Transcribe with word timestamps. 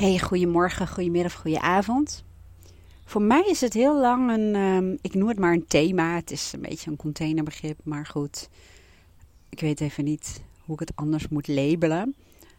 Hey, 0.00 0.18
goedemorgen, 0.18 0.88
goedemiddag, 0.88 1.34
goedenavond. 1.34 2.24
Voor 3.04 3.22
mij 3.22 3.44
is 3.46 3.60
het 3.60 3.72
heel 3.72 4.00
lang 4.00 4.30
een, 4.30 4.54
ehm, 4.54 4.96
ik 5.00 5.14
noem 5.14 5.28
het 5.28 5.38
maar 5.38 5.52
een 5.52 5.66
thema. 5.66 6.14
Het 6.14 6.30
is 6.30 6.52
een 6.52 6.60
beetje 6.60 6.90
een 6.90 6.96
containerbegrip, 6.96 7.80
maar 7.82 8.06
goed. 8.06 8.48
Ik 9.48 9.60
weet 9.60 9.80
even 9.80 10.04
niet 10.04 10.42
hoe 10.64 10.74
ik 10.74 10.80
het 10.80 10.96
anders 10.96 11.28
moet 11.28 11.48
labelen. 11.48 12.14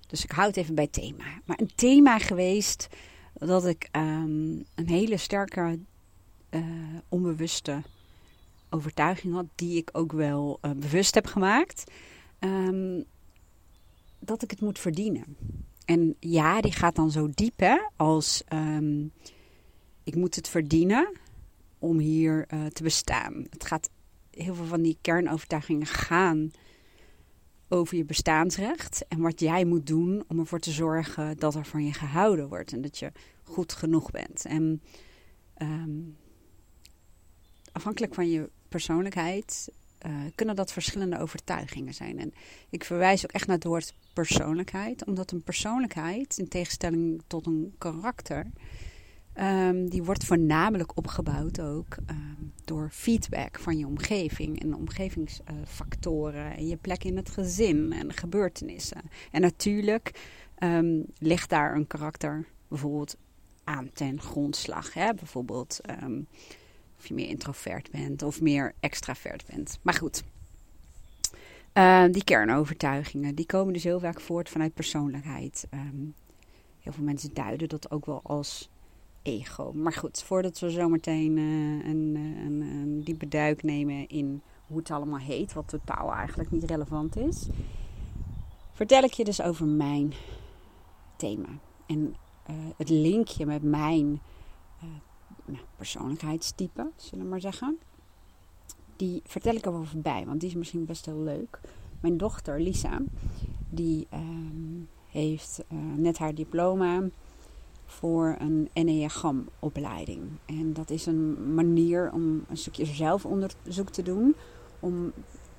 Dus 0.07 0.23
ik 0.23 0.31
hou 0.31 0.47
het 0.47 0.57
even 0.57 0.75
bij 0.75 0.87
thema. 0.87 1.23
Maar 1.45 1.59
een 1.59 1.71
thema 1.75 2.19
geweest 2.19 2.87
dat 3.33 3.65
ik 3.65 3.87
ehm, 3.91 4.51
een 4.75 4.87
hele 4.87 5.17
sterke 5.17 5.79
uh, 6.49 6.61
onbewuste 7.09 7.81
overtuiging 8.69 9.33
had, 9.33 9.45
die 9.55 9.77
ik 9.77 9.89
ook 9.91 10.11
wel 10.11 10.59
uh, 10.61 10.71
bewust 10.71 11.15
heb 11.15 11.25
gemaakt. 11.25 11.91
Um, 12.39 13.05
dat 14.19 14.43
ik 14.43 14.51
het 14.51 14.61
moet 14.61 14.79
verdienen. 14.79 15.37
En 15.85 16.15
ja, 16.19 16.61
die 16.61 16.71
gaat 16.71 16.95
dan 16.95 17.11
zo 17.11 17.29
diep 17.33 17.59
hè, 17.59 17.77
als 17.95 18.43
um, 18.53 19.11
ik 20.03 20.15
moet 20.15 20.35
het 20.35 20.47
verdienen 20.47 21.11
om 21.79 21.99
hier 21.99 22.45
uh, 22.53 22.65
te 22.65 22.83
bestaan. 22.83 23.45
Het 23.49 23.65
gaat 23.65 23.89
heel 24.29 24.55
veel 24.55 24.65
van 24.65 24.81
die 24.81 24.97
kernovertuigingen 25.01 25.87
gaan 25.87 26.51
over 27.69 27.97
je 27.97 28.05
bestaansrecht 28.05 29.05
en 29.07 29.19
wat 29.19 29.39
jij 29.39 29.65
moet 29.65 29.87
doen 29.87 30.23
om 30.27 30.39
ervoor 30.39 30.59
te 30.59 30.71
zorgen 30.71 31.37
dat 31.37 31.55
er 31.55 31.65
van 31.65 31.85
je 31.85 31.93
gehouden 31.93 32.47
wordt 32.47 32.73
en 32.73 32.81
dat 32.81 32.97
je 32.97 33.11
goed 33.43 33.73
genoeg 33.73 34.11
bent. 34.11 34.45
En 34.45 34.81
um, 35.61 36.17
afhankelijk 37.71 38.13
van 38.13 38.29
je 38.29 38.49
persoonlijkheid 38.67 39.69
uh, 40.05 40.11
kunnen 40.35 40.55
dat 40.55 40.71
verschillende 40.71 41.19
overtuigingen 41.19 41.93
zijn. 41.93 42.19
En 42.19 42.33
ik 42.69 42.83
verwijs 42.83 43.23
ook 43.23 43.31
echt 43.31 43.47
naar 43.47 43.55
het 43.55 43.65
woord 43.65 43.93
persoonlijkheid, 44.13 45.05
omdat 45.05 45.31
een 45.31 45.43
persoonlijkheid, 45.43 46.37
in 46.37 46.47
tegenstelling 46.47 47.21
tot 47.27 47.45
een 47.45 47.75
karakter, 47.77 48.45
um, 49.39 49.89
die 49.89 50.03
wordt 50.03 50.25
voornamelijk 50.25 50.97
opgebouwd 50.97 51.59
ook 51.59 51.97
um, 52.09 52.53
door 52.65 52.89
feedback 52.91 53.59
van 53.59 53.77
je 53.77 53.87
omgeving 53.87 54.61
en 54.61 54.75
omgevingsfactoren 54.75 56.55
en 56.55 56.67
je 56.67 56.77
plek 56.77 57.03
in 57.03 57.17
het 57.17 57.29
gezin 57.29 57.93
en 57.93 58.13
gebeurtenissen. 58.13 59.01
En 59.31 59.41
natuurlijk 59.41 60.19
um, 60.59 61.05
ligt 61.17 61.49
daar 61.49 61.75
een 61.75 61.87
karakter 61.87 62.45
bijvoorbeeld 62.67 63.15
aan 63.63 63.89
ten 63.93 64.21
grondslag. 64.21 64.93
Hè? 64.93 65.13
Bijvoorbeeld 65.13 65.79
of 67.01 67.07
je 67.07 67.13
meer 67.13 67.27
introvert 67.27 67.91
bent 67.91 68.23
of 68.23 68.41
meer 68.41 68.73
extravert 68.79 69.45
bent. 69.45 69.79
Maar 69.81 69.93
goed, 69.93 70.23
uh, 71.73 72.05
die 72.11 72.23
kernovertuigingen, 72.23 73.35
die 73.35 73.45
komen 73.45 73.73
dus 73.73 73.83
heel 73.83 73.99
vaak 73.99 74.19
voort 74.19 74.49
vanuit 74.49 74.73
persoonlijkheid. 74.73 75.67
Um, 75.73 76.13
heel 76.79 76.91
veel 76.91 77.03
mensen 77.03 77.33
duiden 77.33 77.69
dat 77.69 77.91
ook 77.91 78.05
wel 78.05 78.19
als 78.23 78.69
ego. 79.21 79.71
Maar 79.73 79.93
goed, 79.93 80.23
voordat 80.23 80.59
we 80.59 80.69
zometeen 80.69 81.37
uh, 81.37 81.85
een, 81.85 82.15
een, 82.45 82.61
een, 82.61 83.03
diepe 83.03 83.27
duik 83.27 83.63
nemen 83.63 84.07
in 84.07 84.41
hoe 84.67 84.77
het 84.77 84.91
allemaal 84.91 85.19
heet, 85.19 85.53
wat 85.53 85.67
totaal 85.67 86.13
eigenlijk 86.13 86.51
niet 86.51 86.63
relevant 86.63 87.17
is, 87.17 87.47
vertel 88.71 89.03
ik 89.03 89.13
je 89.13 89.23
dus 89.23 89.41
over 89.41 89.67
mijn 89.67 90.13
thema. 91.15 91.49
En 91.85 92.15
het 92.77 92.89
linkje 92.89 93.45
met 93.45 93.63
mijn 93.63 94.21
nou, 95.51 95.65
persoonlijkheidstype, 95.75 96.89
zullen 96.95 97.23
we 97.23 97.29
maar 97.29 97.41
zeggen. 97.41 97.77
Die 98.95 99.21
vertel 99.25 99.55
ik 99.55 99.65
er 99.65 99.71
wel 99.71 99.83
voorbij, 99.83 100.25
want 100.25 100.39
die 100.39 100.49
is 100.49 100.55
misschien 100.55 100.85
best 100.85 101.05
heel 101.05 101.21
leuk. 101.21 101.59
Mijn 101.99 102.17
dochter 102.17 102.61
Lisa, 102.61 103.01
die 103.69 104.07
um, 104.13 104.87
heeft 105.07 105.63
uh, 105.69 105.79
net 105.95 106.17
haar 106.17 106.35
diploma 106.35 107.03
voor 107.85 108.35
een 108.39 108.69
Enneagram-opleiding. 108.73 110.21
En 110.45 110.73
dat 110.73 110.89
is 110.89 111.05
een 111.05 111.53
manier 111.53 112.11
om 112.13 112.43
een 112.47 112.57
stukje 112.57 112.85
zelfonderzoek 112.85 113.89
te 113.89 114.01
doen. 114.01 114.35
Om 114.79 115.11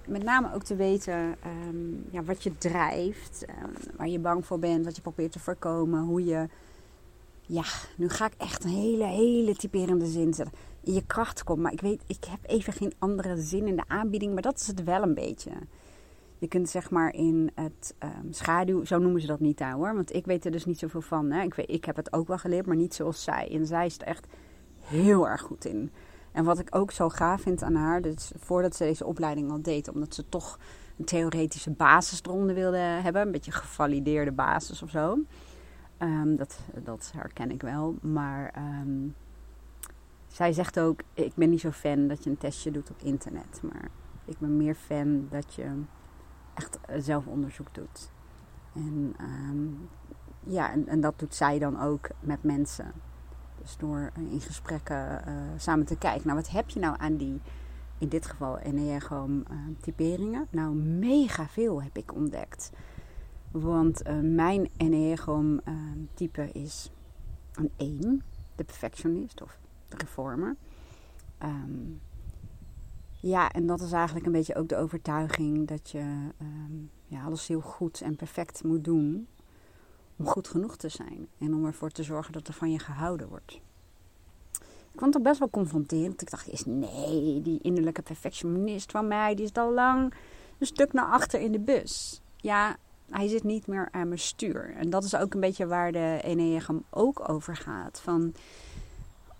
met 0.06 0.22
name 0.22 0.54
ook 0.54 0.62
te 0.62 0.76
weten 0.76 1.36
um, 1.68 2.04
ja, 2.10 2.22
wat 2.22 2.42
je 2.42 2.58
drijft, 2.58 3.44
um, 3.62 3.96
waar 3.96 4.08
je 4.08 4.18
bang 4.18 4.46
voor 4.46 4.58
bent, 4.58 4.84
wat 4.84 4.96
je 4.96 5.02
probeert 5.02 5.32
te 5.32 5.38
voorkomen, 5.38 6.02
hoe 6.02 6.24
je 6.24 6.48
ja, 7.46 7.64
nu 7.96 8.08
ga 8.08 8.26
ik 8.26 8.34
echt 8.36 8.64
een 8.64 8.70
hele, 8.70 9.04
hele 9.04 9.54
typerende 9.54 10.06
zin 10.06 10.34
zetten. 10.34 10.54
In 10.80 10.92
je 10.92 11.06
kracht 11.06 11.44
komt. 11.44 11.58
Maar 11.58 11.72
ik 11.72 11.80
weet, 11.80 12.02
ik 12.06 12.24
heb 12.24 12.38
even 12.42 12.72
geen 12.72 12.92
andere 12.98 13.36
zin 13.36 13.66
in 13.66 13.76
de 13.76 13.84
aanbieding. 13.86 14.32
Maar 14.32 14.42
dat 14.42 14.60
is 14.60 14.66
het 14.66 14.84
wel 14.84 15.02
een 15.02 15.14
beetje. 15.14 15.50
Je 16.38 16.48
kunt 16.48 16.70
zeg 16.70 16.90
maar 16.90 17.14
in 17.14 17.50
het 17.54 17.94
um, 17.98 18.32
schaduw, 18.32 18.84
zo 18.84 18.98
noemen 18.98 19.20
ze 19.20 19.26
dat 19.26 19.40
niet 19.40 19.58
daar 19.58 19.72
hoor. 19.72 19.94
Want 19.94 20.14
ik 20.14 20.26
weet 20.26 20.44
er 20.44 20.50
dus 20.50 20.64
niet 20.64 20.78
zoveel 20.78 21.00
van. 21.00 21.30
Hè. 21.30 21.42
Ik, 21.42 21.54
weet, 21.54 21.70
ik 21.70 21.84
heb 21.84 21.96
het 21.96 22.12
ook 22.12 22.28
wel 22.28 22.38
geleerd, 22.38 22.66
maar 22.66 22.76
niet 22.76 22.94
zoals 22.94 23.22
zij. 23.22 23.48
En 23.52 23.66
zij 23.66 23.86
is 23.86 23.98
er 23.98 24.06
echt 24.06 24.26
heel 24.80 25.28
erg 25.28 25.40
goed 25.40 25.64
in. 25.64 25.90
En 26.32 26.44
wat 26.44 26.58
ik 26.58 26.76
ook 26.76 26.90
zo 26.90 27.08
gaaf 27.08 27.40
vind 27.40 27.62
aan 27.62 27.74
haar, 27.74 28.02
dus 28.02 28.32
voordat 28.36 28.76
ze 28.76 28.84
deze 28.84 29.06
opleiding 29.06 29.50
al 29.50 29.62
deed, 29.62 29.88
omdat 29.88 30.14
ze 30.14 30.28
toch 30.28 30.58
een 30.98 31.04
theoretische 31.04 31.70
basis 31.70 32.22
eronder 32.22 32.54
wilde 32.54 32.76
hebben, 32.76 33.22
een 33.22 33.32
beetje 33.32 33.52
gevalideerde 33.52 34.32
basis 34.32 34.82
of 34.82 34.90
zo. 34.90 35.18
Um, 36.02 36.36
dat, 36.36 36.60
dat 36.84 37.12
herken 37.14 37.50
ik 37.50 37.62
wel. 37.62 37.94
Maar 38.00 38.54
um, 38.82 39.14
zij 40.26 40.52
zegt 40.52 40.80
ook: 40.80 41.00
Ik 41.14 41.34
ben 41.34 41.50
niet 41.50 41.60
zo 41.60 41.70
fan 41.70 42.08
dat 42.08 42.24
je 42.24 42.30
een 42.30 42.38
testje 42.38 42.70
doet 42.70 42.90
op 42.90 43.02
internet. 43.02 43.60
Maar 43.62 43.88
ik 44.24 44.38
ben 44.38 44.56
meer 44.56 44.74
fan 44.74 45.26
dat 45.30 45.54
je 45.54 45.82
echt 46.54 46.78
zelfonderzoek 46.96 47.74
doet. 47.74 48.10
En, 48.74 49.14
um, 49.20 49.88
ja, 50.40 50.72
en, 50.72 50.88
en, 50.88 51.00
dat 51.00 51.18
doet 51.18 51.34
zij 51.34 51.58
dan 51.58 51.80
ook 51.80 52.08
met 52.20 52.42
mensen. 52.42 52.92
Dus 53.60 53.76
door 53.76 54.10
in 54.14 54.40
gesprekken 54.40 55.22
uh, 55.28 55.34
samen 55.56 55.86
te 55.86 55.98
kijken. 55.98 56.26
Nou, 56.26 56.38
wat 56.38 56.50
heb 56.50 56.70
je 56.70 56.80
nou 56.80 56.96
aan 56.98 57.16
die, 57.16 57.40
in 57.98 58.08
dit 58.08 58.26
geval 58.26 58.58
Enneagram 58.58 59.44
uh, 59.50 59.56
typeringen? 59.80 60.46
Nou, 60.50 60.74
mega 60.74 61.46
veel 61.46 61.82
heb 61.82 61.96
ik 61.96 62.14
ontdekt. 62.14 62.72
Want 63.52 64.06
uh, 64.06 64.18
mijn 64.20 64.68
Enneagram 64.76 65.52
uh, 65.52 65.74
type 66.14 66.50
is 66.52 66.90
een 67.52 67.70
1, 67.76 68.22
de 68.56 68.64
perfectionist 68.64 69.42
of 69.42 69.58
de 69.88 69.96
reformer. 69.96 70.56
Um, 71.42 72.00
ja, 73.20 73.50
en 73.50 73.66
dat 73.66 73.80
is 73.80 73.92
eigenlijk 73.92 74.26
een 74.26 74.32
beetje 74.32 74.54
ook 74.54 74.68
de 74.68 74.76
overtuiging 74.76 75.68
dat 75.68 75.90
je 75.90 76.28
um, 76.40 76.90
ja, 77.06 77.24
alles 77.24 77.46
heel 77.46 77.60
goed 77.60 78.00
en 78.00 78.16
perfect 78.16 78.64
moet 78.64 78.84
doen 78.84 79.26
om 80.16 80.26
goed 80.26 80.48
genoeg 80.48 80.76
te 80.76 80.88
zijn. 80.88 81.28
En 81.38 81.54
om 81.54 81.66
ervoor 81.66 81.90
te 81.90 82.02
zorgen 82.02 82.32
dat 82.32 82.48
er 82.48 82.54
van 82.54 82.70
je 82.70 82.78
gehouden 82.78 83.28
wordt. 83.28 83.60
Ik 84.92 84.98
vond 84.98 85.14
het 85.14 85.22
best 85.22 85.38
wel 85.38 85.50
confronterend. 85.50 86.22
Ik 86.22 86.30
dacht 86.30 86.48
is 86.48 86.64
nee, 86.64 87.42
die 87.42 87.60
innerlijke 87.62 88.02
perfectionist 88.02 88.90
van 88.90 89.08
mij, 89.08 89.34
die 89.34 89.44
is 89.44 89.52
al 89.52 89.72
lang 89.72 90.14
een 90.58 90.66
stuk 90.66 90.92
naar 90.92 91.06
achter 91.06 91.40
in 91.40 91.52
de 91.52 91.60
bus. 91.60 92.20
Ja, 92.36 92.76
hij 93.12 93.28
zit 93.28 93.44
niet 93.44 93.66
meer 93.66 93.88
aan 93.90 94.08
mijn 94.08 94.20
stuur. 94.20 94.74
En 94.76 94.90
dat 94.90 95.04
is 95.04 95.16
ook 95.16 95.34
een 95.34 95.40
beetje 95.40 95.66
waar 95.66 95.92
de 95.92 96.20
Enneagram 96.22 96.84
ook 96.90 97.28
over 97.28 97.56
gaat. 97.56 98.00
Van 98.00 98.34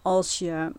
als 0.03 0.39
je 0.39 0.73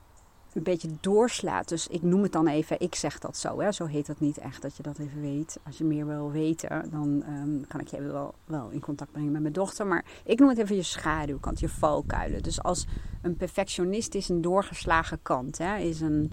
een 0.53 0.63
beetje 0.63 0.89
doorslaat. 1.01 1.67
Dus 1.67 1.87
ik 1.87 2.01
noem 2.01 2.23
het 2.23 2.31
dan 2.31 2.47
even, 2.47 2.79
ik 2.79 2.95
zeg 2.95 3.19
dat 3.19 3.37
zo. 3.37 3.59
Hè? 3.59 3.71
Zo 3.71 3.85
heet 3.85 4.05
dat 4.05 4.19
niet 4.19 4.37
echt, 4.37 4.61
dat 4.61 4.77
je 4.77 4.83
dat 4.83 4.97
even 4.97 5.21
weet. 5.21 5.59
Als 5.65 5.77
je 5.77 5.83
meer 5.83 6.07
wil 6.07 6.31
weten, 6.31 6.89
dan 6.91 7.23
um, 7.27 7.67
kan 7.67 7.79
ik 7.79 7.87
je 7.87 8.01
wel, 8.01 8.33
wel 8.45 8.69
in 8.69 8.79
contact 8.79 9.11
brengen 9.11 9.31
met 9.31 9.41
mijn 9.41 9.53
dochter. 9.53 9.87
Maar 9.87 10.05
ik 10.23 10.39
noem 10.39 10.49
het 10.49 10.57
even 10.57 10.75
je 10.75 10.83
schaduwkant, 10.83 11.59
je 11.59 11.69
valkuilen. 11.69 12.43
Dus 12.43 12.63
als 12.63 12.85
een 13.21 13.35
perfectionist 13.35 14.15
is 14.15 14.29
een 14.29 14.41
doorgeslagen 14.41 15.19
kant. 15.21 15.57
Hè? 15.57 15.77
Is 15.77 16.01
een, 16.01 16.31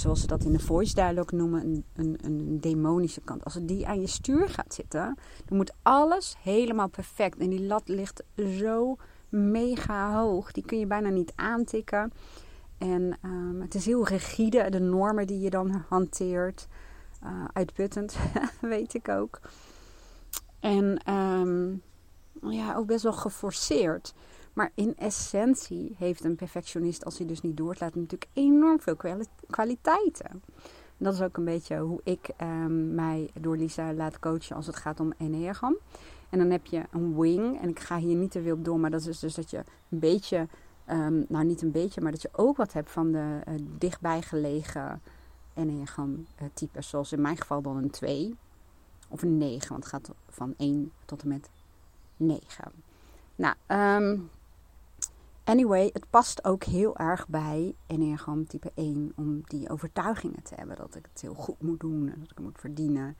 zoals 0.00 0.20
ze 0.20 0.26
dat 0.26 0.44
in 0.44 0.52
de 0.52 0.58
voice 0.58 0.94
dialogue 0.94 1.38
noemen, 1.38 1.62
een, 1.64 1.84
een, 1.94 2.18
een 2.22 2.60
demonische 2.60 3.20
kant. 3.20 3.44
Als 3.44 3.58
die 3.62 3.86
aan 3.86 4.00
je 4.00 4.06
stuur 4.06 4.48
gaat 4.48 4.74
zitten, 4.74 5.18
dan 5.44 5.56
moet 5.56 5.72
alles 5.82 6.36
helemaal 6.42 6.88
perfect. 6.88 7.38
En 7.38 7.50
die 7.50 7.62
lat 7.66 7.88
ligt 7.88 8.22
zo 8.58 8.96
mega 9.28 10.14
hoog. 10.14 10.52
Die 10.52 10.64
kun 10.64 10.78
je 10.78 10.86
bijna 10.86 11.08
niet 11.08 11.32
aantikken. 11.34 12.12
En 12.78 13.18
um, 13.22 13.60
het 13.60 13.74
is 13.74 13.86
heel 13.86 14.06
rigide, 14.06 14.70
de 14.70 14.80
normen 14.80 15.26
die 15.26 15.40
je 15.40 15.50
dan 15.50 15.84
hanteert. 15.88 16.66
Uh, 17.24 17.44
uitputtend, 17.52 18.16
weet 18.60 18.94
ik 18.94 19.08
ook. 19.08 19.40
En 20.60 21.12
um, 21.12 21.82
ja, 22.50 22.74
ook 22.74 22.86
best 22.86 23.02
wel 23.02 23.12
geforceerd. 23.12 24.14
Maar 24.54 24.70
in 24.74 24.96
essentie 24.96 25.94
heeft 25.98 26.24
een 26.24 26.36
perfectionist, 26.36 27.04
als 27.04 27.18
hij 27.18 27.26
dus 27.26 27.40
niet 27.40 27.56
doorlaat, 27.56 27.94
natuurlijk 27.94 28.30
enorm 28.32 28.80
veel 28.80 28.96
kwaliteiten. 29.50 30.30
En 30.98 31.04
dat 31.04 31.14
is 31.14 31.22
ook 31.22 31.36
een 31.36 31.44
beetje 31.44 31.78
hoe 31.78 32.00
ik 32.04 32.30
um, 32.40 32.94
mij 32.94 33.30
door 33.40 33.56
Lisa 33.56 33.92
laat 33.92 34.18
coachen 34.18 34.56
als 34.56 34.66
het 34.66 34.76
gaat 34.76 35.00
om 35.00 35.12
Enneagram. 35.18 35.76
En 36.30 36.38
dan 36.38 36.50
heb 36.50 36.66
je 36.66 36.82
een 36.90 37.20
wing. 37.20 37.60
En 37.60 37.68
ik 37.68 37.80
ga 37.80 37.98
hier 37.98 38.16
niet 38.16 38.30
te 38.30 38.42
veel 38.42 38.54
op 38.54 38.64
door, 38.64 38.80
maar 38.80 38.90
dat 38.90 39.06
is 39.06 39.18
dus 39.18 39.34
dat 39.34 39.50
je 39.50 39.64
een 39.88 39.98
beetje, 39.98 40.48
um, 40.90 41.24
nou 41.28 41.44
niet 41.44 41.62
een 41.62 41.70
beetje, 41.70 42.00
maar 42.00 42.12
dat 42.12 42.22
je 42.22 42.28
ook 42.32 42.56
wat 42.56 42.72
hebt 42.72 42.90
van 42.90 43.12
de 43.12 43.40
uh, 43.48 43.54
dichtbij 43.78 44.22
gelegen 44.22 45.02
Enneagram 45.54 46.26
uh, 46.42 46.48
types. 46.54 46.88
Zoals 46.88 47.12
in 47.12 47.20
mijn 47.20 47.36
geval 47.36 47.62
dan 47.62 47.76
een 47.76 47.90
2 47.90 48.36
of 49.08 49.22
een 49.22 49.38
9, 49.38 49.68
want 49.68 49.84
het 49.84 49.92
gaat 49.92 50.10
van 50.28 50.54
1 50.56 50.92
tot 51.04 51.22
en 51.22 51.28
met 51.28 51.50
9. 52.16 52.72
Nou, 53.36 53.54
um, 54.02 54.30
Anyway, 55.44 55.90
het 55.92 56.10
past 56.10 56.44
ook 56.44 56.64
heel 56.64 56.96
erg 56.96 57.28
bij 57.28 57.74
Enneagram 57.86 58.46
type 58.46 58.72
1 58.74 59.12
om 59.16 59.42
die 59.44 59.70
overtuigingen 59.70 60.42
te 60.42 60.54
hebben. 60.54 60.76
Dat 60.76 60.94
ik 60.94 61.06
het 61.12 61.20
heel 61.20 61.34
goed 61.34 61.62
moet 61.62 61.80
doen 61.80 62.08
en 62.08 62.20
dat 62.20 62.30
ik 62.30 62.36
het 62.36 62.44
moet 62.44 62.60
verdienen. 62.60 63.16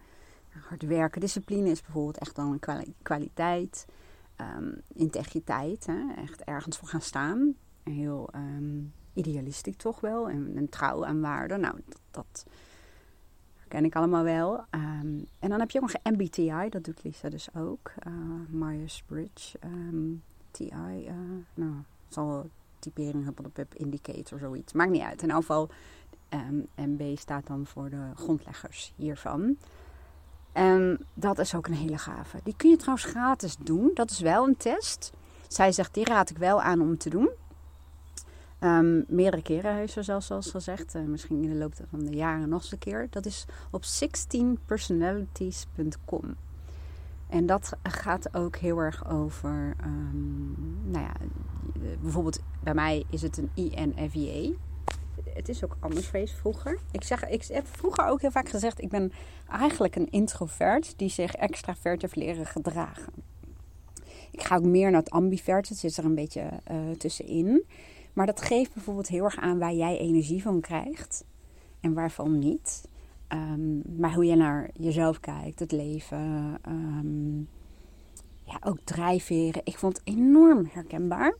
Hard 0.49 0.82
werken, 0.82 1.21
discipline 1.21 1.71
is 1.71 1.82
bijvoorbeeld 1.82 2.19
echt 2.19 2.37
dan 2.37 2.61
een 2.62 2.94
kwaliteit. 3.03 3.87
Um, 4.56 4.81
integriteit, 4.94 5.87
hè? 5.87 6.15
echt 6.17 6.41
ergens 6.41 6.79
voor 6.79 6.88
gaan 6.88 7.00
staan. 7.00 7.55
Heel 7.82 8.29
um, 8.35 8.93
idealistisch 9.12 9.77
toch 9.77 10.00
wel. 10.00 10.29
En, 10.29 10.69
trouw 10.70 11.05
aan 11.05 11.20
waarden. 11.20 11.61
Nou, 11.61 11.81
dat, 12.11 12.47
ken 13.69 13.85
ik 13.85 13.97
allemaal 13.97 14.25
wel. 14.25 14.59
Um, 14.70 15.27
en 15.38 15.49
dan 15.49 15.61
heb 15.61 15.70
je 15.70 15.81
ook 15.82 15.93
nog 15.93 16.15
MBTI, 16.15 16.69
dat 16.69 16.85
doet 16.85 17.05
Lisa 17.05 17.29
dus 17.29 17.55
ook. 17.55 17.93
Uh, 18.06 18.12
Myers-Briggs, 18.49 19.55
TI, 20.50 21.06
uh, 21.06 21.12
nou, 21.55 21.75
zal 22.09 22.51
typering 22.79 23.53
Pub 23.53 23.75
Indicator, 23.75 24.39
zoiets. 24.39 24.73
Maakt 24.73 24.91
niet 24.91 25.03
uit. 25.03 25.23
In 25.23 25.31
elk 25.31 25.41
geval, 25.41 25.71
MB 26.77 27.19
staat 27.19 27.47
dan 27.47 27.67
voor 27.67 27.91
de 27.91 28.11
grondleggers 28.15 28.93
hiervan. 28.97 29.56
En 30.53 31.06
dat 31.15 31.39
is 31.39 31.55
ook 31.55 31.67
een 31.67 31.75
hele 31.75 31.99
gave. 31.99 32.41
Die 32.43 32.56
kun 32.56 32.71
je 32.71 32.77
trouwens 32.77 33.06
gratis 33.06 33.56
doen. 33.56 33.91
Dat 33.95 34.11
is 34.11 34.21
wel 34.21 34.47
een 34.47 34.56
test. 34.56 35.12
Zij 35.49 35.73
zegt, 35.73 35.95
die 35.95 36.05
raad 36.05 36.31
ik 36.31 36.39
wel 36.39 36.62
aan 36.62 36.81
om 36.81 36.99
te 36.99 37.11
doen. 37.11 37.31
Um, 38.61 39.05
meerdere 39.09 39.43
keren 39.43 39.75
heeft 39.75 39.93
ze 39.93 40.03
zelfs 40.03 40.27
zoals 40.27 40.51
gezegd. 40.51 40.95
Uh, 40.95 41.03
misschien 41.03 41.43
in 41.43 41.49
de 41.49 41.55
loop 41.55 41.75
van 41.91 42.05
de 42.05 42.17
jaren 42.17 42.49
nog 42.49 42.62
eens 42.62 42.73
een 42.73 42.79
keer. 42.79 43.06
Dat 43.11 43.27
is 43.27 43.45
op 43.71 43.85
16personalities.com. 43.85 46.37
En 47.34 47.46
dat 47.46 47.72
gaat 47.82 48.34
ook 48.34 48.56
heel 48.56 48.78
erg 48.78 49.08
over, 49.10 49.76
um, 49.84 50.56
nou 50.84 51.04
ja, 51.04 51.12
bijvoorbeeld 52.00 52.40
bij 52.62 52.75
mij 52.75 53.04
is 53.10 53.22
het 53.22 53.38
een 53.38 53.50
INFJ 53.54 54.54
het 55.34 55.48
is 55.48 55.64
ook 55.64 55.76
anders 55.81 56.06
geweest 56.06 56.34
vroeger. 56.34 56.78
Ik, 56.90 57.02
zeg, 57.02 57.28
ik 57.28 57.44
heb 57.44 57.66
vroeger 57.66 58.06
ook 58.06 58.20
heel 58.20 58.31
vaak 58.31 58.48
gezegd: 58.48 58.82
ik 58.82 58.88
ben 58.88 59.12
eigenlijk 59.50 59.96
een 59.96 60.10
introvert 60.10 60.94
die 60.96 61.08
zich 61.08 61.34
extravert 61.34 62.02
heeft 62.02 62.16
leren 62.16 62.46
gedragen. 62.46 63.12
Ik 64.31 64.42
ga 64.42 64.56
ook 64.56 64.64
meer 64.64 64.90
naar 64.90 65.00
het 65.00 65.10
ambivert, 65.10 65.69
het 65.69 65.78
zit 65.78 65.96
er 65.96 66.04
een 66.04 66.14
beetje 66.14 66.48
uh, 66.70 66.90
tussenin. 66.98 67.64
Maar 68.12 68.26
dat 68.26 68.42
geeft 68.42 68.75
bijvoorbeeld 68.75 69.08
heel 69.08 69.25
erg 69.25 69.36
aan 69.36 69.58
waar 69.58 69.75
jij 69.75 69.98
energie 69.98 70.42
van 70.42 70.60
krijgt 70.60 71.25
en 71.81 71.94
waarvan 71.94 72.38
niet. 72.38 72.88
Um, 73.34 73.82
maar 73.98 74.14
hoe 74.14 74.25
je 74.25 74.36
naar 74.36 74.70
jezelf 74.72 75.20
kijkt, 75.20 75.58
het 75.58 75.72
leven, 75.72 76.58
um, 76.69 77.48
ja, 78.42 78.56
ook 78.60 78.78
drijfveren. 78.84 79.60
Ik 79.64 79.78
vond 79.78 79.96
het 79.98 80.06
enorm 80.06 80.69
herkenbaar. 80.72 81.36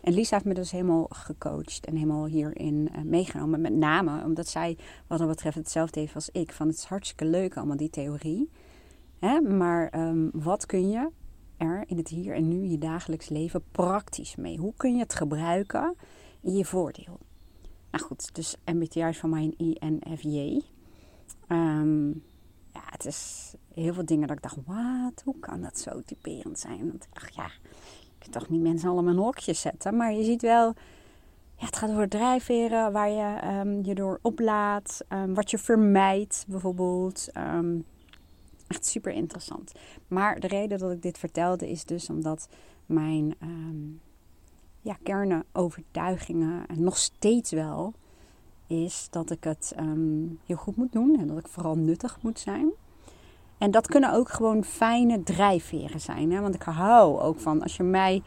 En 0.00 0.12
Lisa 0.12 0.34
heeft 0.34 0.46
me 0.46 0.54
dus 0.54 0.70
helemaal 0.70 1.06
gecoacht 1.08 1.86
en 1.86 1.94
helemaal 1.94 2.26
hierin 2.26 2.88
uh, 2.96 3.02
meegenomen. 3.02 3.60
Met 3.60 3.72
name 3.72 4.24
omdat 4.24 4.48
zij 4.48 4.76
wat 5.06 5.18
dat 5.18 5.28
betreft 5.28 5.56
hetzelfde 5.56 6.00
heeft 6.00 6.14
als 6.14 6.30
ik. 6.30 6.52
Van 6.52 6.66
het 6.66 6.76
is 6.76 6.84
hartstikke 6.84 7.24
leuk 7.24 7.56
allemaal 7.56 7.76
die 7.76 7.90
theorie. 7.90 8.50
Hè? 9.18 9.40
Maar 9.40 10.08
um, 10.08 10.30
wat 10.32 10.66
kun 10.66 10.90
je 10.90 11.10
er 11.56 11.84
in 11.86 11.96
het 11.96 12.08
hier 12.08 12.34
en 12.34 12.48
nu, 12.48 12.64
je 12.64 12.78
dagelijks 12.78 13.28
leven, 13.28 13.64
praktisch 13.70 14.36
mee? 14.36 14.58
Hoe 14.58 14.72
kun 14.76 14.94
je 14.94 15.02
het 15.02 15.14
gebruiken 15.14 15.94
in 16.40 16.56
je 16.56 16.64
voordeel? 16.64 17.18
Nou 17.90 18.04
goed, 18.04 18.34
dus 18.34 18.56
MBTI 18.64 19.00
is 19.00 19.18
van 19.18 19.30
mij 19.30 19.54
een 19.56 19.76
INFJ. 19.80 20.60
Um, 21.48 22.08
ja, 22.72 22.82
het 22.84 23.04
is 23.06 23.52
heel 23.74 23.94
veel 23.94 24.04
dingen 24.04 24.28
dat 24.28 24.36
ik 24.36 24.42
dacht, 24.42 24.56
wat, 24.66 25.22
hoe 25.24 25.38
kan 25.40 25.60
dat 25.60 25.78
zo 25.78 26.00
typerend 26.00 26.58
zijn? 26.58 26.78
Want 26.78 27.04
ik 27.04 27.14
dacht, 27.14 27.34
ja, 27.34 27.50
toch 28.30 28.48
niet 28.48 28.60
mensen 28.60 28.88
allemaal 28.88 29.12
in 29.12 29.18
hokjes 29.18 29.60
zetten. 29.60 29.96
Maar 29.96 30.12
je 30.12 30.24
ziet 30.24 30.42
wel, 30.42 30.74
ja, 31.56 31.66
het 31.66 31.76
gaat 31.76 31.90
over 31.90 32.08
drijfveren 32.08 32.92
waar 32.92 33.10
je 33.10 33.58
um, 33.60 33.84
je 33.84 33.94
door 33.94 34.18
oplaadt. 34.22 35.04
Um, 35.08 35.34
wat 35.34 35.50
je 35.50 35.58
vermijdt 35.58 36.44
bijvoorbeeld. 36.48 37.28
Echt 38.66 38.86
super 38.86 39.12
interessant. 39.12 39.72
Maar 40.08 40.40
de 40.40 40.46
reden 40.46 40.78
dat 40.78 40.92
ik 40.92 41.02
dit 41.02 41.18
vertelde 41.18 41.70
is 41.70 41.84
dus 41.84 42.10
omdat 42.10 42.48
mijn 42.86 43.34
ja, 44.80 44.96
kernenovertuigingen 45.02 46.66
nog 46.74 46.96
steeds 46.96 47.50
wel 47.50 47.94
is 48.66 49.06
dat 49.10 49.30
ik 49.30 49.44
het 49.44 49.74
heel 50.46 50.56
goed 50.56 50.76
moet 50.76 50.92
doen. 50.92 51.16
En 51.20 51.26
dat 51.26 51.38
ik 51.38 51.48
vooral 51.48 51.76
nuttig 51.76 52.18
moet 52.22 52.38
zijn. 52.38 52.72
En 53.58 53.70
dat 53.70 53.86
kunnen 53.86 54.12
ook 54.12 54.28
gewoon 54.28 54.64
fijne 54.64 55.22
drijfveren 55.22 56.00
zijn. 56.00 56.32
Hè? 56.32 56.40
Want 56.40 56.54
ik 56.54 56.62
hou 56.62 57.20
ook 57.20 57.40
van 57.40 57.62
als 57.62 57.76
je 57.76 57.82
mij 57.82 58.22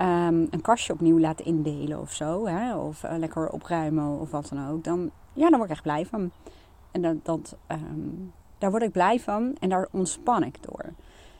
um, 0.00 0.46
een 0.50 0.60
kastje 0.62 0.92
opnieuw 0.92 1.18
laat 1.18 1.40
indelen 1.40 2.00
of 2.00 2.12
zo. 2.12 2.46
Hè? 2.46 2.76
Of 2.76 3.04
uh, 3.04 3.10
lekker 3.16 3.50
opruimen 3.50 4.18
of 4.20 4.30
wat 4.30 4.48
dan 4.48 4.68
ook. 4.68 4.84
Dan, 4.84 5.10
ja, 5.32 5.48
dan 5.48 5.58
word 5.58 5.70
ik 5.70 5.76
echt 5.76 5.82
blij 5.82 6.06
van. 6.06 6.30
En 6.90 7.20
dat, 7.22 7.56
um, 7.68 8.32
daar 8.58 8.70
word 8.70 8.82
ik 8.82 8.92
blij 8.92 9.20
van 9.20 9.56
en 9.60 9.68
daar 9.68 9.88
ontspan 9.90 10.44
ik 10.44 10.62
door. 10.62 10.84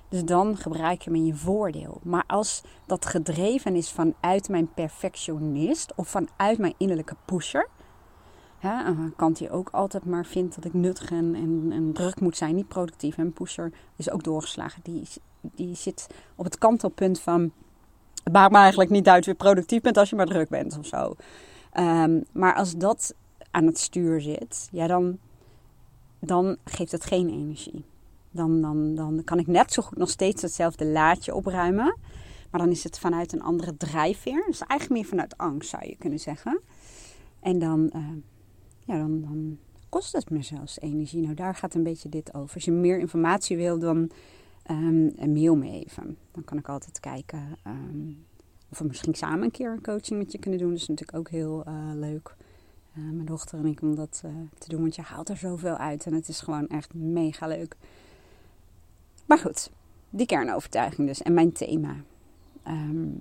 Dus 0.08 0.24
dan 0.24 0.56
gebruik 0.56 1.02
je 1.02 1.10
hem 1.10 1.18
in 1.18 1.26
je 1.26 1.34
voordeel. 1.34 2.00
Maar 2.02 2.24
als 2.26 2.62
dat 2.86 3.06
gedreven 3.06 3.76
is 3.76 3.90
vanuit 3.90 4.48
mijn 4.48 4.72
perfectionist 4.74 5.92
of 5.94 6.08
vanuit 6.08 6.58
mijn 6.58 6.74
innerlijke 6.76 7.16
pusher 7.24 7.68
Hè, 8.60 8.84
een 8.84 9.12
kant 9.16 9.38
die 9.38 9.50
ook 9.50 9.68
altijd 9.70 10.04
maar 10.04 10.26
vindt 10.26 10.54
dat 10.54 10.64
ik 10.64 10.74
nuttig 10.74 11.10
en, 11.10 11.34
en, 11.72 11.92
druk 11.92 12.20
moet 12.20 12.36
zijn, 12.36 12.54
niet 12.54 12.68
productief. 12.68 13.18
En 13.18 13.32
pusher 13.32 13.72
is 13.96 14.10
ook 14.10 14.22
doorgeslagen. 14.22 14.80
Die, 14.82 15.08
die 15.40 15.74
zit 15.74 16.06
op 16.34 16.44
het 16.44 16.58
kantelpunt 16.58 17.20
van... 17.20 17.52
Het 18.24 18.32
maakt 18.32 18.52
me 18.52 18.58
eigenlijk 18.58 18.90
niet 18.90 19.08
uit 19.08 19.24
wie 19.26 19.34
productief 19.34 19.80
bent 19.80 19.96
als 19.96 20.10
je 20.10 20.16
maar 20.16 20.26
druk 20.26 20.48
bent 20.48 20.78
of 20.78 20.86
zo. 20.86 21.14
Um, 21.78 22.24
maar 22.32 22.54
als 22.54 22.76
dat 22.76 23.14
aan 23.50 23.66
het 23.66 23.78
stuur 23.78 24.20
zit, 24.20 24.68
ja, 24.72 24.86
dan, 24.86 25.18
dan 26.18 26.56
geeft 26.64 26.92
het 26.92 27.04
geen 27.04 27.28
energie. 27.28 27.84
Dan, 28.30 28.60
dan, 28.60 28.94
dan 28.94 29.22
kan 29.24 29.38
ik 29.38 29.46
net 29.46 29.72
zo 29.72 29.82
goed 29.82 29.98
nog 29.98 30.10
steeds 30.10 30.42
hetzelfde 30.42 30.86
laadje 30.86 31.34
opruimen. 31.34 31.96
Maar 32.50 32.60
dan 32.60 32.70
is 32.70 32.84
het 32.84 32.98
vanuit 32.98 33.32
een 33.32 33.42
andere 33.42 33.76
drijfveer. 33.76 34.44
Dus 34.46 34.60
eigenlijk 34.60 35.00
meer 35.00 35.10
vanuit 35.10 35.38
angst 35.38 35.70
zou 35.70 35.86
je 35.86 35.96
kunnen 35.98 36.18
zeggen. 36.18 36.60
En 37.40 37.58
dan, 37.58 37.90
uh, 37.94 38.06
ja, 38.84 38.98
dan, 38.98 39.58
kost 39.88 40.12
het 40.12 40.30
me 40.30 40.42
zelfs 40.42 40.80
energie. 40.80 41.22
Nou, 41.22 41.34
daar 41.34 41.54
gaat 41.54 41.74
een 41.74 41.82
beetje 41.82 42.08
dit 42.08 42.34
over. 42.34 42.54
Als 42.54 42.64
je 42.64 42.72
meer 42.72 42.98
informatie 42.98 43.56
wil, 43.56 43.78
dan 43.78 44.10
um, 44.70 45.12
mail 45.32 45.56
me 45.56 45.70
even. 45.70 46.16
Dan 46.32 46.44
kan 46.44 46.58
ik 46.58 46.68
altijd 46.68 47.00
kijken 47.00 47.56
um, 47.66 48.24
of 48.70 48.78
we 48.78 48.84
misschien 48.84 49.14
samen 49.14 49.42
een 49.42 49.50
keer 49.50 49.72
een 49.72 49.82
coaching 49.82 50.18
met 50.18 50.32
je 50.32 50.38
kunnen 50.38 50.58
doen. 50.58 50.70
Dat 50.70 50.78
is 50.78 50.88
natuurlijk 50.88 51.18
ook 51.18 51.30
heel 51.30 51.64
uh, 51.68 51.74
leuk. 51.94 52.34
Uh, 52.98 53.04
mijn 53.10 53.26
dochter 53.26 53.58
en 53.58 53.66
ik 53.66 53.82
om 53.82 53.94
dat 53.94 54.22
uh, 54.24 54.30
te 54.58 54.68
doen, 54.68 54.80
want 54.80 54.94
je 54.94 55.02
haalt 55.02 55.28
er 55.28 55.36
zoveel 55.36 55.76
uit 55.76 56.06
en 56.06 56.14
het 56.14 56.28
is 56.28 56.40
gewoon 56.40 56.68
echt 56.68 56.94
mega 56.94 57.46
leuk. 57.46 57.76
Maar 59.26 59.38
goed, 59.38 59.70
die 60.10 60.26
kernovertuiging 60.26 61.08
dus 61.08 61.22
en 61.22 61.34
mijn 61.34 61.52
thema. 61.52 61.96
Um, 62.68 63.18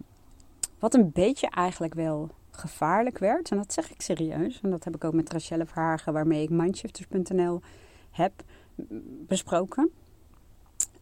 wat 0.80 0.94
een 0.94 1.12
beetje 1.12 1.50
eigenlijk 1.50 1.94
wel 1.94 2.30
gevaarlijk 2.60 3.18
werd. 3.18 3.52
En 3.52 3.58
dat 3.58 3.74
zeg 3.74 3.92
ik 3.92 4.02
serieus. 4.02 4.62
En 4.62 4.70
dat 4.70 4.84
heb 4.84 4.96
ik 4.96 5.04
ook 5.04 5.14
met 5.14 5.32
Rachelle 5.32 5.66
Verhagen, 5.66 6.14
waarmee 6.14 6.44
ik 6.44 6.50
Mindshifters.nl 6.50 7.62
heb 8.12 8.44
besproken. 9.28 9.92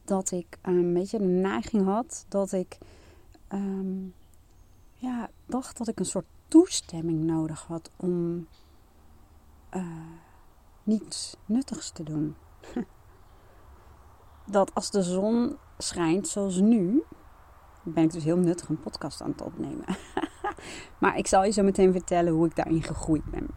Dat 0.04 0.32
ik 0.32 0.58
een 0.62 0.94
beetje 0.94 1.18
de 1.18 1.26
neiging 1.26 1.86
had 1.86 2.26
dat 2.28 2.52
ik 2.52 2.78
um, 3.54 4.14
ja, 4.94 5.30
dacht 5.46 5.78
dat 5.78 5.88
ik 5.88 6.00
een 6.00 6.06
soort 6.06 6.26
toestemming 6.48 7.24
nodig 7.24 7.66
had 7.66 7.92
om 7.96 8.48
uh, 9.76 9.86
niets 10.84 11.36
nuttigs 11.46 11.92
te 11.92 12.04
doen. 12.04 12.36
dat 14.46 14.74
als 14.74 14.92
de 14.92 15.04
zon 15.04 15.58
schijnt 15.78 16.28
zoals 16.28 16.60
nu, 16.60 17.04
ben 17.84 18.04
ik 18.04 18.12
dus 18.12 18.24
heel 18.24 18.38
nuttig 18.38 18.70
een 18.70 18.80
podcast 18.80 19.22
aan 19.22 19.32
het 19.32 19.42
opnemen. 19.42 19.86
maar 21.00 21.18
ik 21.18 21.28
zal 21.28 21.44
je 21.44 21.52
zo 21.52 21.64
meteen 21.64 21.92
vertellen 21.92 22.34
hoe 22.34 22.46
ik 22.46 22.56
daarin 22.56 22.84
gegroeid 22.84 23.26
ben. 23.32 23.48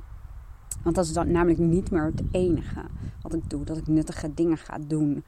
Want 0.82 0.96
dat 0.96 1.04
is 1.04 1.12
dan 1.12 1.30
namelijk 1.30 1.58
niet 1.58 1.90
meer 1.90 2.04
het 2.04 2.22
enige 2.30 2.82
wat 3.22 3.34
ik 3.34 3.50
doe. 3.50 3.64
Dat 3.64 3.76
ik 3.76 3.86
nuttige 3.86 4.34
dingen 4.34 4.58
ga 4.58 4.78
doen 4.86 5.24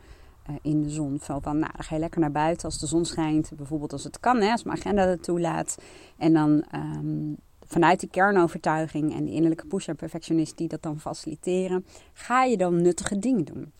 uh, 0.50 0.56
in 0.62 0.82
de 0.82 0.90
zon. 0.90 1.18
Van, 1.20 1.40
nou, 1.42 1.72
dan 1.72 1.84
ga 1.84 1.94
je 1.94 2.00
lekker 2.00 2.20
naar 2.20 2.32
buiten 2.32 2.64
als 2.64 2.78
de 2.78 2.86
zon 2.86 3.04
schijnt. 3.04 3.52
Bijvoorbeeld 3.56 3.92
als 3.92 4.04
het 4.04 4.20
kan, 4.20 4.40
hè, 4.40 4.50
als 4.50 4.62
mijn 4.62 4.78
agenda 4.78 5.06
dat 5.06 5.22
toelaat. 5.22 5.82
En 6.16 6.32
dan 6.32 6.64
um, 6.74 7.36
vanuit 7.66 8.00
die 8.00 8.08
kernovertuiging 8.08 9.14
en 9.14 9.24
die 9.24 9.34
innerlijke 9.34 9.66
pusher 9.66 9.94
perfectionist 9.94 10.56
die 10.56 10.68
dat 10.68 10.82
dan 10.82 11.00
faciliteren. 11.00 11.84
Ga 12.12 12.44
je 12.44 12.56
dan 12.56 12.82
nuttige 12.82 13.18
dingen 13.18 13.44
doen. 13.44 13.72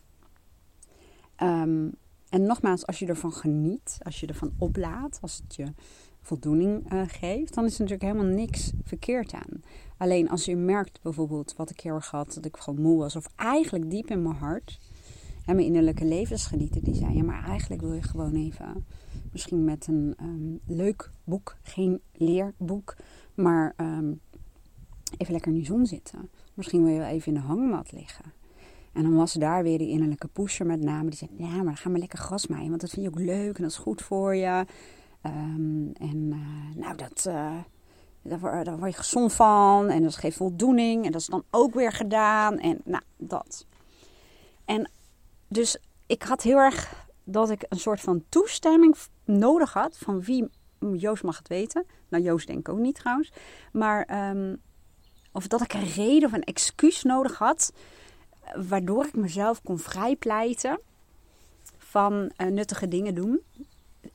Um, 1.41 1.91
en 2.29 2.43
nogmaals, 2.43 2.85
als 2.85 2.99
je 2.99 3.05
ervan 3.05 3.33
geniet, 3.33 3.97
als 4.01 4.19
je 4.19 4.27
ervan 4.27 4.51
oplaat, 4.57 5.17
als 5.21 5.41
het 5.43 5.55
je 5.55 5.65
voldoening 6.23 6.93
uh, 6.93 7.01
geeft, 7.07 7.53
dan 7.53 7.65
is 7.65 7.73
er 7.73 7.81
natuurlijk 7.81 8.11
helemaal 8.11 8.35
niks 8.35 8.71
verkeerd 8.83 9.33
aan. 9.33 9.63
Alleen 9.97 10.29
als 10.29 10.45
je 10.45 10.55
merkt 10.55 11.01
bijvoorbeeld 11.01 11.53
wat 11.57 11.69
ik 11.69 11.79
heel 11.79 11.93
erg 11.93 12.11
had, 12.11 12.33
dat 12.33 12.45
ik 12.45 12.57
gewoon 12.57 12.81
moe 12.81 12.97
was, 12.97 13.15
of 13.15 13.29
eigenlijk 13.35 13.89
diep 13.89 14.09
in 14.09 14.21
mijn 14.21 14.35
hart 14.35 14.79
en 15.45 15.55
mijn 15.55 15.67
innerlijke 15.67 16.05
levensgenieten 16.05 16.83
die 16.83 16.95
zijn, 16.95 17.15
ja, 17.15 17.23
maar 17.23 17.43
eigenlijk 17.43 17.81
wil 17.81 17.93
je 17.93 18.01
gewoon 18.01 18.35
even 18.35 18.85
Misschien 19.33 19.63
met 19.63 19.87
een 19.87 20.13
ehm, 20.17 20.75
leuk 20.77 21.09
boek, 21.23 21.55
geen 21.61 22.01
leerboek, 22.13 22.95
maar 23.33 23.73
ehm, 23.77 24.13
even 25.17 25.33
lekker 25.33 25.51
in 25.51 25.59
de 25.59 25.65
zon 25.65 25.85
zitten. 25.85 26.29
Misschien 26.53 26.83
wil 26.83 26.93
je 26.93 27.03
even 27.03 27.27
in 27.27 27.33
de 27.33 27.45
hangmat 27.45 27.91
liggen. 27.91 28.33
En 28.91 29.03
dan 29.03 29.15
was 29.15 29.33
daar 29.33 29.63
weer 29.63 29.77
die 29.77 29.89
innerlijke 29.89 30.27
pusher 30.27 30.65
met 30.65 30.81
name. 30.81 31.09
Die 31.09 31.17
zei, 31.17 31.31
ja, 31.37 31.55
maar 31.55 31.63
dan 31.63 31.77
gaan 31.77 31.93
we 31.93 31.99
lekker 31.99 32.19
gras 32.19 32.47
maaien. 32.47 32.69
Want 32.69 32.81
dat 32.81 32.89
vind 32.89 33.05
je 33.05 33.11
ook 33.11 33.25
leuk 33.25 33.55
en 33.55 33.61
dat 33.61 33.71
is 33.71 33.77
goed 33.77 34.01
voor 34.01 34.35
je. 34.35 34.65
Ehm, 35.23 35.87
en 35.93 36.31
uh, 36.33 36.75
nou, 36.75 36.95
dat, 36.95 37.25
uh, 37.27 37.55
daar, 38.21 38.39
word, 38.39 38.91
je 38.91 38.93
gezond 38.93 39.33
van. 39.33 39.89
En 39.89 40.03
dat 40.03 40.15
geeft 40.15 40.37
voldoening. 40.37 41.05
En 41.05 41.11
dat 41.11 41.21
is 41.21 41.27
dan 41.27 41.43
ook 41.49 41.73
weer 41.73 41.91
gedaan. 41.91 42.59
En 42.59 42.81
nou, 42.83 43.03
dat. 43.17 43.65
En 44.65 44.89
dus 45.47 45.77
ik 46.05 46.23
had 46.23 46.41
heel 46.41 46.57
erg 46.57 47.07
dat 47.23 47.49
ik 47.49 47.65
een 47.69 47.79
soort 47.79 48.01
van 48.01 48.23
toestemming 48.29 48.95
nodig 49.25 49.73
had. 49.73 49.97
Van 49.97 50.21
wie, 50.21 50.49
Joost 50.79 51.23
mag 51.23 51.37
het 51.37 51.47
weten. 51.47 51.85
Nou, 52.09 52.23
Joost 52.23 52.47
denk 52.47 52.59
ik 52.59 52.69
ook 52.69 52.79
niet 52.79 52.95
trouwens. 52.95 53.31
Maar, 53.71 54.29
um, 54.29 54.61
of 55.31 55.47
dat 55.47 55.61
ik 55.61 55.73
een 55.73 55.89
reden 55.89 56.29
of 56.29 56.33
een 56.33 56.43
excuus 56.43 57.03
nodig 57.03 57.37
had. 57.37 57.73
Waardoor 58.55 59.05
ik 59.05 59.15
mezelf 59.15 59.61
kon 59.61 59.79
vrijpleiten 59.79 60.79
van 61.77 62.31
uh, 62.37 62.47
nuttige 62.47 62.87
dingen 62.87 63.15
doen. 63.15 63.41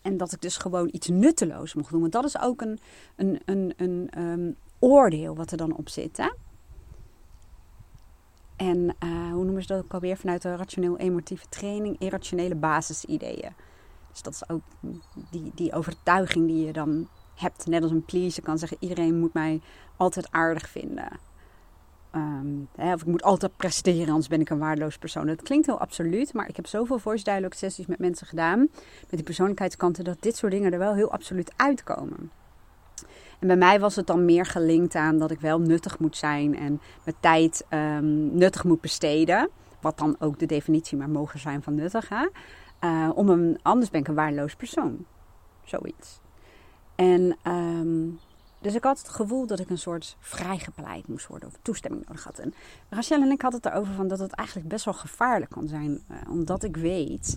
En 0.09 0.17
dat 0.17 0.33
ik 0.33 0.41
dus 0.41 0.57
gewoon 0.57 0.89
iets 0.93 1.09
nutteloos 1.09 1.75
mocht 1.75 1.91
doen. 1.91 2.01
Want 2.01 2.13
dat 2.13 2.25
is 2.25 2.41
ook 2.41 2.61
een, 2.61 2.79
een, 3.17 3.41
een, 3.45 3.73
een 3.77 4.11
um, 4.19 4.57
oordeel 4.79 5.37
wat 5.37 5.51
er 5.51 5.57
dan 5.57 5.77
op 5.77 5.89
zit. 5.89 6.17
Hè? 6.17 6.31
En 8.57 8.79
uh, 8.79 9.33
hoe 9.33 9.45
noemen 9.45 9.63
ze 9.63 9.69
dat 9.69 9.85
ook 9.85 9.93
alweer? 9.93 10.17
Vanuit 10.17 10.43
de 10.43 10.57
rationeel-emotieve 10.57 11.47
training, 11.49 11.97
irrationele 11.99 12.55
basisideeën. 12.55 13.53
Dus 14.11 14.23
dat 14.23 14.33
is 14.33 14.49
ook 14.49 14.63
die, 15.31 15.53
die 15.55 15.73
overtuiging 15.73 16.47
die 16.47 16.67
je 16.67 16.73
dan 16.73 17.09
hebt. 17.35 17.67
Net 17.67 17.83
als 17.83 17.91
een 17.91 18.05
pleaser 18.05 18.43
kan 18.43 18.59
zeggen: 18.59 18.77
iedereen 18.81 19.19
moet 19.19 19.33
mij 19.33 19.61
altijd 19.97 20.31
aardig 20.31 20.69
vinden. 20.69 21.09
Hè, 22.77 22.93
of 22.93 23.01
ik 23.01 23.07
moet 23.07 23.23
altijd 23.23 23.57
presteren, 23.57 24.09
anders 24.09 24.29
ben 24.29 24.41
ik 24.41 24.51
een 24.51 24.59
waardeloos 24.59 24.99
persoon. 24.99 25.27
Dat 25.27 25.43
klinkt 25.43 25.67
heel 25.67 25.81
absoluut, 25.81 26.33
maar 26.33 26.49
ik 26.49 26.57
heb 26.57 26.67
zoveel 26.67 26.99
voice 26.99 27.25
dialogue 27.25 27.57
sessies 27.57 27.87
met 27.87 27.99
mensen 27.99 28.27
gedaan. 28.27 28.59
Met 28.59 29.11
die 29.11 29.23
persoonlijkheidskanten, 29.23 30.05
dat 30.05 30.17
dit 30.23 30.37
soort 30.37 30.53
dingen 30.53 30.73
er 30.73 30.79
wel 30.79 30.95
heel 30.95 31.13
absoluut 31.13 31.53
uitkomen. 31.57 32.31
En 33.39 33.47
bij 33.47 33.57
mij 33.57 33.81
was 33.81 33.97
het 33.97 34.07
dan 34.07 34.25
meer 34.25 34.47
gelinkt 34.47 34.95
aan 34.95 35.19
dat 35.19 35.31
ik 35.31 35.41
wel 35.41 35.61
nuttig 35.61 35.99
moet 35.99 36.17
zijn 36.17 36.57
en 36.57 36.81
mijn 37.05 37.17
tijd 37.21 37.67
um, 37.71 38.37
nuttig 38.37 38.65
moet 38.65 38.81
besteden. 38.81 39.49
Wat 39.81 39.99
dan 39.99 40.17
ook 40.19 40.39
de 40.39 40.47
definitie 40.47 40.99
maar 40.99 41.11
mogen 41.11 41.39
zijn 41.39 41.63
van 41.63 41.75
nuttig. 41.75 42.09
Hè? 42.09 42.29
Uh, 42.81 43.11
om 43.15 43.29
een, 43.29 43.59
anders 43.63 43.91
ben 43.91 44.01
ik 44.01 44.09
een 44.09 44.15
waardeloos 44.15 44.55
persoon. 44.55 45.05
Zoiets. 45.65 46.21
En 46.95 47.37
um, 47.47 48.19
dus 48.61 48.75
ik 48.75 48.85
had 48.85 48.99
het 48.99 49.09
gevoel 49.09 49.47
dat 49.47 49.59
ik 49.59 49.71
een 49.71 49.79
soort 49.79 50.17
vrijgepleit 50.21 51.09
moest 51.09 51.27
worden 51.27 51.49
of 51.49 51.59
toestemming 51.63 52.07
nodig 52.07 52.25
had. 52.25 52.39
En 52.39 52.55
Rachel 52.89 53.23
en 53.23 53.31
ik 53.31 53.43
hadden 53.43 53.61
het 53.63 53.73
erover 53.73 53.95
van 53.95 54.09
dat 54.09 54.19
het 54.19 54.33
eigenlijk 54.33 54.69
best 54.69 54.85
wel 54.85 54.95
gevaarlijk 54.95 55.51
kan 55.51 55.69
zijn. 55.69 55.91
Uh, 56.11 56.17
omdat 56.31 56.63
ik 56.63 56.77
weet, 56.77 57.37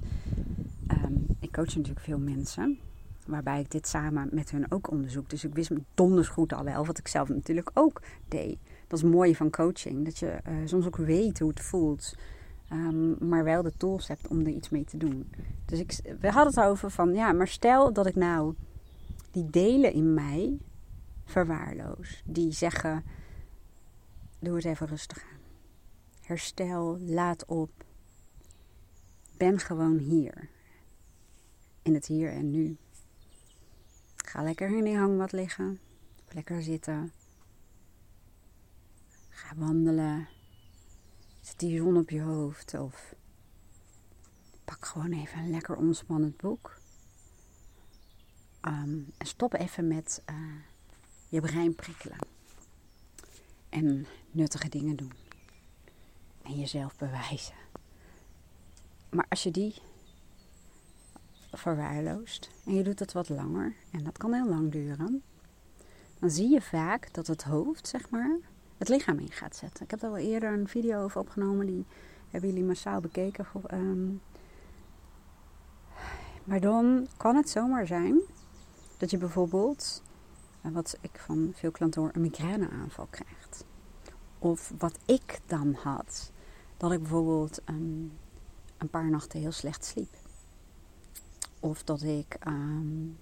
um, 0.87 1.25
ik 1.39 1.51
coach 1.51 1.75
natuurlijk 1.75 2.05
veel 2.05 2.19
mensen. 2.19 2.79
Waarbij 3.25 3.59
ik 3.59 3.71
dit 3.71 3.87
samen 3.87 4.29
met 4.31 4.51
hun 4.51 4.71
ook 4.71 4.91
onderzoek. 4.91 5.29
Dus 5.29 5.43
ik 5.43 5.53
wist 5.53 5.71
donders 5.93 6.27
goed 6.27 6.53
al 6.53 6.63
wel, 6.63 6.85
wat 6.85 6.97
ik 6.97 7.07
zelf 7.07 7.29
natuurlijk 7.29 7.71
ook 7.73 8.01
deed. 8.27 8.57
Dat 8.87 8.97
is 8.97 9.05
het 9.05 9.13
mooie 9.13 9.35
van 9.35 9.49
coaching. 9.49 10.05
Dat 10.05 10.17
je 10.17 10.39
uh, 10.47 10.53
soms 10.65 10.85
ook 10.85 10.97
weet 10.97 11.39
hoe 11.39 11.49
het 11.49 11.61
voelt. 11.61 12.15
Um, 12.73 13.15
maar 13.19 13.43
wel 13.43 13.61
de 13.61 13.73
tools 13.77 14.07
hebt 14.07 14.27
om 14.27 14.39
er 14.39 14.47
iets 14.47 14.69
mee 14.69 14.83
te 14.83 14.97
doen. 14.97 15.29
Dus 15.65 15.79
ik, 15.79 16.15
we 16.19 16.31
hadden 16.31 16.53
het 16.53 16.71
over 16.71 16.91
van, 16.91 17.13
ja, 17.13 17.31
maar 17.31 17.47
stel 17.47 17.93
dat 17.93 18.05
ik 18.05 18.15
nou 18.15 18.53
die 19.31 19.49
delen 19.49 19.93
in 19.93 20.13
mij 20.13 20.57
verwaarloos. 21.25 22.21
Die 22.25 22.51
zeggen, 22.51 23.03
doe 24.39 24.55
het 24.55 24.65
even 24.65 24.87
rustig 24.87 25.23
aan. 25.23 25.39
Herstel, 26.21 26.99
laat 26.99 27.45
op. 27.45 27.85
Ben 29.37 29.59
gewoon 29.59 29.97
hier. 29.97 30.49
In 31.81 31.93
het 31.93 32.05
hier 32.05 32.31
en 32.31 32.51
nu. 32.51 32.77
Ga 34.15 34.43
lekker 34.43 34.77
in 34.77 34.83
die 34.83 34.97
hangmat 34.97 35.31
liggen. 35.31 35.79
Lekker 36.29 36.63
zitten. 36.63 37.11
Ga 39.29 39.55
wandelen. 39.55 40.27
Zet 41.41 41.59
die 41.59 41.77
zon 41.77 41.97
op 41.97 42.09
je 42.09 42.21
hoofd. 42.21 42.73
Of 42.73 43.15
pak 44.65 44.85
gewoon 44.85 45.11
even 45.11 45.39
een 45.39 45.49
lekker 45.49 45.75
ontspannend 45.75 46.37
boek. 46.37 46.79
Um, 48.61 49.13
en 49.17 49.27
stop 49.27 49.53
even 49.53 49.87
met 49.87 50.23
uh, 50.29 50.35
je 51.31 51.41
brein 51.41 51.75
prikkelen. 51.75 52.17
En 53.69 54.05
nuttige 54.31 54.69
dingen 54.69 54.95
doen. 54.95 55.11
En 56.43 56.59
jezelf 56.59 56.97
bewijzen. 56.97 57.55
Maar 59.09 59.25
als 59.29 59.43
je 59.43 59.51
die 59.51 59.75
verwaarloost 61.51 62.50
en 62.65 62.73
je 62.73 62.83
doet 62.83 63.00
het 63.00 63.11
wat 63.11 63.29
langer, 63.29 63.75
en 63.91 64.03
dat 64.03 64.17
kan 64.17 64.33
heel 64.33 64.47
lang 64.47 64.71
duren, 64.71 65.23
dan 66.19 66.29
zie 66.29 66.50
je 66.50 66.61
vaak 66.61 67.13
dat 67.13 67.27
het 67.27 67.43
hoofd, 67.43 67.88
zeg 67.88 68.09
maar, 68.09 68.38
het 68.77 68.89
lichaam 68.89 69.19
in 69.19 69.31
gaat 69.31 69.55
zetten. 69.55 69.83
Ik 69.83 69.91
heb 69.91 70.00
daar 70.00 70.11
wel 70.11 70.19
eerder 70.19 70.53
een 70.53 70.67
video 70.67 71.03
over 71.03 71.19
opgenomen, 71.19 71.65
die 71.65 71.85
hebben 72.29 72.50
jullie 72.50 72.65
massaal 72.65 73.01
bekeken. 73.01 73.45
Um, 73.73 74.21
maar 76.43 76.59
dan 76.59 77.07
kan 77.17 77.35
het 77.35 77.50
zomaar 77.50 77.88
zijn 77.88 78.19
dat 78.97 79.11
je 79.11 79.17
bijvoorbeeld, 79.17 80.03
wat 80.62 80.98
ik 81.01 81.20
van 81.20 81.51
veel 81.56 81.72
klanten 81.72 82.01
hoor, 82.01 82.12
een 82.13 82.22
migraineaanval 82.22 83.08
krijgt. 83.10 83.65
Of 84.39 84.74
wat 84.77 85.00
ik 85.06 85.39
dan 85.46 85.74
had, 85.74 86.32
dat 86.77 86.91
ik 86.91 87.00
bijvoorbeeld 87.00 87.62
um, 87.65 88.12
een 88.77 88.89
paar 88.89 89.10
nachten 89.10 89.39
heel 89.39 89.51
slecht 89.51 89.86
sliep. 89.86 90.15
Of 91.60 91.84
dat 91.84 92.01
ik 92.01 92.38
um, 92.48 93.18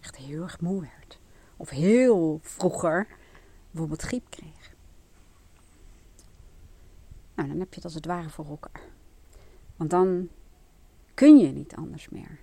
echt 0.00 0.16
heel 0.16 0.42
erg 0.42 0.60
moe 0.60 0.80
werd. 0.80 1.18
Of 1.56 1.68
heel 1.68 2.38
vroeger 2.42 3.08
bijvoorbeeld 3.70 4.02
griep 4.02 4.30
kreeg. 4.30 4.74
Nou, 7.34 7.48
dan 7.48 7.58
heb 7.58 7.68
je 7.68 7.74
het 7.74 7.84
als 7.84 7.94
het 7.94 8.06
ware 8.06 8.30
voor 8.30 8.46
elkaar. 8.46 8.82
Want 9.76 9.90
dan 9.90 10.28
kun 11.14 11.38
je 11.38 11.52
niet 11.52 11.74
anders 11.74 12.08
meer. 12.08 12.38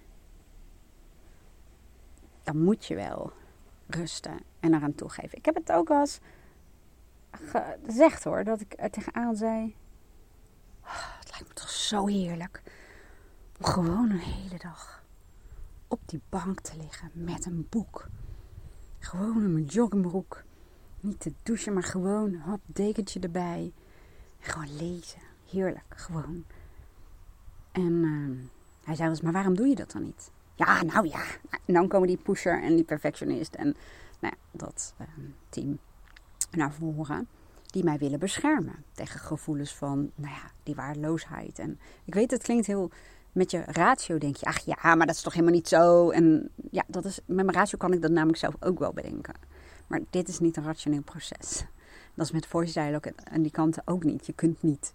Dan 2.43 2.63
moet 2.63 2.85
je 2.85 2.95
wel 2.95 3.31
rusten 3.87 4.39
en 4.59 4.73
eraan 4.73 4.95
toegeven. 4.95 5.37
Ik 5.37 5.45
heb 5.45 5.55
het 5.55 5.71
ook 5.71 5.89
als 5.89 6.19
gezegd 7.31 8.23
hoor, 8.23 8.43
dat 8.43 8.61
ik 8.61 8.73
er 8.77 8.89
tegenaan 8.89 9.35
zei: 9.35 9.75
oh, 10.83 11.17
Het 11.19 11.29
lijkt 11.29 11.47
me 11.47 11.53
toch 11.53 11.69
zo 11.69 12.07
heerlijk 12.07 12.61
om 13.59 13.65
gewoon 13.65 14.09
een 14.09 14.17
hele 14.17 14.57
dag 14.57 15.03
op 15.87 15.99
die 16.05 16.21
bank 16.29 16.61
te 16.61 16.77
liggen 16.77 17.11
met 17.13 17.45
een 17.45 17.67
boek. 17.69 18.07
Gewoon 18.99 19.43
in 19.43 19.53
mijn 19.53 19.65
joggingbroek. 19.65 20.43
Niet 20.99 21.19
te 21.19 21.33
douchen, 21.43 21.73
maar 21.73 21.83
gewoon 21.83 22.35
hop, 22.35 22.61
dekentje 22.65 23.19
erbij. 23.19 23.73
Gewoon 24.39 24.75
lezen. 24.75 25.21
Heerlijk, 25.49 25.93
gewoon. 25.95 26.45
En 27.71 27.91
uh, 27.91 28.37
hij 28.83 28.95
zei 28.95 29.09
eens, 29.09 29.21
maar 29.21 29.31
waarom 29.31 29.55
doe 29.55 29.67
je 29.67 29.75
dat 29.75 29.91
dan 29.91 30.03
niet? 30.03 30.31
Ja, 30.57 30.83
nou 30.83 31.07
ja. 31.07 31.23
En 31.65 31.73
dan 31.73 31.87
komen 31.87 32.07
die 32.07 32.17
pusher 32.17 32.63
en 32.63 32.75
die 32.75 32.83
perfectionist 32.83 33.53
en 33.53 33.75
nou 34.19 34.33
ja, 34.35 34.57
dat 34.59 34.93
uh, 35.01 35.07
team 35.49 35.79
naar 36.51 36.73
voren. 36.73 37.27
Die 37.65 37.83
mij 37.83 37.97
willen 37.97 38.19
beschermen 38.19 38.83
tegen 38.91 39.19
gevoelens 39.19 39.75
van, 39.75 40.11
nou 40.15 40.33
ja, 40.33 40.51
die 40.63 40.75
waardeloosheid. 40.75 41.59
En 41.59 41.79
ik 42.05 42.13
weet, 42.13 42.31
het 42.31 42.43
klinkt 42.43 42.67
heel 42.67 42.91
met 43.31 43.51
je 43.51 43.63
ratio 43.65 44.17
denk 44.17 44.35
je, 44.35 44.45
ach 44.45 44.59
ja, 44.59 44.95
maar 44.95 45.05
dat 45.05 45.15
is 45.15 45.21
toch 45.21 45.33
helemaal 45.33 45.55
niet 45.55 45.67
zo. 45.67 46.09
En 46.09 46.49
ja, 46.71 46.83
dat 46.87 47.05
is, 47.05 47.19
met 47.25 47.45
mijn 47.45 47.57
ratio 47.57 47.77
kan 47.77 47.93
ik 47.93 48.01
dat 48.01 48.11
namelijk 48.11 48.37
zelf 48.37 48.55
ook 48.59 48.79
wel 48.79 48.93
bedenken. 48.93 49.33
Maar 49.87 50.01
dit 50.09 50.27
is 50.27 50.39
niet 50.39 50.57
een 50.57 50.63
rationeel 50.63 51.01
proces. 51.01 51.65
Dat 52.13 52.25
is 52.25 52.31
met 52.31 52.45
voice 52.45 52.73
dialogue 52.73 53.13
en 53.23 53.41
die 53.41 53.51
kanten 53.51 53.83
ook 53.85 54.03
niet. 54.03 54.25
Je 54.25 54.33
kunt 54.33 54.61
niet 54.61 54.93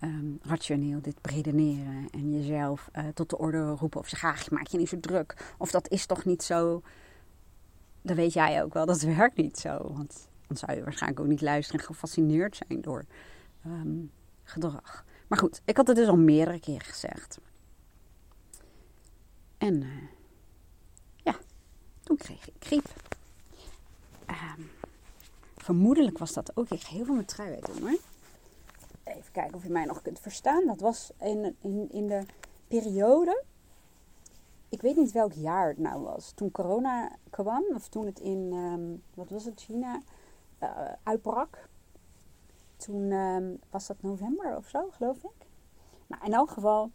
um, 0.00 0.38
rationeel 0.42 1.00
dit 1.00 1.16
redeneren 1.22 2.08
en 2.10 2.32
jezelf 2.32 2.88
uh, 2.96 3.08
tot 3.14 3.30
de 3.30 3.38
orde 3.38 3.70
roepen. 3.70 4.00
Of 4.00 4.08
zeggen, 4.08 4.28
ach, 4.28 4.50
maak 4.50 4.66
je 4.66 4.78
niet 4.78 4.88
zo 4.88 5.00
druk. 5.00 5.54
Of 5.58 5.70
dat 5.70 5.88
is 5.88 6.06
toch 6.06 6.24
niet 6.24 6.42
zo. 6.42 6.82
Dan 8.02 8.16
weet 8.16 8.32
jij 8.32 8.62
ook 8.62 8.74
wel, 8.74 8.86
dat 8.86 9.00
werkt 9.16 9.36
niet 9.36 9.58
zo. 9.58 9.92
Want 9.92 10.28
dan 10.46 10.56
zou 10.56 10.74
je 10.74 10.84
waarschijnlijk 10.84 11.22
ook 11.22 11.28
niet 11.28 11.40
luisteren 11.40 11.80
en 11.80 11.86
gefascineerd 11.86 12.56
zijn 12.66 12.80
door 12.80 13.04
um, 13.66 14.10
gedrag. 14.42 15.04
Maar 15.26 15.38
goed, 15.38 15.60
ik 15.64 15.76
had 15.76 15.86
het 15.86 15.96
dus 15.96 16.08
al 16.08 16.16
meerdere 16.16 16.60
keren 16.60 16.86
gezegd. 16.86 17.38
En 19.58 19.82
uh, 19.82 19.88
ja, 21.16 21.36
toen 22.02 22.16
kreeg 22.16 22.48
ik 22.48 22.54
griep. 22.58 22.86
Um, 24.28 24.70
vermoedelijk 25.56 26.18
was 26.18 26.32
dat 26.32 26.56
ook. 26.56 26.68
Ik 26.68 26.82
heel 26.82 27.04
veel 27.04 27.14
mijn 27.14 27.26
trui 27.26 27.54
uit 27.54 27.66
doen 27.66 27.88
hoor. 27.88 27.98
Even 29.04 29.32
kijken 29.32 29.54
of 29.54 29.62
je 29.62 29.70
mij 29.70 29.84
nog 29.84 30.02
kunt 30.02 30.20
verstaan. 30.20 30.66
Dat 30.66 30.80
was 30.80 31.12
in, 31.20 31.56
in, 31.60 31.88
in 31.90 32.06
de 32.06 32.22
periode 32.68 33.42
ik 34.74 34.82
weet 34.82 34.96
niet 34.96 35.12
welk 35.12 35.32
jaar 35.32 35.68
het 35.68 35.78
nou 35.78 36.02
was. 36.02 36.32
Toen 36.32 36.50
corona 36.50 37.10
kwam, 37.30 37.64
of 37.74 37.88
toen 37.88 38.06
het 38.06 38.20
in, 38.20 38.50
ehm, 38.52 39.14
wat 39.14 39.30
was 39.30 39.44
het, 39.44 39.60
China 39.60 40.00
uh, 40.62 40.70
uitbrak. 41.02 41.68
Toen 42.76 43.10
ehm, 43.10 43.54
was 43.70 43.86
dat 43.86 44.02
november 44.02 44.56
of 44.56 44.68
zo, 44.68 44.88
geloof 44.90 45.16
ik. 45.16 45.46
Nou, 46.06 46.24
in 46.24 46.32
elk 46.32 46.50
geval, 46.50 46.90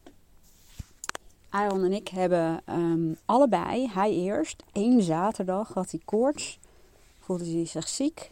Aaron 1.50 1.84
en 1.84 1.94
ik 1.94 2.08
hebben 2.08 2.62
um, 2.66 3.18
allebei, 3.26 3.90
hij 3.90 4.12
eerst, 4.12 4.64
één 4.72 5.02
zaterdag 5.02 5.74
had 5.74 5.92
hij 5.92 6.02
koorts. 6.06 6.60
Voelde 7.20 7.52
hij 7.52 7.66
zich 7.66 7.88
ziek. 7.88 8.32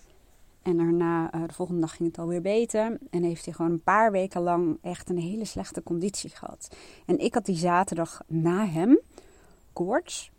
En 0.67 0.77
daarna, 0.77 1.33
uh, 1.35 1.47
de 1.47 1.53
volgende 1.53 1.81
dag 1.81 1.95
ging 1.95 2.09
het 2.09 2.19
alweer 2.19 2.41
beter. 2.41 2.97
En 3.09 3.23
heeft 3.23 3.45
hij 3.45 3.53
gewoon 3.53 3.71
een 3.71 3.83
paar 3.83 4.11
weken 4.11 4.41
lang 4.41 4.77
echt 4.81 5.09
een 5.09 5.17
hele 5.17 5.45
slechte 5.45 5.83
conditie 5.83 6.29
gehad. 6.29 6.75
En 7.05 7.19
ik 7.19 7.33
had 7.33 7.45
die 7.45 7.55
zaterdag 7.55 8.21
na 8.27 8.65
hem 8.65 8.99
koorts. 9.73 10.31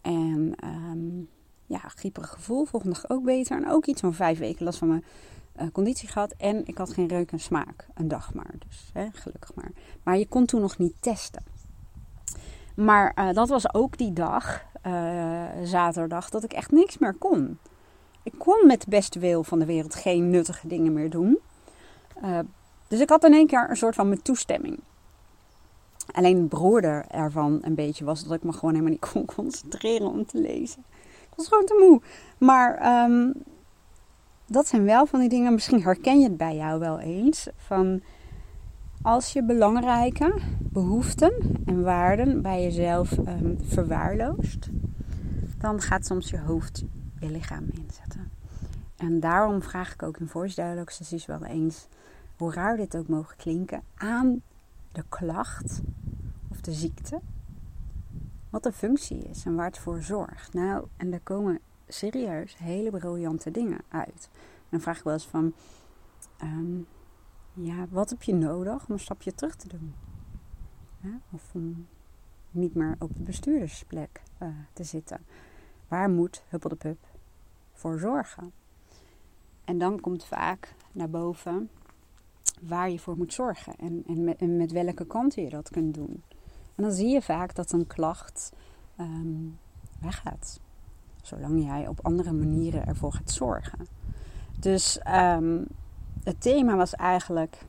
En 0.00 0.54
um, 0.64 1.28
ja, 1.66 1.78
grieperig 1.78 2.30
gevoel. 2.30 2.64
Volgende 2.64 2.94
dag 2.94 3.10
ook 3.10 3.24
beter. 3.24 3.56
En 3.56 3.70
ook 3.70 3.86
iets 3.86 4.00
van 4.00 4.14
vijf 4.14 4.38
weken 4.38 4.64
last 4.64 4.78
van 4.78 4.88
mijn 4.88 5.04
uh, 5.60 5.66
conditie 5.72 6.08
gehad. 6.08 6.34
En 6.38 6.66
ik 6.66 6.78
had 6.78 6.92
geen 6.92 7.08
reuk 7.08 7.32
en 7.32 7.40
smaak. 7.40 7.86
Een 7.94 8.08
dag 8.08 8.34
maar. 8.34 8.54
Dus 8.68 8.90
hè, 8.92 9.08
gelukkig 9.12 9.54
maar. 9.54 9.70
Maar 10.02 10.18
je 10.18 10.28
kon 10.28 10.46
toen 10.46 10.60
nog 10.60 10.78
niet 10.78 10.94
testen. 11.00 11.42
Maar 12.76 13.12
uh, 13.18 13.32
dat 13.32 13.48
was 13.48 13.74
ook 13.74 13.98
die 13.98 14.12
dag, 14.12 14.66
zaterdag, 15.62 16.30
dat 16.30 16.44
ik 16.44 16.52
echt 16.52 16.70
niks 16.70 16.98
meer 16.98 17.14
kon. 17.14 17.58
Ik 18.32 18.38
kon 18.38 18.66
met 18.66 18.80
de 18.80 18.90
beste 18.90 19.18
wil 19.18 19.44
van 19.44 19.58
de 19.58 19.64
wereld 19.64 19.94
geen 19.94 20.30
nuttige 20.30 20.68
dingen 20.68 20.92
meer 20.92 21.10
doen. 21.10 21.38
Uh, 22.24 22.38
dus 22.88 23.00
ik 23.00 23.08
had 23.08 23.24
in 23.24 23.32
één 23.32 23.46
keer 23.46 23.66
een 23.70 23.76
soort 23.76 23.94
van 23.94 24.08
mijn 24.08 24.22
toestemming. 24.22 24.78
Alleen 26.12 26.36
het 26.36 26.48
broeder 26.48 27.04
ervan 27.10 27.58
een 27.62 27.74
beetje 27.74 28.04
was 28.04 28.24
dat 28.24 28.32
ik 28.32 28.42
me 28.42 28.52
gewoon 28.52 28.70
helemaal 28.70 28.92
niet 28.92 29.10
kon 29.12 29.24
concentreren 29.36 30.06
om 30.06 30.26
te 30.26 30.40
lezen. 30.40 30.84
Ik 31.30 31.36
was 31.36 31.48
gewoon 31.48 31.64
te 31.64 31.86
moe. 31.88 32.00
Maar 32.38 33.02
um, 33.04 33.32
dat 34.46 34.66
zijn 34.66 34.84
wel 34.84 35.06
van 35.06 35.20
die 35.20 35.28
dingen, 35.28 35.52
misschien 35.52 35.82
herken 35.82 36.18
je 36.18 36.28
het 36.28 36.36
bij 36.36 36.56
jou 36.56 36.78
wel 36.78 36.98
eens. 36.98 37.48
Van 37.56 38.00
als 39.02 39.32
je 39.32 39.42
belangrijke 39.42 40.34
behoeften 40.58 41.32
en 41.64 41.82
waarden 41.82 42.42
bij 42.42 42.62
jezelf 42.62 43.18
um, 43.18 43.58
verwaarloost, 43.62 44.68
dan 45.58 45.80
gaat 45.80 46.06
soms 46.06 46.30
je 46.30 46.38
hoofd 46.38 46.84
je 47.20 47.30
lichaam 47.30 47.64
inzetten. 47.70 48.30
En 48.96 49.20
daarom 49.20 49.62
vraag 49.62 49.92
ik 49.92 50.02
ook 50.02 50.18
in 50.18 50.28
voice 50.28 50.54
dialogue 50.54 50.92
sessies 50.92 51.26
wel 51.26 51.44
eens, 51.44 51.88
hoe 52.36 52.52
raar 52.52 52.76
dit 52.76 52.96
ook 52.96 53.08
mogen 53.08 53.36
klinken, 53.36 53.82
aan 53.94 54.42
de 54.92 55.04
klacht 55.08 55.80
of 56.48 56.60
de 56.60 56.72
ziekte, 56.72 57.20
wat 58.50 58.62
de 58.62 58.72
functie 58.72 59.18
is 59.18 59.44
en 59.44 59.54
waar 59.54 59.66
het 59.66 59.78
voor 59.78 60.02
zorgt. 60.02 60.52
Nou, 60.52 60.86
en 60.96 61.10
daar 61.10 61.20
komen 61.20 61.60
serieus 61.88 62.56
hele 62.56 62.90
briljante 62.90 63.50
dingen 63.50 63.80
uit. 63.88 64.28
En 64.32 64.68
dan 64.68 64.80
vraag 64.80 64.98
ik 64.98 65.04
wel 65.04 65.12
eens 65.12 65.26
van, 65.26 65.52
um, 66.42 66.86
ja, 67.52 67.86
wat 67.90 68.10
heb 68.10 68.22
je 68.22 68.34
nodig 68.34 68.86
om 68.86 68.94
een 68.94 69.00
stapje 69.00 69.34
terug 69.34 69.56
te 69.56 69.68
doen? 69.68 69.94
Of 71.30 71.54
om 71.54 71.86
niet 72.50 72.74
meer 72.74 72.96
op 72.98 73.16
de 73.16 73.22
bestuurdersplek 73.22 74.22
uh, 74.42 74.48
te 74.72 74.84
zitten. 74.84 75.20
Waar 75.88 76.10
moet 76.10 76.42
Huppel 76.48 76.68
de 76.68 76.76
Pup 76.76 77.07
voor 77.78 77.98
zorgen? 77.98 78.52
En 79.64 79.78
dan 79.78 80.00
komt 80.00 80.24
vaak 80.24 80.74
naar 80.92 81.10
boven 81.10 81.70
waar 82.60 82.90
je 82.90 82.98
voor 82.98 83.16
moet 83.16 83.32
zorgen 83.32 83.76
en, 83.76 84.04
en, 84.06 84.24
met, 84.24 84.40
met 84.40 84.72
welke 84.72 85.06
kanten 85.06 85.42
je 85.42 85.48
dat 85.48 85.70
kunt 85.70 85.94
doen. 85.94 86.22
En 86.74 86.82
dan 86.82 86.92
zie 86.92 87.08
je 87.08 87.22
vaak 87.22 87.54
dat 87.54 87.72
een 87.72 87.86
klacht 87.86 88.52
um, 89.00 89.58
weggaat. 90.00 90.60
Zolang 91.22 91.64
jij 91.64 91.88
op 91.88 91.98
andere 92.02 92.32
manieren 92.32 92.86
ervoor 92.86 93.12
gaat 93.12 93.30
zorgen. 93.30 93.86
Dus 94.60 95.00
um, 95.06 95.66
het 96.24 96.40
thema 96.40 96.76
was 96.76 96.94
eigenlijk, 96.94 97.66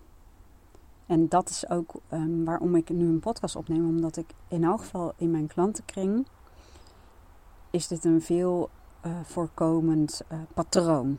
en 1.05 1.27
dat 1.27 1.49
is 1.49 1.69
ook 1.69 2.01
um, 2.11 2.45
waarom 2.45 2.75
ik 2.75 2.89
nu 2.89 3.07
een 3.07 3.19
podcast 3.19 3.55
opneem, 3.55 3.87
omdat 3.87 4.17
ik 4.17 4.33
in 4.47 4.63
elk 4.63 4.79
geval 4.79 5.13
in 5.17 5.31
mijn 5.31 5.47
klantenkring 5.47 6.27
is 7.69 7.87
dit 7.87 8.05
een 8.05 8.21
veel 8.21 8.69
uh, 9.05 9.11
voorkomend 9.23 10.21
uh, 10.31 10.39
patroon. 10.53 11.17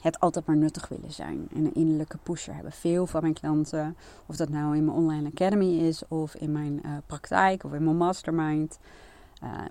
Het 0.00 0.20
altijd 0.20 0.46
maar 0.46 0.56
nuttig 0.56 0.88
willen 0.88 1.12
zijn 1.12 1.48
en 1.54 1.64
een 1.64 1.74
innerlijke 1.74 2.18
pusher 2.22 2.54
hebben. 2.54 2.72
Veel 2.72 3.06
van 3.06 3.22
mijn 3.22 3.34
klanten, 3.34 3.96
of 4.26 4.36
dat 4.36 4.48
nou 4.48 4.76
in 4.76 4.84
mijn 4.84 4.96
online 4.96 5.28
academy 5.28 5.78
is, 5.78 6.02
of 6.08 6.34
in 6.34 6.52
mijn 6.52 6.80
uh, 6.84 6.92
praktijk, 7.06 7.64
of 7.64 7.72
in 7.72 7.84
mijn 7.84 7.96
mastermind, 7.96 8.78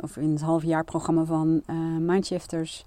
of 0.02 0.18
in 0.18 0.32
het 0.32 0.42
halfjaarprogramma 0.42 1.24
van 1.24 1.64
Mindshifters 2.06 2.86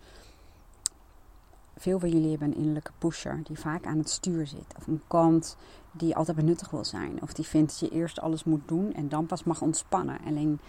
veel 1.78 1.98
van 1.98 2.08
jullie 2.08 2.30
hebben 2.30 2.48
een 2.48 2.56
innerlijke 2.56 2.92
pusher 2.98 3.40
die 3.42 3.58
vaak 3.58 3.86
aan 3.86 3.98
het 3.98 4.10
stuur 4.10 4.46
zit. 4.46 4.74
Of 4.76 4.86
een 4.86 5.02
kant 5.06 5.56
die 5.92 6.16
altijd 6.16 6.36
benuttig 6.36 6.70
wil 6.70 6.84
zijn. 6.84 7.22
Of 7.22 7.32
die 7.32 7.46
vindt 7.46 7.70
dat 7.70 7.90
je 7.90 7.96
eerst 7.96 8.20
alles 8.20 8.44
moet 8.44 8.68
doen 8.68 8.92
en 8.92 9.08
dan 9.08 9.26
pas 9.26 9.44
mag 9.44 9.62
ontspannen. 9.62 10.18
Alleen 10.26 10.60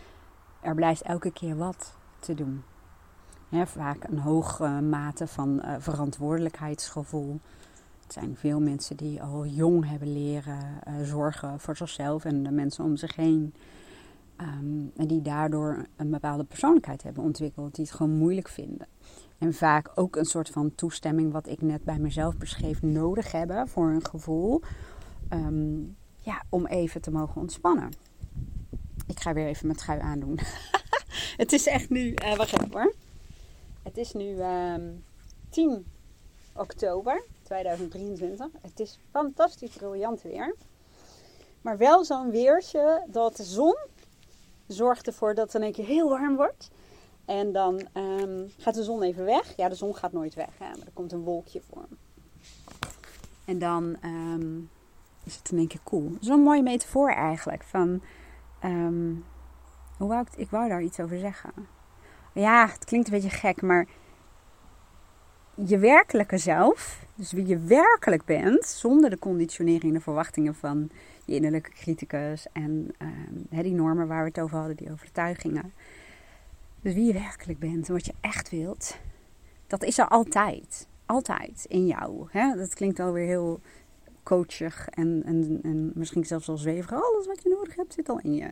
er 0.62 0.76
blijft 0.76 1.02
elke 1.02 1.32
keer 1.32 1.58
wat 1.58 1.98
te 2.20 2.34
doen. 2.34 2.64
Vaak 3.52 4.04
een 4.04 4.20
hoge 4.20 4.68
mate 4.68 5.28
van 5.28 5.62
uh, 5.66 5.76
verantwoordelijkheidsgevoel. 5.80 7.40
Het 8.04 8.14
zijn 8.14 8.36
veel 8.36 8.60
mensen 8.60 8.98
die 8.98 9.22
al 9.22 9.46
jong 9.46 9.90
hebben 9.90 10.14
leren 10.14 10.82
uh, 10.88 10.94
zorgen 11.04 11.60
voor 11.60 11.78
zichzelf 11.78 12.26
en 12.26 12.44
de 12.44 12.52
mensen 12.52 12.84
om 12.84 12.98
zich 12.98 13.16
heen. 13.16 13.54
Um, 14.42 14.92
en 14.96 15.08
die 15.08 15.22
daardoor 15.22 15.86
een 15.96 16.10
bepaalde 16.10 16.44
persoonlijkheid 16.44 17.04
hebben 17.04 17.24
ontwikkeld, 17.24 17.76
die 17.76 17.86
het 17.86 17.94
gewoon 17.94 18.18
moeilijk 18.18 18.48
vinden. 18.48 18.88
En 19.38 19.54
vaak 19.54 19.92
ook 19.96 20.16
een 20.16 20.26
soort 20.26 20.50
van 20.50 20.76
toestemming, 20.76 21.32
wat 21.32 21.48
ik 21.48 21.62
net 21.62 21.84
bij 21.84 22.00
mezelf 22.00 22.38
beschreef, 22.38 22.82
nodig 22.82 23.32
hebben 23.32 23.68
voor 23.68 23.90
een 23.90 24.06
gevoel. 24.06 24.62
Um, 25.34 25.96
ja, 26.22 26.44
om 26.50 26.66
even 26.66 27.02
te 27.02 27.12
mogen 27.12 27.42
ontspannen. 27.42 27.90
Ik 29.08 29.20
ga 29.20 29.34
weer 29.34 29.48
even 29.48 29.66
mijn 29.66 29.80
trui 29.80 30.00
aandoen. 30.00 30.40
het 31.44 31.52
is 31.52 31.68
echt 31.68 31.90
nu, 31.90 32.14
uh, 32.24 32.36
wacht 32.36 32.54
even 32.54 32.72
hoor. 32.72 32.94
Het 33.90 33.98
is 33.98 34.14
nu 34.14 34.44
um, 34.44 35.04
10 35.50 35.86
oktober 36.56 37.24
2023. 37.44 38.48
Het 38.62 38.80
is 38.80 39.00
fantastisch 39.12 39.76
briljant 39.76 40.22
weer. 40.22 40.56
Maar 41.62 41.78
wel 41.78 42.06
zo'n 42.06 42.32
weertje 42.32 43.06
dat 43.08 43.36
de 43.36 43.44
zon 43.44 43.78
zorgt 44.68 45.08
ervoor 45.08 45.34
dat 45.34 45.46
het 45.46 45.56
in 45.56 45.62
één 45.62 45.72
keer 45.72 45.86
heel 45.86 46.10
warm 46.10 46.36
wordt. 46.36 46.70
En 47.26 47.52
dan 47.52 47.88
um, 47.94 48.52
gaat 48.58 48.74
de 48.74 48.84
zon 48.84 49.02
even 49.02 49.26
weg. 49.26 49.56
Ja, 49.56 49.70
de 49.70 49.76
zon 49.76 49.96
gaat 49.96 50.12
nooit 50.12 50.34
weg, 50.34 50.60
maar 50.60 50.70
er 50.70 50.92
komt 50.94 51.12
een 51.12 51.24
wolkje 51.24 51.62
voor. 51.62 51.88
En 53.46 53.60
dan 53.60 53.98
um, 54.06 54.70
is 55.24 55.36
het 55.36 55.52
in 55.52 55.58
één 55.58 55.68
keer 55.68 55.84
cool. 55.84 56.12
Een 56.22 56.42
mooie 56.42 56.64
metafoor 56.64 57.12
eigenlijk. 57.12 57.64
Van, 57.64 58.02
hoe 59.98 60.08
wou 60.08 60.22
ik, 60.22 60.36
ik 60.36 60.50
wou 60.50 60.70
daar 60.70 60.82
iets 60.82 61.00
over 61.00 61.20
zeggen. 61.20 61.78
Ja, 62.34 62.68
het 62.68 62.86
klinkt 62.86 63.08
een 63.08 63.14
beetje 63.14 63.38
gek, 63.38 63.62
maar 63.62 63.88
je 65.66 65.78
werkelijke 65.78 66.38
zelf, 66.38 67.06
dus 67.16 67.32
wie 67.32 67.48
je 67.48 67.58
werkelijk 67.58 68.26
bent, 68.26 68.66
zonder 68.66 69.10
de 69.10 69.20
conditionering 69.20 69.94
de 69.94 70.00
verwachtingen 70.00 70.56
van 70.56 70.90
je 71.26 71.36
innerlijke 71.36 71.72
criticus 71.72 72.48
en 72.54 72.96
um, 73.02 73.64
die 73.64 73.74
normen 73.74 74.08
waar 74.08 74.24
we 74.24 74.30
het 74.30 74.40
over 74.40 74.58
hadden, 74.58 74.76
die 74.76 74.92
overtuigingen. 74.92 75.74
Dus 76.82 76.94
wie 76.94 77.06
je 77.06 77.14
werkelijk 77.14 77.60
bent 77.60 77.88
en 77.88 77.94
wat 77.94 78.06
je 78.06 78.14
echt 78.22 78.50
wilt, 78.50 78.98
dat 79.68 79.84
is 79.84 79.98
er 79.98 80.08
altijd. 80.08 80.88
Altijd 81.06 81.66
in 81.68 81.86
jou. 81.86 82.28
Hè? 82.30 82.56
Dat 82.56 82.74
klinkt 82.74 83.00
alweer 83.00 83.26
heel 83.26 83.60
coachig 84.24 84.90
en, 84.90 85.22
en, 85.26 85.60
en 85.64 85.92
misschien 85.96 86.26
zelfs 86.26 86.50
al 86.50 86.58
zweverig. 86.58 87.04
Alles 87.04 87.28
wat 87.28 87.44
je 87.44 87.50
nodig 87.50 87.76
hebt 87.76 87.94
zit 87.94 88.10
al 88.10 88.20
in 88.20 88.34
je. 88.34 88.50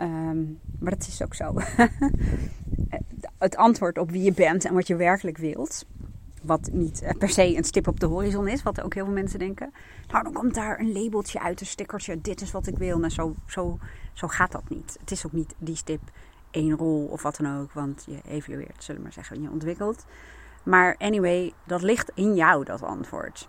Um, 0.00 0.60
maar 0.78 0.90
dat 0.90 1.06
is 1.06 1.22
ook 1.22 1.34
zo. 1.34 1.54
het 3.38 3.56
antwoord 3.56 3.98
op 3.98 4.10
wie 4.10 4.22
je 4.22 4.32
bent 4.32 4.64
en 4.64 4.74
wat 4.74 4.86
je 4.86 4.96
werkelijk 4.96 5.38
wilt. 5.38 5.86
Wat 6.42 6.68
niet 6.72 7.02
eh, 7.02 7.18
per 7.18 7.28
se 7.28 7.56
een 7.56 7.64
stip 7.64 7.88
op 7.88 8.00
de 8.00 8.06
horizon 8.06 8.48
is, 8.48 8.62
wat 8.62 8.82
ook 8.82 8.94
heel 8.94 9.04
veel 9.04 9.14
mensen 9.14 9.38
denken. 9.38 9.72
Nou, 10.08 10.24
dan 10.24 10.32
komt 10.32 10.54
daar 10.54 10.80
een 10.80 10.92
labeltje 10.92 11.40
uit, 11.40 11.60
een 11.60 11.66
stickertje. 11.66 12.20
Dit 12.20 12.40
is 12.40 12.50
wat 12.50 12.66
ik 12.66 12.78
wil. 12.78 12.98
Nou, 12.98 13.12
zo, 13.12 13.34
zo, 13.46 13.78
zo 14.12 14.28
gaat 14.28 14.52
dat 14.52 14.68
niet. 14.68 14.96
Het 15.00 15.10
is 15.10 15.26
ook 15.26 15.32
niet 15.32 15.54
die 15.58 15.76
stip 15.76 16.00
één 16.50 16.76
rol 16.76 17.06
of 17.06 17.22
wat 17.22 17.36
dan 17.36 17.60
ook. 17.60 17.72
Want 17.72 18.04
je 18.06 18.20
evalueert, 18.28 18.84
zullen 18.84 19.00
we 19.00 19.06
maar 19.06 19.12
zeggen, 19.12 19.42
je 19.42 19.50
ontwikkelt. 19.50 20.04
Maar 20.62 20.96
anyway, 20.98 21.52
dat 21.66 21.82
ligt 21.82 22.10
in 22.14 22.34
jou, 22.34 22.64
dat 22.64 22.82
antwoord. 22.82 23.48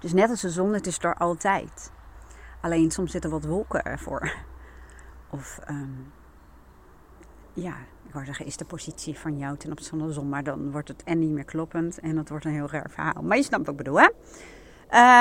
Dus 0.00 0.12
net 0.12 0.30
als 0.30 0.40
de 0.40 0.50
zon, 0.50 0.72
het 0.72 0.86
is 0.86 0.98
er 0.98 1.14
altijd. 1.14 1.92
Alleen 2.60 2.90
soms 2.90 3.10
zitten 3.10 3.30
wat 3.30 3.44
wolken 3.44 3.82
ervoor. 3.82 4.32
Of 5.30 5.60
um, 5.70 6.12
ja, 7.52 7.74
ik 8.06 8.12
wou 8.12 8.24
zeggen, 8.24 8.46
is 8.46 8.56
de 8.56 8.64
positie 8.64 9.18
van 9.18 9.38
jou 9.38 9.56
ten 9.56 9.70
opzichte 9.70 9.96
van 9.98 10.06
de 10.06 10.12
zon. 10.12 10.28
Maar 10.28 10.44
dan 10.44 10.70
wordt 10.70 10.88
het 10.88 11.04
en 11.04 11.18
niet 11.18 11.30
meer 11.30 11.44
kloppend 11.44 12.00
en 12.00 12.16
dat 12.16 12.28
wordt 12.28 12.44
een 12.44 12.52
heel 12.52 12.70
raar 12.70 12.90
verhaal. 12.90 13.22
Maar 13.22 13.36
je 13.36 13.42
snapt 13.42 13.66
wat 13.66 13.74
ik 13.74 13.84
bedoel, 13.84 14.00
hè? 14.00 14.08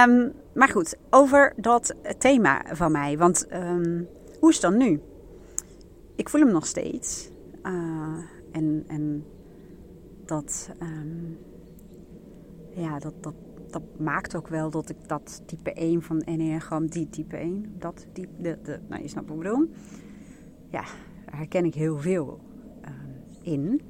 Um, 0.04 0.34
maar 0.54 0.70
goed, 0.70 0.98
over 1.10 1.54
dat 1.58 1.96
thema 2.18 2.62
van 2.72 2.92
mij. 2.92 3.18
Want 3.18 3.54
um, 3.54 4.08
hoe 4.40 4.50
is 4.50 4.56
het 4.56 4.72
dan 4.72 4.78
nu? 4.78 5.02
ik 6.20 6.30
voel 6.30 6.42
hem 6.42 6.52
nog 6.52 6.66
steeds. 6.66 7.30
Uh, 7.64 8.24
en, 8.52 8.84
en 8.88 9.26
dat, 10.26 10.70
ja, 12.70 13.00
dat, 13.00 13.14
dat, 13.24 13.34
dat 13.72 14.00
maakt 14.00 14.36
ook 14.36 14.48
wel 14.48 14.70
dat 14.70 14.90
ik 14.90 15.08
dat 15.08 15.42
type 15.46 15.74
1 15.74 16.02
van 16.02 16.22
Enneagram, 16.22 16.88
die 16.88 17.10
type 17.10 17.38
1, 17.38 17.76
dat 17.78 18.08
type, 18.14 18.42
de, 18.42 18.60
de, 18.64 18.80
nou 18.90 19.02
je 19.02 19.08
snapt 19.08 19.28
wat 19.28 19.38
ik 19.38 19.44
bedoel. 19.44 19.70
Ja, 20.70 20.84
daar 21.26 21.38
herken 21.38 21.66
ik 21.66 21.74
heel 21.74 21.98
veel 21.98 22.40
uh, 22.82 23.54
in. 23.54 23.82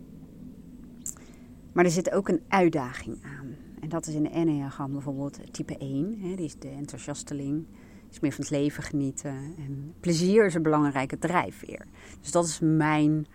Maar 1.74 1.86
er 1.86 1.92
zit 1.92 2.12
ook 2.12 2.28
een 2.28 2.42
uitdaging 2.48 3.18
aan. 3.24 3.56
En 3.80 3.90
dat 3.90 4.08
is 4.08 4.14
in 4.14 4.24
de 4.24 4.30
Enneagram 4.30 4.92
bijvoorbeeld 4.92 5.54
type 5.54 5.78
1. 5.78 6.20
Hè, 6.20 6.36
die 6.36 6.46
is 6.46 6.60
de 6.60 6.70
enthousiasteling. 6.70 7.66
Is 8.12 8.20
meer 8.20 8.32
van 8.32 8.42
het 8.44 8.50
leven 8.50 8.84
genieten. 8.84 9.54
En 9.58 9.94
plezier 10.00 10.46
is 10.46 10.54
een 10.54 10.62
belangrijke 10.62 11.18
drijfveer. 11.18 11.86
Dus 12.22 12.32
dat 12.32 12.46
is 12.46 12.60
mijn 12.60 13.28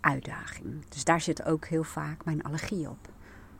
uitdaging. 0.00 0.86
Dus 0.88 1.04
daar 1.04 1.20
zit 1.20 1.44
ook 1.44 1.66
heel 1.66 1.84
vaak 1.84 2.24
mijn 2.24 2.42
allergie 2.42 2.88
op. 2.88 3.12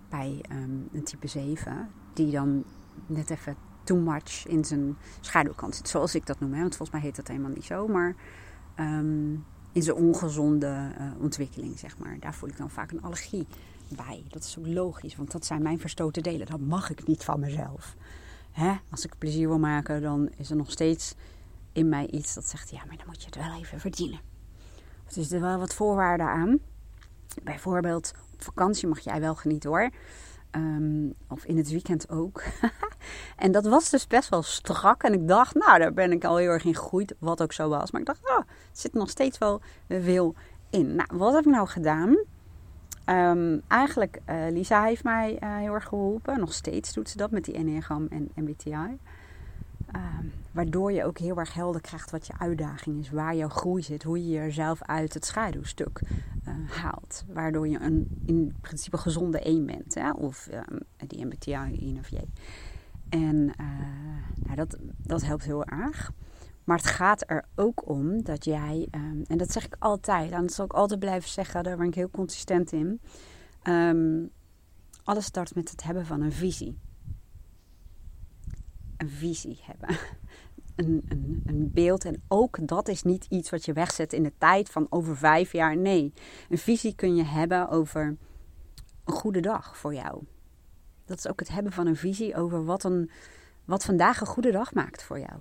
Bij 0.09 0.41
um, 0.53 0.89
een 0.93 1.05
type 1.05 1.27
7, 1.27 1.89
die 2.19 2.31
dan 2.31 2.65
net 3.07 3.31
even 3.31 3.57
too 3.85 3.97
much 3.99 4.47
in 4.47 4.65
zijn 4.65 4.97
schaduwkant 5.21 5.75
zit. 5.77 5.89
Zoals 5.89 6.15
ik 6.15 6.27
dat 6.27 6.41
noem. 6.41 6.53
Hè? 6.53 6.61
Want 6.61 6.77
volgens 6.77 6.99
mij 6.99 7.07
heet 7.07 7.17
dat 7.17 7.29
helemaal 7.29 7.51
niet 7.51 7.65
zo. 7.65 7.87
Maar 7.87 8.15
um, 8.81 9.45
in 9.73 9.83
zijn 9.83 9.97
ongezonde 9.97 10.93
uh, 10.99 11.23
ontwikkeling, 11.23 11.79
zeg 11.79 11.99
maar. 11.99 12.17
Daar 12.21 12.35
voel 12.35 12.49
ik 12.49 12.57
dan 12.57 12.71
vaak 12.71 12.91
een 12.91 13.03
allergie 13.03 13.47
bij. 13.89 14.25
Dat 14.29 14.45
is 14.45 14.59
ook 14.59 14.67
logisch, 14.67 15.17
want 15.17 15.31
dat 15.31 15.47
zijn 15.47 15.63
mijn 15.63 15.81
verstoten 15.81 16.23
delen. 16.23 16.47
Dat 16.47 16.61
mag 16.61 16.91
ik 16.91 17.07
niet 17.07 17.25
van 17.25 17.41
mezelf. 17.41 17.97
Hè? 18.51 18.77
Als 18.91 19.05
ik 19.05 19.19
plezier 19.19 19.49
wil 19.49 19.59
maken, 19.59 20.03
dan 20.03 20.29
is 20.37 20.51
er 20.51 20.57
nog 20.57 20.71
steeds 20.71 21.15
in 21.73 21.89
mij 21.89 22.07
iets 22.07 22.35
dat 22.35 22.49
zegt: 22.49 22.71
ja, 22.71 22.85
maar 22.87 22.97
dan 22.97 23.07
moet 23.07 23.21
je 23.21 23.27
het 23.27 23.37
wel 23.37 23.59
even 23.59 23.81
verdienen. 23.81 24.21
Er 25.07 25.13
zitten 25.13 25.41
wel 25.41 25.59
wat 25.59 25.75
voorwaarden 25.75 26.27
aan. 26.27 26.59
Bijvoorbeeld, 27.43 28.13
op 28.33 28.43
vakantie 28.43 28.89
mag 28.89 29.01
jij 29.01 29.21
wel 29.21 29.35
genieten 29.35 29.71
hoor. 29.71 29.91
Um, 30.51 31.15
of 31.29 31.45
in 31.45 31.57
het 31.57 31.71
weekend 31.71 32.11
ook. 32.11 32.43
en 33.37 33.53
dat 33.53 33.65
was 33.65 33.91
dus 33.91 34.07
best 34.07 34.29
wel 34.29 34.43
strak. 34.43 35.03
En 35.03 35.13
ik 35.13 35.29
dacht, 35.29 35.55
nou, 35.55 35.79
daar 35.79 35.93
ben 35.93 36.13
ik 36.13 36.25
al 36.25 36.37
heel 36.37 36.51
erg 36.51 36.65
in 36.65 36.75
gegroeid. 36.75 37.15
Wat 37.19 37.43
ook 37.43 37.53
zo 37.53 37.69
was. 37.69 37.91
Maar 37.91 38.01
ik 38.01 38.07
dacht, 38.07 38.31
oh, 38.31 38.39
er 38.39 38.45
zit 38.73 38.93
nog 38.93 39.11
steeds 39.11 39.39
wel 39.39 39.61
veel 39.89 40.35
in. 40.71 40.95
Nou, 40.95 41.09
wat 41.13 41.35
heb 41.35 41.47
ik 41.47 41.53
nou 41.53 41.69
gedaan? 41.69 42.19
Um, 43.07 43.63
eigenlijk, 43.69 44.21
uh, 44.31 44.37
Lisa 44.51 44.85
heeft 44.85 45.05
mij 45.05 45.39
uh, 45.43 45.57
heel 45.57 45.75
erg 45.75 45.85
geholpen. 45.85 46.41
Nog 46.41 46.53
steeds 46.53 46.93
doet 46.93 47.09
ze 47.09 47.17
dat 47.17 47.31
met 47.31 47.45
die 47.45 47.55
Enneagram 47.55 48.07
en 48.11 48.31
MBTI. 48.35 48.99
Um, 49.95 50.01
ehm, 50.01 50.27
waardoor 50.53 50.93
je 50.93 51.05
ook 51.05 51.19
heel 51.19 51.39
erg 51.39 51.55
helder 51.55 51.81
krijgt 51.81 52.11
wat 52.11 52.27
je 52.27 52.39
uitdaging 52.39 53.01
is. 53.01 53.11
Waar 53.11 53.37
jouw 53.37 53.49
groei 53.49 53.83
zit. 53.83 54.03
Hoe 54.03 54.25
je 54.27 54.33
jezelf 54.33 54.83
uit 54.83 55.15
het 55.15 55.25
schaduwstuk 55.25 56.01
uh, 56.49 56.71
haalt. 56.71 57.25
Waardoor 57.33 57.69
je 57.69 57.81
een 57.81 58.23
in 58.27 58.57
principe 58.61 58.99
gezonde 58.99 59.41
één 59.41 59.67
bent. 59.67 59.95
Hè? 59.95 60.11
Of 60.11 60.49
um, 60.53 60.81
die 61.07 61.25
MBTI, 61.25 61.79
INFJ. 61.79 62.17
En 63.09 63.45
nou, 64.35 64.55
dat, 64.55 64.77
dat 64.97 65.23
helpt 65.23 65.45
heel 65.45 65.65
erg. 65.65 66.13
Maar 66.65 66.77
het 66.77 66.87
gaat 66.87 67.25
er 67.27 67.45
ook 67.55 67.89
om 67.89 68.23
dat 68.23 68.45
jij, 68.45 68.89
en 69.27 69.39
dat 69.39 69.53
zeg 69.53 69.65
ik 69.67 69.77
altijd, 69.79 70.31
en 70.31 70.41
dat 70.41 70.53
zal 70.53 70.65
ik 70.65 70.73
altijd 70.73 71.01
blijven 71.01 71.31
zeggen, 71.31 71.63
daar 71.63 71.77
ben 71.77 71.87
ik 71.87 71.95
heel 71.95 72.11
consistent 72.11 72.73
in. 72.73 73.01
Alles 75.05 75.25
start 75.25 75.55
met 75.55 75.71
het 75.71 75.83
hebben 75.83 76.07
van 76.07 76.21
een 76.21 76.33
visie. 76.33 76.79
Een 78.99 79.11
visie 79.11 79.61
hebben. 79.63 79.97
Een, 80.77 81.05
een, 81.09 81.43
een, 81.47 81.71
beeld. 81.73 82.05
En 82.05 82.23
ook 82.29 82.67
dat 82.69 82.89
is 82.89 83.03
niet 83.03 83.27
iets 83.29 83.51
wat 83.51 83.65
je 83.65 83.73
wegzet 83.73 84.13
in 84.13 84.23
de 84.23 84.33
tijd 84.39 84.69
van 84.69 84.87
over 84.91 85.17
vijf 85.17 85.53
jaar. 85.53 85.77
Nee, 85.77 86.13
een 86.49 86.59
visie 86.59 86.95
kun 86.95 87.17
je 87.17 87.25
hebben 87.25 87.69
over 87.69 88.17
een 89.05 89.15
goede 89.15 89.41
dag 89.41 89.77
voor 89.77 89.95
jou. 89.95 90.25
Dat 91.05 91.19
is 91.19 91.29
ook 91.29 91.41
het 91.41 91.49
hebben 91.49 91.73
van 91.73 91.87
een 91.87 91.97
visie 91.97 92.37
over 92.37 92.65
wat, 92.65 92.85
een, 92.85 93.11
wat 93.65 93.85
vandaag 93.85 94.21
een 94.21 94.27
goede 94.27 94.51
dag 94.51 94.75
maakt 94.75 95.03
voor 95.03 95.19
jou. 95.19 95.41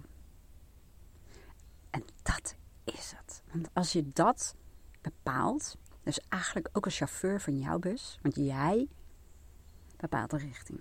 En 1.89 2.03
dat 2.23 2.55
is 2.83 3.13
het. 3.17 3.43
Want 3.51 3.69
als 3.73 3.91
je 3.91 4.11
dat 4.13 4.55
bepaalt, 5.01 5.77
dus 6.03 6.19
eigenlijk 6.29 6.69
ook 6.73 6.85
als 6.85 6.97
chauffeur 6.97 7.41
van 7.41 7.59
jouw 7.59 7.79
bus, 7.79 8.19
want 8.21 8.35
jij 8.35 8.87
bepaalt 9.97 10.29
de 10.29 10.37
richting. 10.37 10.79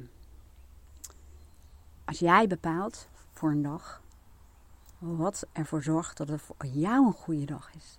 Als 2.07 2.19
jij 2.19 2.47
bepaalt 2.47 3.09
voor 3.33 3.51
een 3.51 3.63
dag 3.63 4.03
wat 4.99 5.47
ervoor 5.53 5.83
zorgt 5.83 6.17
dat 6.17 6.29
het 6.29 6.41
voor 6.41 6.67
jou 6.67 7.07
een 7.07 7.13
goede 7.13 7.45
dag 7.45 7.75
is. 7.75 7.99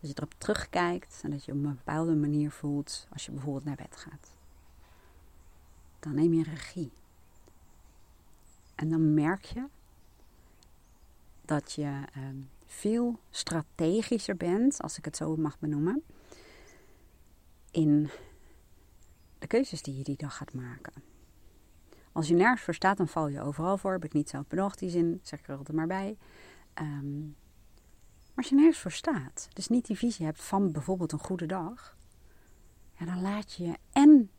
Dat 0.00 0.10
je 0.10 0.16
erop 0.16 0.34
terugkijkt 0.38 1.20
en 1.22 1.30
dat 1.30 1.44
je 1.44 1.52
op 1.52 1.58
een 1.58 1.74
bepaalde 1.74 2.14
manier 2.14 2.50
voelt 2.50 3.06
als 3.12 3.24
je 3.24 3.32
bijvoorbeeld 3.32 3.64
naar 3.64 3.76
bed 3.76 3.96
gaat. 3.96 4.36
Dan 6.00 6.14
neem 6.14 6.32
je 6.32 6.42
regie. 6.42 6.92
En 8.74 8.88
dan 8.88 9.14
merk 9.14 9.44
je 9.44 9.66
dat 11.44 11.72
je 11.72 12.02
ehm, 12.12 12.36
veel 12.66 13.18
strategischer 13.30 14.36
bent, 14.36 14.82
als 14.82 14.98
ik 14.98 15.04
het 15.04 15.16
zo 15.16 15.36
mag 15.36 15.58
benoemen, 15.58 16.02
in 17.70 18.10
de 19.38 19.46
keuzes 19.46 19.82
die 19.82 19.96
je 19.96 20.04
die 20.04 20.16
dag 20.16 20.36
gaat 20.36 20.54
maken. 20.54 21.13
Als 22.14 22.28
je 22.28 22.34
nergens 22.34 22.62
voor 22.62 22.74
staat, 22.74 22.96
dan 22.96 23.08
val 23.08 23.28
je 23.28 23.40
overal 23.40 23.78
voor. 23.78 23.92
Heb 23.92 24.04
ik 24.04 24.12
niet 24.12 24.28
zelf 24.28 24.46
bedacht, 24.46 24.78
die 24.78 24.90
zin, 24.90 25.20
zeg 25.22 25.38
ik 25.38 25.48
er 25.48 25.56
altijd 25.56 25.76
maar 25.76 25.86
bij. 25.86 26.16
Um, 26.80 27.36
maar 28.34 28.44
als 28.44 28.48
je 28.48 28.54
nergens 28.54 28.78
voor 28.78 28.92
staat, 28.92 29.48
dus 29.52 29.68
niet 29.68 29.86
die 29.86 29.96
visie 29.96 30.26
hebt 30.26 30.42
van 30.42 30.72
bijvoorbeeld 30.72 31.12
een 31.12 31.18
goede 31.18 31.46
dag, 31.46 31.96
ja, 32.98 33.06
dan 33.06 33.22
laat 33.22 33.52
je 33.52 33.64
je 33.64 33.76
en 33.92 34.30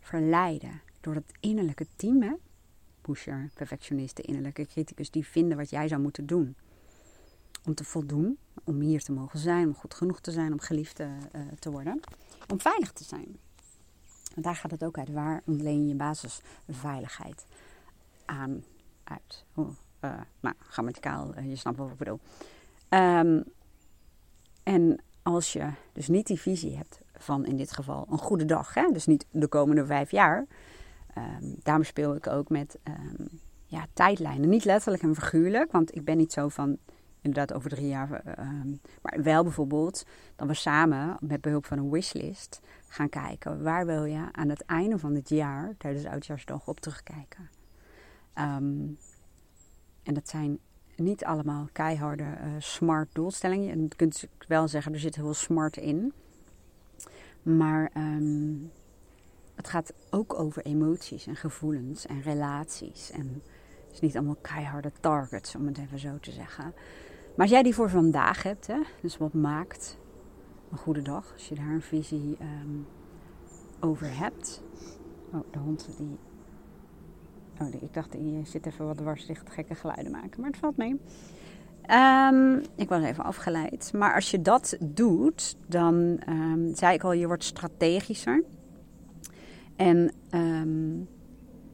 verleiden 0.00 0.80
door 1.00 1.14
het 1.14 1.32
innerlijke 1.40 1.86
team, 1.96 2.22
hè, 2.22 2.32
pusher, 3.00 3.50
perfectionist, 3.54 4.16
de 4.16 4.22
innerlijke 4.22 4.66
criticus, 4.66 5.10
die 5.10 5.26
vinden 5.26 5.56
wat 5.56 5.70
jij 5.70 5.88
zou 5.88 6.00
moeten 6.00 6.26
doen. 6.26 6.56
Om 7.64 7.74
te 7.74 7.84
voldoen, 7.84 8.38
om 8.64 8.80
hier 8.80 9.02
te 9.02 9.12
mogen 9.12 9.38
zijn, 9.38 9.66
om 9.66 9.74
goed 9.74 9.94
genoeg 9.94 10.20
te 10.20 10.30
zijn, 10.30 10.52
om 10.52 10.60
geliefd 10.60 10.96
te, 10.96 11.16
uh, 11.36 11.42
te 11.58 11.70
worden, 11.70 12.00
om 12.48 12.60
veilig 12.60 12.92
te 12.92 13.04
zijn. 13.04 13.38
Want 14.34 14.46
daar 14.46 14.56
gaat 14.56 14.70
het 14.70 14.84
ook 14.84 14.98
uit. 14.98 15.12
Waar 15.12 15.42
ontleen 15.46 15.88
je 15.88 15.94
basisveiligheid 15.94 17.46
aan 18.24 18.64
uit? 19.04 19.44
Oh, 19.54 19.68
uh, 20.00 20.20
nou, 20.40 20.54
grammaticaal, 20.58 21.38
uh, 21.38 21.48
je 21.48 21.56
snapt 21.56 21.76
wat 21.76 21.90
ik 21.90 21.96
bedoel. 21.96 22.20
Um, 22.88 23.44
en 24.62 25.02
als 25.22 25.52
je 25.52 25.70
dus 25.92 26.08
niet 26.08 26.26
die 26.26 26.40
visie 26.40 26.76
hebt 26.76 27.00
van 27.16 27.46
in 27.46 27.56
dit 27.56 27.72
geval 27.72 28.06
een 28.10 28.18
goede 28.18 28.44
dag, 28.44 28.74
hè? 28.74 28.90
dus 28.92 29.06
niet 29.06 29.26
de 29.30 29.48
komende 29.48 29.86
vijf 29.86 30.10
jaar, 30.10 30.46
Um, 31.18 31.56
daarom 31.62 31.84
speel 31.84 32.14
ik 32.14 32.26
ook 32.26 32.48
met 32.48 32.78
um, 32.84 33.28
ja, 33.66 33.86
tijdlijnen. 33.92 34.48
Niet 34.48 34.64
letterlijk 34.64 35.02
en 35.02 35.14
figuurlijk, 35.14 35.72
want 35.72 35.94
ik 35.94 36.04
ben 36.04 36.16
niet 36.16 36.32
zo 36.32 36.48
van 36.48 36.78
inderdaad 37.24 37.56
over 37.56 37.70
drie 37.70 37.86
jaar. 37.86 38.38
Um, 38.38 38.80
maar 39.02 39.22
wel 39.22 39.42
bijvoorbeeld 39.42 40.06
dat 40.36 40.48
we 40.48 40.54
samen 40.54 41.16
met 41.20 41.40
behulp 41.40 41.66
van 41.66 41.78
een 41.78 41.90
wishlist 41.90 42.60
gaan 42.88 43.08
kijken. 43.08 43.62
Waar 43.62 43.86
wil 43.86 44.04
je 44.04 44.28
aan 44.32 44.48
het 44.48 44.64
einde 44.64 44.98
van 44.98 45.14
het 45.14 45.28
jaar, 45.28 45.74
tijdens 45.78 46.04
Oudjaarsdag, 46.04 46.66
op 46.66 46.80
terugkijken? 46.80 47.50
en 50.02 50.14
dat 50.14 50.28
zijn 50.28 50.58
niet 50.96 51.24
allemaal 51.24 51.68
keiharde 51.72 52.22
uh, 52.22 52.50
smart 52.58 53.08
doelstellingen. 53.12 53.70
En 53.70 53.82
je 53.82 53.96
kunt 53.96 54.26
wel 54.48 54.68
zeggen, 54.68 54.92
er 54.92 55.00
zit 55.00 55.14
heel 55.14 55.24
veel 55.24 55.34
smart 55.34 55.76
in. 55.76 56.12
Maar 57.42 57.90
het 59.54 59.68
gaat 59.68 59.92
ook 60.10 60.38
over 60.38 60.64
emoties 60.64 61.26
en 61.26 61.36
gevoelens 61.36 62.06
en 62.06 62.22
relaties. 62.22 63.10
En 63.10 63.42
het 63.84 63.92
is 63.92 64.00
niet 64.00 64.16
allemaal 64.16 64.38
keiharde 64.40 64.92
targets, 65.00 65.54
om 65.54 65.66
het 65.66 65.78
even 65.78 65.98
zo 65.98 66.18
te 66.20 66.30
zeggen. 66.30 66.74
Maar 67.34 67.46
als 67.46 67.50
jij 67.50 67.62
die 67.62 67.74
voor 67.74 67.90
vandaag 67.90 68.42
hebt, 68.42 68.66
hè, 68.66 68.78
dus 69.02 69.16
wat 69.16 69.32
maakt 69.32 69.98
een 70.70 70.78
goede 70.78 71.02
dag, 71.02 71.32
als 71.32 71.48
je 71.48 71.54
daar 71.54 71.70
een 71.70 71.82
visie 71.82 72.36
um, 72.40 72.86
over 73.80 74.18
hebt. 74.18 74.62
Oh, 75.32 75.40
de 75.50 75.58
hond 75.58 75.88
die. 75.96 76.18
Oh, 77.60 77.82
ik 77.82 77.94
dacht, 77.94 78.12
die 78.12 78.44
zit 78.44 78.66
even 78.66 78.86
wat 78.86 78.96
dwarsdicht 78.96 79.50
gekke 79.50 79.74
geluiden 79.74 80.12
maken, 80.12 80.40
maar 80.40 80.50
het 80.50 80.58
valt 80.58 80.76
mee. 80.76 81.00
Um, 81.90 82.62
ik 82.74 82.88
was 82.88 83.02
even 83.02 83.24
afgeleid. 83.24 83.92
Maar 83.92 84.14
als 84.14 84.30
je 84.30 84.42
dat 84.42 84.76
doet, 84.80 85.56
dan 85.66 86.20
um, 86.28 86.74
zei 86.74 86.94
ik 86.94 87.02
al, 87.02 87.12
je 87.12 87.26
wordt 87.26 87.44
strategischer. 87.44 88.44
En 89.76 90.12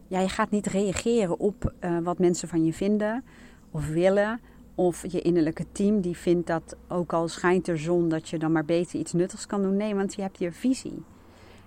ja, 0.08 0.20
je 0.20 0.28
gaat 0.28 0.50
niet 0.50 0.66
reageren 0.66 1.38
op 1.38 1.74
uh, 1.80 1.98
wat 1.98 2.18
mensen 2.18 2.48
van 2.48 2.64
je 2.64 2.72
vinden 2.72 3.24
of 3.70 3.88
willen. 3.88 4.40
Of 4.80 5.04
je 5.12 5.20
innerlijke 5.20 5.66
team 5.72 6.00
die 6.00 6.16
vindt 6.16 6.46
dat 6.46 6.76
ook 6.88 7.12
al 7.12 7.28
schijnt 7.28 7.68
er 7.68 7.78
zon, 7.78 8.08
dat 8.08 8.28
je 8.28 8.38
dan 8.38 8.52
maar 8.52 8.64
beter 8.64 8.98
iets 8.98 9.12
nuttigs 9.12 9.46
kan 9.46 9.62
doen. 9.62 9.76
Nee, 9.76 9.94
want 9.94 10.14
je 10.14 10.22
hebt 10.22 10.38
je 10.38 10.52
visie. 10.52 11.02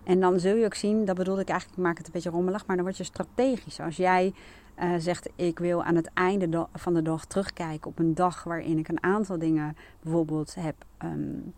En 0.04 0.20
dan 0.20 0.40
zul 0.40 0.56
je 0.56 0.66
ook 0.66 0.74
zien, 0.74 1.06
dat 1.06 1.16
bedoelde 1.16 1.42
ik 1.42 1.50
eigenlijk, 1.50 1.80
ik 1.80 1.86
maak 1.86 1.98
het 1.98 2.06
een 2.06 2.12
beetje 2.14 2.30
rommelig, 2.30 2.66
maar 2.66 2.76
dan 2.76 2.86
word 2.86 2.98
je 2.98 3.04
strategisch. 3.04 3.80
Als 3.80 3.96
jij 3.96 4.34
uh, 4.80 4.94
zegt, 4.98 5.30
ik 5.36 5.60
wil 5.60 5.84
aan 5.84 5.96
het 5.96 6.10
einde 6.14 6.68
van 6.74 6.94
de 6.94 7.02
dag 7.02 7.26
terugkijken 7.26 7.90
op 7.90 8.00
een 8.00 8.16
dag 8.16 8.44
waarin 8.44 8.78
ik 8.78 8.88
een 8.88 9.04
aantal 9.04 9.40
dingen 9.40 9.76
bijvoorbeeld 10.02 10.56
heb 10.56 10.76
um, 11.04 11.54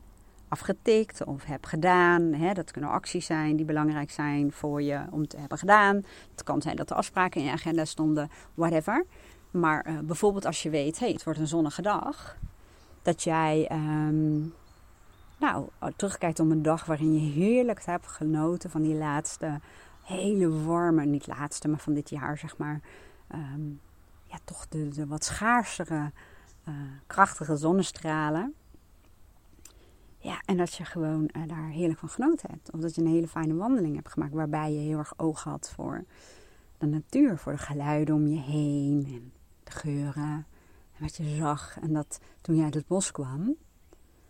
afgetikt 0.47 1.23
of 1.23 1.45
heb 1.45 1.65
gedaan. 1.65 2.33
Hè, 2.33 2.53
dat 2.53 2.71
kunnen 2.71 2.89
acties 2.89 3.25
zijn 3.25 3.55
die 3.55 3.65
belangrijk 3.65 4.11
zijn 4.11 4.51
voor 4.51 4.81
je 4.81 4.99
om 5.11 5.27
te 5.27 5.37
hebben 5.37 5.57
gedaan. 5.57 5.95
Het 6.31 6.43
kan 6.43 6.61
zijn 6.61 6.75
dat 6.75 6.89
er 6.89 6.95
afspraken 6.95 7.41
in 7.41 7.47
je 7.47 7.53
agenda 7.53 7.85
stonden, 7.85 8.29
whatever. 8.53 9.05
Maar 9.59 9.87
uh, 9.87 9.99
bijvoorbeeld 9.99 10.45
als 10.45 10.63
je 10.63 10.69
weet, 10.69 10.99
hey, 10.99 11.11
het 11.11 11.23
wordt 11.23 11.39
een 11.39 11.47
zonnige 11.47 11.81
dag, 11.81 12.37
dat 13.01 13.23
jij 13.23 13.71
um, 13.71 14.53
nou, 15.37 15.67
terugkijkt 15.95 16.39
op 16.39 16.49
een 16.49 16.61
dag 16.61 16.85
waarin 16.85 17.13
je 17.13 17.31
heerlijk 17.31 17.85
hebt 17.85 18.07
genoten 18.07 18.69
van 18.69 18.81
die 18.81 18.95
laatste 18.95 19.59
hele 20.05 20.63
warme, 20.63 21.05
niet 21.05 21.27
laatste, 21.27 21.67
maar 21.67 21.79
van 21.79 21.93
dit 21.93 22.09
jaar 22.09 22.37
zeg 22.37 22.57
maar, 22.57 22.81
um, 23.33 23.79
ja, 24.23 24.37
toch 24.43 24.67
de, 24.67 25.07
wat 25.07 25.23
schaarsere, 25.23 26.11
uh, 26.67 26.73
krachtige 27.07 27.55
zonnestralen. 27.55 28.53
Ja, 30.17 30.41
en 30.45 30.57
dat 30.57 30.73
je 30.73 30.85
gewoon 30.85 31.29
uh, 31.37 31.47
daar 31.47 31.67
heerlijk 31.67 31.99
van 31.99 32.09
genoten 32.09 32.49
hebt. 32.51 32.71
Of 32.71 32.79
dat 32.79 32.95
je 32.95 33.01
een 33.01 33.07
hele 33.07 33.27
fijne 33.27 33.55
wandeling 33.55 33.95
hebt 33.95 34.09
gemaakt 34.09 34.33
waarbij 34.33 34.73
je 34.73 34.79
heel 34.79 34.97
erg 34.97 35.13
oog 35.17 35.43
had 35.43 35.71
voor 35.75 36.03
de 36.77 36.85
natuur, 36.85 37.37
voor 37.37 37.51
de 37.51 37.57
geluiden 37.57 38.15
om 38.15 38.27
je 38.27 38.39
heen 38.39 39.05
en 39.07 39.31
de 39.65 39.71
geuren 39.71 40.45
en 40.93 41.01
wat 41.01 41.15
je 41.15 41.35
zag. 41.35 41.77
En 41.81 41.93
dat 41.93 42.19
toen 42.41 42.55
je 42.55 42.63
uit 42.63 42.73
het 42.73 42.87
bos 42.87 43.11
kwam, 43.11 43.55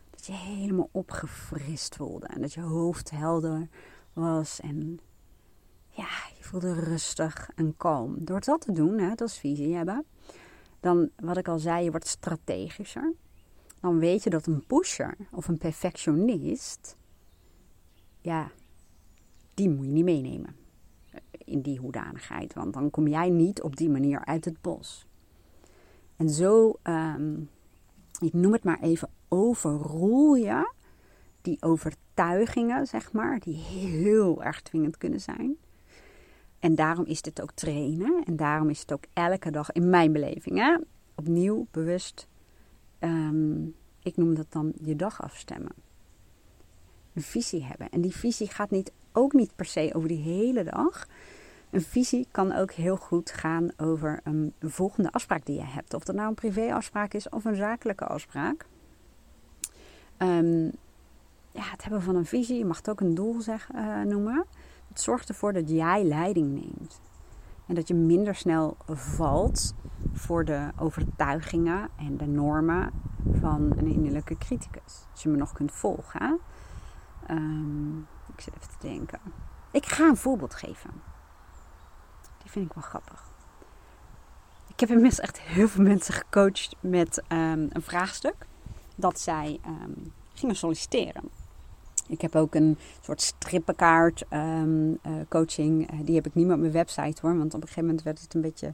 dat 0.10 0.26
je 0.26 0.34
helemaal 0.34 0.90
opgefrist 0.92 1.96
voelde 1.96 2.28
en 2.28 2.42
dat 2.42 2.54
je 2.54 2.62
hoofd 2.62 3.12
helder 3.12 3.68
was 4.14 4.60
en 4.60 5.00
ja, 5.90 6.10
je 6.38 6.44
voelde 6.44 6.74
rustig 6.74 7.50
en 7.56 7.78
kalm. 7.78 8.26
Door 8.26 8.40
dat 8.40 8.62
te 8.62 8.72
doen, 8.72 9.00
hè, 9.00 9.16
dat 9.16 9.28
is 9.28 9.38
visie 9.38 9.76
hebben, 9.76 10.06
dan, 10.80 11.10
wat 11.16 11.38
ik 11.38 11.48
al 11.48 11.60
zei, 11.60 11.84
je 11.84 11.92
wordt 11.92 12.08
strategischer. 12.08 13.14
Dan 13.80 14.00
weet 14.00 14.24
je 14.24 14.30
dat 14.30 14.46
een 14.46 14.66
pusher 14.66 15.18
of 15.32 15.48
een 15.48 15.58
perfectionist, 15.58 16.98
ja, 18.22 18.52
die 19.54 19.70
moet 19.70 19.86
je 19.86 19.92
niet 19.92 20.04
meenemen 20.04 20.56
in 21.38 21.62
die 21.62 21.80
hoedanigheid. 21.80 22.54
Want 22.54 22.74
dan 22.74 22.90
kom 22.90 23.08
jij 23.08 23.30
niet 23.30 23.62
op 23.62 23.76
die 23.76 23.90
manier 23.90 24.26
uit 24.26 24.46
het 24.46 24.62
bos. 24.62 25.06
En 26.16 26.30
zo, 26.30 26.80
um, 26.84 27.50
ik 28.20 28.34
noem 28.34 28.54
het 28.54 28.64
maar 28.64 28.80
even, 28.82 29.10
overroel 29.28 30.36
je 30.36 30.74
die 31.42 31.58
overtuigingen, 31.62 32.88
zeg 32.88 33.12
maar, 33.12 33.40
die 33.40 33.56
heel 33.56 34.44
erg 34.44 34.62
dwingend 34.62 34.98
kunnen 34.98 35.22
zijn. 35.22 35.58
En 36.60 36.76
daarom 36.76 37.06
is 37.06 37.22
dit 37.22 37.42
ook 37.42 37.52
trainen. 37.52 38.24
En 38.24 38.36
daarom 38.36 38.70
is 38.70 38.80
het 38.80 38.94
ook 38.94 39.04
elke 39.14 39.52
dag 39.52 39.72
in 39.72 39.90
mijn 39.90 40.12
beleving. 40.12 40.58
Hè? 40.58 40.78
Opnieuw, 41.16 41.68
bewust. 41.72 42.28
Um, 43.00 43.76
ik 44.04 44.18
noem 44.18 44.36
dat 44.36 44.46
dan 44.50 44.74
je 44.82 44.96
dag 44.96 45.22
afstemmen. 45.22 45.72
Een 47.14 47.22
visie 47.22 47.64
hebben. 47.64 47.90
En 47.90 48.02
die 48.02 48.16
visie 48.16 48.48
gaat 48.48 48.72
niet, 48.72 48.92
ook 49.12 49.34
niet 49.34 49.56
per 49.56 49.66
se 49.66 49.92
over 49.94 50.08
die 50.08 50.22
hele 50.22 50.64
dag. 50.64 51.08
Een 51.76 51.82
visie 51.82 52.28
kan 52.32 52.52
ook 52.52 52.72
heel 52.72 52.96
goed 52.96 53.32
gaan 53.32 53.70
over 53.78 54.20
een 54.24 54.54
volgende 54.60 55.12
afspraak 55.12 55.46
die 55.46 55.56
je 55.56 55.64
hebt. 55.64 55.94
Of 55.94 56.04
dat 56.04 56.16
nou 56.16 56.28
een 56.28 56.36
privéafspraak 56.36 57.14
is 57.14 57.30
of 57.30 57.46
een 57.46 57.56
zakelijke 57.56 58.06
afspraak. 58.06 58.66
Um, 60.18 60.72
ja, 61.52 61.64
het 61.72 61.82
hebben 61.82 62.02
van 62.02 62.16
een 62.16 62.26
visie, 62.26 62.58
je 62.58 62.66
mag 62.66 62.78
het 62.78 62.90
ook 62.90 63.00
een 63.00 63.16
doel 63.16 63.42
zeg, 63.42 63.70
uh, 63.76 64.02
noemen. 64.02 64.46
Het 64.88 65.02
zorgt 65.02 65.30
ervoor 65.30 65.54
dat 65.54 65.70
jij 65.70 66.04
leiding 66.04 66.54
neemt. 66.54 67.02
En 67.68 67.76
dat 67.76 67.88
je 67.88 67.94
minder 67.94 68.36
snel 68.36 68.78
valt 68.88 69.76
voor 70.14 70.46
de 70.46 70.70
overtuigingen 70.78 71.90
en 71.96 72.18
de 72.18 72.28
normen 72.28 72.92
van 73.40 73.74
een 73.78 73.88
innerlijke 73.88 74.38
criticus. 74.38 75.06
Als 75.12 75.24
je 75.24 75.30
me 75.30 75.38
nog 75.38 75.54
kunt 75.54 75.72
volgen. 75.72 76.40
Um, 77.32 78.08
ik 78.36 78.42
zit 78.42 78.54
even 78.56 78.70
te 78.80 78.88
denken. 78.88 79.20
Ik 79.72 79.86
ga 79.86 80.08
een 80.08 80.18
voorbeeld 80.18 80.54
geven. 80.54 81.15
Vind 82.56 82.68
ik 82.70 82.74
wel 82.74 82.84
grappig. 82.84 83.32
Ik 84.68 84.80
heb 84.80 84.90
inmiddels 84.90 85.20
echt 85.20 85.40
heel 85.40 85.68
veel 85.68 85.84
mensen 85.84 86.14
gecoacht 86.14 86.76
met 86.80 87.18
um, 87.18 87.68
een 87.72 87.82
vraagstuk. 87.82 88.36
Dat 88.96 89.20
zij 89.20 89.60
um, 89.66 90.14
gingen 90.34 90.56
solliciteren. 90.56 91.24
Ik 92.08 92.22
heb 92.22 92.36
ook 92.36 92.56
een 92.56 92.78
soort 93.02 93.22
strippenkaart 93.22 94.24
um, 94.30 94.90
uh, 94.90 95.14
coaching. 95.30 95.94
Uh, 95.94 96.00
die 96.06 96.16
heb 96.16 96.26
ik 96.26 96.34
niet 96.34 96.46
meer 96.46 96.54
op 96.56 96.60
mijn 96.60 96.72
website 96.72 97.22
hoor. 97.22 97.38
Want 97.38 97.54
op 97.54 97.62
een 97.62 97.68
gegeven 97.68 97.86
moment 97.86 98.04
werd 98.04 98.22
het 98.22 98.34
een 98.34 98.42
beetje 98.42 98.74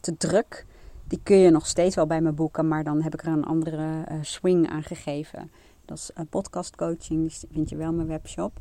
te 0.00 0.16
druk. 0.16 0.66
Die 1.04 1.20
kun 1.22 1.36
je 1.36 1.50
nog 1.50 1.66
steeds 1.66 1.94
wel 1.94 2.06
bij 2.06 2.20
me 2.20 2.32
boeken. 2.32 2.68
Maar 2.68 2.84
dan 2.84 3.02
heb 3.02 3.14
ik 3.14 3.22
er 3.22 3.32
een 3.32 3.46
andere 3.46 4.04
uh, 4.10 4.18
swing 4.20 4.70
aan 4.70 4.82
gegeven. 4.82 5.50
Dat 5.84 5.98
is 5.98 6.10
podcast 6.30 6.76
coaching. 6.76 7.28
Die 7.28 7.48
vind 7.52 7.68
je 7.68 7.76
wel 7.76 7.88
in 7.88 7.96
mijn 7.96 8.08
webshop. 8.08 8.60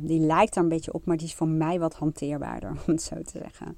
Die 0.00 0.20
lijkt 0.20 0.56
er 0.56 0.62
een 0.62 0.68
beetje 0.68 0.92
op. 0.92 1.06
Maar 1.06 1.16
die 1.16 1.26
is 1.26 1.34
voor 1.34 1.48
mij 1.48 1.78
wat 1.78 1.94
hanteerbaarder. 1.94 2.70
Om 2.86 2.92
het 2.92 3.02
zo 3.02 3.22
te 3.22 3.38
zeggen. 3.38 3.76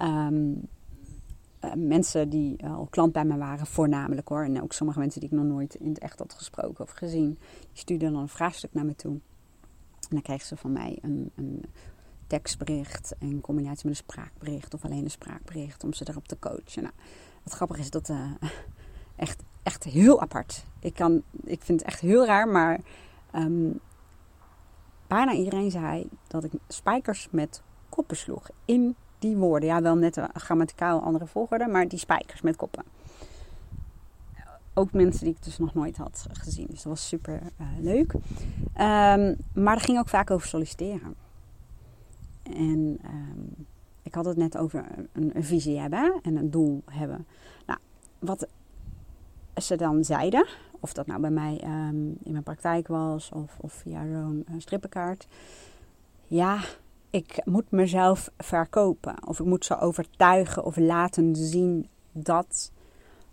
Uh, 0.00 1.72
mensen 1.74 2.28
die 2.28 2.66
al 2.66 2.86
klant 2.90 3.12
bij 3.12 3.24
me 3.24 3.36
waren, 3.36 3.66
voornamelijk 3.66 4.28
hoor. 4.28 4.44
En 4.44 4.62
ook 4.62 4.72
sommige 4.72 4.98
mensen 4.98 5.20
die 5.20 5.30
ik 5.30 5.36
nog 5.36 5.44
nooit 5.44 5.74
in 5.74 5.88
het 5.88 5.98
echt 5.98 6.18
had 6.18 6.32
gesproken 6.32 6.84
of 6.84 6.90
gezien. 6.90 7.38
Die 7.60 7.68
stuurden 7.72 8.12
dan 8.12 8.20
een 8.20 8.28
vraagstuk 8.28 8.74
naar 8.74 8.84
me 8.84 8.94
toe. 8.94 9.12
En 9.12 10.14
dan 10.14 10.22
kregen 10.22 10.46
ze 10.46 10.56
van 10.56 10.72
mij 10.72 10.98
een, 11.02 11.30
een 11.34 11.64
tekstbericht 12.26 13.14
in 13.18 13.40
combinatie 13.40 13.88
met 13.88 13.98
een 13.98 14.04
spraakbericht 14.04 14.74
of 14.74 14.84
alleen 14.84 15.04
een 15.04 15.10
spraakbericht 15.10 15.84
om 15.84 15.92
ze 15.92 16.08
erop 16.08 16.28
te 16.28 16.38
coachen. 16.38 16.82
Nou, 16.82 16.94
wat 17.42 17.52
grappig 17.52 17.78
is 17.78 17.90
dat 17.90 18.08
uh, 18.08 18.30
echt, 19.16 19.42
echt 19.62 19.84
heel 19.84 20.20
apart. 20.20 20.64
Ik, 20.80 20.94
kan, 20.94 21.22
ik 21.44 21.62
vind 21.62 21.80
het 21.80 21.88
echt 21.88 22.00
heel 22.00 22.26
raar, 22.26 22.48
maar 22.48 22.80
um, 23.34 23.80
bijna 25.08 25.32
iedereen 25.32 25.70
zei 25.70 26.08
dat 26.26 26.44
ik 26.44 26.52
spijkers 26.68 27.28
met 27.30 27.62
koppen 27.88 28.16
sloeg 28.16 28.48
in 28.64 28.94
die 29.18 29.36
woorden. 29.36 29.68
Ja, 29.68 29.82
wel 29.82 29.96
net 29.96 30.20
grammaticaal 30.32 31.00
andere 31.00 31.26
volgorde, 31.26 31.66
maar 31.66 31.88
die 31.88 31.98
spijkers 31.98 32.40
met 32.40 32.56
koppen. 32.56 32.84
Ook 34.74 34.92
mensen 34.92 35.24
die 35.24 35.34
ik 35.34 35.42
dus 35.42 35.58
nog 35.58 35.74
nooit 35.74 35.96
had 35.96 36.26
gezien. 36.32 36.66
Dus 36.66 36.82
dat 36.82 36.92
was 36.92 37.08
super 37.08 37.40
uh, 37.60 37.66
leuk. 37.78 38.12
Um, 38.12 39.36
maar 39.64 39.74
het 39.74 39.82
ging 39.82 39.98
ook 39.98 40.08
vaak 40.08 40.30
over 40.30 40.48
solliciteren. 40.48 41.14
En 42.42 42.98
um, 43.04 43.66
ik 44.02 44.14
had 44.14 44.24
het 44.24 44.36
net 44.36 44.56
over 44.56 44.84
een, 45.12 45.36
een, 45.36 45.44
visie 45.44 45.78
hebben 45.78 46.18
en 46.22 46.36
een 46.36 46.50
doel 46.50 46.82
hebben. 46.90 47.26
Nou, 47.66 47.78
wat 48.18 48.48
ze 49.56 49.76
dan 49.76 50.04
zeiden, 50.04 50.46
of 50.80 50.92
dat 50.92 51.06
nou 51.06 51.20
bij 51.20 51.30
mij 51.30 51.60
um, 51.64 52.16
in 52.22 52.32
mijn 52.32 52.42
praktijk 52.42 52.88
was 52.88 53.30
of, 53.32 53.56
of 53.60 53.72
via 53.72 54.06
zo'n 54.06 54.46
uh, 54.48 54.54
strippenkaart. 54.58 55.26
Ja, 56.26 56.60
ik 57.10 57.40
moet 57.44 57.70
mezelf 57.70 58.30
verkopen. 58.36 59.26
Of 59.26 59.40
ik 59.40 59.46
moet 59.46 59.64
ze 59.64 59.78
overtuigen 59.78 60.64
of 60.64 60.76
laten 60.76 61.36
zien 61.36 61.88
dat. 62.12 62.70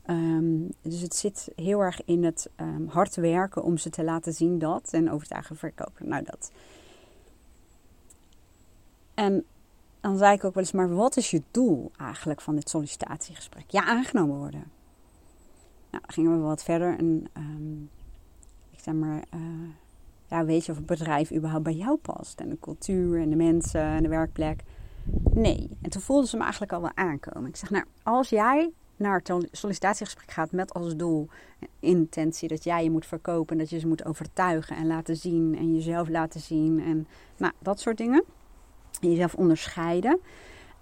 Um, 0.09 0.69
dus 0.81 1.01
het 1.01 1.15
zit 1.15 1.51
heel 1.55 1.79
erg 1.79 2.05
in 2.05 2.23
het 2.23 2.49
um, 2.61 2.87
hard 2.87 3.15
werken 3.15 3.63
om 3.63 3.77
ze 3.77 3.89
te 3.89 4.03
laten 4.03 4.33
zien 4.33 4.59
dat. 4.59 4.89
En 4.91 5.11
overtuigen 5.11 5.55
verkopen. 5.55 6.07
Nou, 6.07 6.23
dat. 6.23 6.51
En 9.13 9.45
dan 10.01 10.17
zei 10.17 10.33
ik 10.33 10.43
ook 10.43 10.53
wel 10.53 10.63
eens, 10.63 10.71
maar 10.71 10.95
wat 10.95 11.17
is 11.17 11.31
je 11.31 11.41
doel 11.51 11.91
eigenlijk 11.97 12.41
van 12.41 12.55
dit 12.55 12.69
sollicitatiegesprek? 12.69 13.65
Ja, 13.67 13.85
aangenomen 13.85 14.37
worden. 14.37 14.63
Nou, 15.95 16.07
gingen 16.07 16.31
we 16.31 16.37
wat 16.37 16.63
verder 16.63 16.97
en 16.97 17.25
um, 17.37 17.89
ik 18.71 18.79
zeg 18.79 18.93
maar, 18.93 19.23
uh, 19.35 19.69
ja, 20.27 20.45
weet 20.45 20.65
je 20.65 20.71
of 20.71 20.77
het 20.77 20.85
bedrijf 20.85 21.31
überhaupt 21.33 21.63
bij 21.63 21.73
jou 21.73 21.97
past. 21.97 22.39
En 22.39 22.49
de 22.49 22.59
cultuur 22.59 23.21
en 23.21 23.29
de 23.29 23.35
mensen 23.35 23.81
en 23.81 24.03
de 24.03 24.09
werkplek. 24.09 24.63
Nee. 25.33 25.69
En 25.81 25.89
toen 25.89 26.01
voelden 26.01 26.27
ze 26.27 26.35
me 26.35 26.41
eigenlijk 26.41 26.73
al 26.73 26.81
wel 26.81 26.91
aankomen. 26.95 27.49
Ik 27.49 27.55
zeg, 27.55 27.69
nou, 27.69 27.85
als 28.03 28.29
jij 28.29 28.71
naar 28.95 29.21
het 29.23 29.47
sollicitatiegesprek 29.51 30.31
gaat 30.31 30.51
met 30.51 30.73
als 30.73 30.95
doel 30.95 31.27
intentie 31.79 32.47
dat 32.47 32.63
jij 32.63 32.83
je 32.83 32.91
moet 32.91 33.05
verkopen, 33.05 33.57
dat 33.57 33.69
je 33.69 33.79
ze 33.79 33.87
moet 33.87 34.05
overtuigen 34.05 34.75
en 34.75 34.87
laten 34.87 35.15
zien 35.17 35.55
en 35.57 35.73
jezelf 35.73 36.09
laten 36.09 36.39
zien 36.39 36.79
en 36.79 37.07
nou, 37.37 37.53
dat 37.59 37.79
soort 37.79 37.97
dingen. 37.97 38.23
En 39.01 39.09
jezelf 39.09 39.35
onderscheiden. 39.35 40.19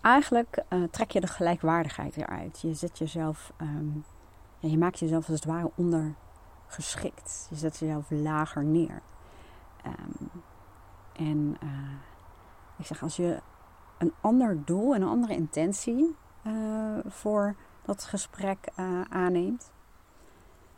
Eigenlijk 0.01 0.63
uh, 0.69 0.83
trek 0.91 1.11
je 1.11 1.19
de 1.19 1.27
gelijkwaardigheid 1.27 2.17
eruit. 2.17 2.61
Je 2.61 2.73
zet 2.73 2.97
jezelf, 2.97 3.53
ja, 3.59 4.03
je 4.69 4.77
maakt 4.77 4.99
jezelf 4.99 5.29
als 5.29 5.39
het 5.39 5.45
ware 5.45 5.71
ondergeschikt. 5.75 7.47
Je 7.49 7.55
zet 7.55 7.77
jezelf 7.77 8.09
lager 8.09 8.63
neer. 8.63 9.01
Um, 9.85 10.29
en 11.13 11.57
uh, 11.63 11.69
ik 12.77 12.85
zeg, 12.85 13.03
als 13.03 13.15
je 13.15 13.41
een 13.97 14.13
ander 14.21 14.65
doel 14.65 14.95
en 14.95 15.01
een 15.01 15.07
andere 15.07 15.33
intentie 15.33 16.15
uh, 16.47 16.97
voor 17.05 17.55
dat 17.81 18.03
gesprek 18.03 18.57
uh, 18.79 19.01
aanneemt, 19.01 19.71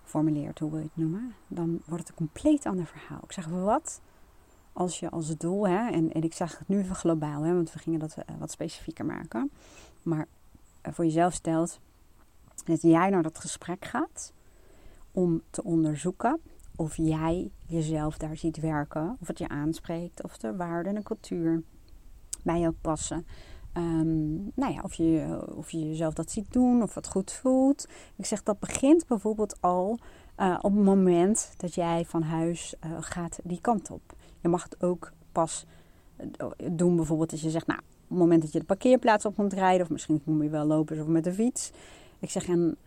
formuleert, 0.03 0.59
hoe 0.59 0.69
wil 0.69 0.79
je 0.79 0.85
het 0.85 0.97
noemen, 0.97 1.35
dan 1.47 1.81
wordt 1.85 2.07
het 2.07 2.09
een 2.09 2.15
compleet 2.15 2.65
ander 2.65 2.85
verhaal. 2.85 3.19
Ik 3.23 3.31
zeg, 3.31 3.47
wat 3.47 4.01
als 4.73 4.99
je 4.99 5.09
als 5.09 5.37
doel, 5.37 5.67
hè, 5.67 5.89
en, 5.89 6.11
en 6.11 6.21
ik 6.21 6.33
zeg 6.33 6.57
het 6.57 6.67
nu 6.67 6.79
even 6.79 6.95
globaal, 6.95 7.41
hè, 7.41 7.53
want 7.53 7.73
we 7.73 7.79
gingen 7.79 7.99
dat 7.99 8.15
wat 8.39 8.51
specifieker 8.51 9.05
maken. 9.05 9.51
Maar 10.03 10.25
voor 10.81 11.05
jezelf 11.05 11.33
stelt 11.33 11.79
dat 12.63 12.81
jij 12.81 13.09
naar 13.09 13.23
dat 13.23 13.39
gesprek 13.39 13.85
gaat 13.85 14.33
om 15.11 15.41
te 15.49 15.63
onderzoeken 15.63 16.39
of 16.75 16.97
jij 16.97 17.51
jezelf 17.65 18.17
daar 18.17 18.37
ziet 18.37 18.59
werken, 18.59 19.17
of 19.21 19.27
het 19.27 19.37
je 19.37 19.47
aanspreekt, 19.47 20.23
of 20.23 20.37
de 20.37 20.55
waarden 20.55 20.95
en 20.95 21.03
cultuur 21.03 21.63
bij 22.43 22.59
jou 22.59 22.73
passen. 22.81 23.25
Um, 23.77 24.51
nou 24.55 24.73
ja, 24.73 24.81
of 24.81 24.93
je, 24.93 25.43
of 25.55 25.71
je 25.71 25.87
jezelf 25.87 26.13
dat 26.13 26.31
ziet 26.31 26.53
doen, 26.53 26.81
of 26.81 26.95
het 26.95 27.07
goed 27.07 27.31
voelt. 27.31 27.87
Ik 28.15 28.25
zeg 28.25 28.43
dat 28.43 28.59
begint 28.59 29.07
bijvoorbeeld 29.07 29.61
al 29.61 29.99
uh, 30.39 30.59
op 30.61 30.75
het 30.75 30.83
moment 30.83 31.53
dat 31.57 31.75
jij 31.75 32.05
van 32.05 32.21
huis 32.21 32.75
uh, 32.85 32.91
gaat 32.99 33.39
die 33.43 33.61
kant 33.61 33.91
op. 33.91 34.15
Je 34.41 34.47
mag 34.47 34.63
het 34.63 34.83
ook 34.83 35.11
pas 35.31 35.65
doen, 36.71 36.95
bijvoorbeeld 36.95 37.31
als 37.31 37.41
je 37.41 37.49
zegt, 37.49 37.67
nou, 37.67 37.79
op 37.79 38.09
het 38.09 38.17
moment 38.17 38.41
dat 38.41 38.51
je 38.51 38.59
de 38.59 38.65
parkeerplaats 38.65 39.25
op 39.25 39.37
moet 39.37 39.53
rijden, 39.53 39.81
of 39.81 39.89
misschien 39.89 40.21
moet 40.23 40.43
je 40.43 40.49
wel 40.49 40.65
lopen 40.65 41.01
of 41.01 41.07
met 41.07 41.23
de 41.23 41.33
fiets. 41.33 41.71
Ik 42.19 42.29
zeg, 42.29 42.47
en 42.47 42.77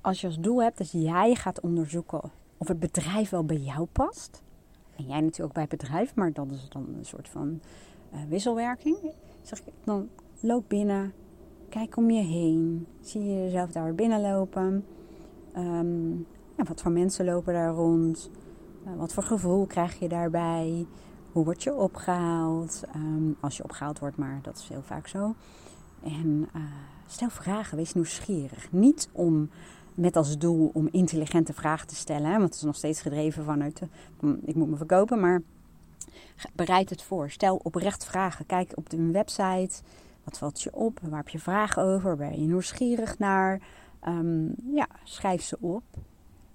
als 0.00 0.20
je 0.20 0.26
als 0.26 0.40
doel 0.40 0.62
hebt 0.62 0.78
dat 0.78 0.90
jij 0.90 1.34
gaat 1.34 1.60
onderzoeken 1.60 2.30
of 2.56 2.68
het 2.68 2.78
bedrijf 2.78 3.30
wel 3.30 3.44
bij 3.44 3.56
jou 3.56 3.86
past. 3.92 4.42
En 4.96 5.04
jij 5.04 5.20
natuurlijk 5.20 5.48
ook 5.48 5.52
bij 5.52 5.62
het 5.62 5.78
bedrijf, 5.78 6.14
maar 6.14 6.32
dat 6.32 6.50
is 6.50 6.68
dan 6.68 6.86
een 6.98 7.04
soort 7.04 7.28
van 7.28 7.60
uh, 8.12 8.20
wisselwerking. 8.28 8.96
Zeg 9.42 9.58
ik, 9.58 9.72
dan 9.84 10.08
loop 10.40 10.64
binnen, 10.68 11.12
kijk 11.68 11.96
om 11.96 12.10
je 12.10 12.22
heen. 12.22 12.86
Zie 13.00 13.24
je 13.24 13.42
jezelf 13.42 13.70
daar 13.70 13.94
binnenlopen. 13.94 14.84
Um, 15.56 16.26
wat 16.56 16.82
voor 16.82 16.92
mensen 16.92 17.24
lopen 17.24 17.52
daar 17.52 17.72
rond? 17.72 18.30
Uh, 18.86 18.96
wat 18.96 19.12
voor 19.12 19.22
gevoel 19.22 19.66
krijg 19.66 19.98
je 19.98 20.08
daarbij? 20.08 20.86
Hoe 21.32 21.44
word 21.44 21.62
je 21.62 21.74
opgehaald? 21.74 22.82
Um, 22.96 23.36
als 23.40 23.56
je 23.56 23.64
opgehaald 23.64 23.98
wordt, 23.98 24.16
maar 24.16 24.38
dat 24.42 24.56
is 24.56 24.68
heel 24.68 24.82
vaak 24.82 25.06
zo. 25.06 25.34
En 26.02 26.48
uh, 26.56 26.62
stel 27.06 27.30
vragen, 27.30 27.76
wees 27.76 27.94
nieuwsgierig. 27.94 28.72
Niet 28.72 29.08
om 29.12 29.50
met 29.94 30.16
als 30.16 30.38
doel 30.38 30.70
om 30.72 30.88
intelligente 30.90 31.52
vragen 31.52 31.86
te 31.86 31.94
stellen. 31.94 32.30
Hè, 32.30 32.38
want 32.38 32.44
het 32.44 32.54
is 32.54 32.62
nog 32.62 32.76
steeds 32.76 33.00
gedreven 33.00 33.44
vanuit 33.44 33.78
de, 33.78 34.38
ik 34.44 34.54
moet 34.54 34.68
me 34.68 34.76
verkopen, 34.76 35.20
maar 35.20 35.42
bereid 36.52 36.90
het 36.90 37.02
voor. 37.02 37.30
Stel 37.30 37.60
oprecht 37.62 38.04
vragen. 38.04 38.46
Kijk 38.46 38.72
op 38.74 38.90
de 38.90 39.10
website. 39.10 39.82
Wat 40.24 40.38
valt 40.38 40.62
je 40.62 40.74
op? 40.74 41.00
Waar 41.02 41.18
heb 41.18 41.28
je 41.28 41.38
vragen 41.38 41.82
over? 41.82 42.16
Ben 42.16 42.40
je 42.40 42.46
nieuwsgierig 42.46 43.18
naar? 43.18 43.60
Um, 44.08 44.54
ja, 44.72 44.86
schrijf 45.04 45.42
ze 45.42 45.56
op. 45.60 45.82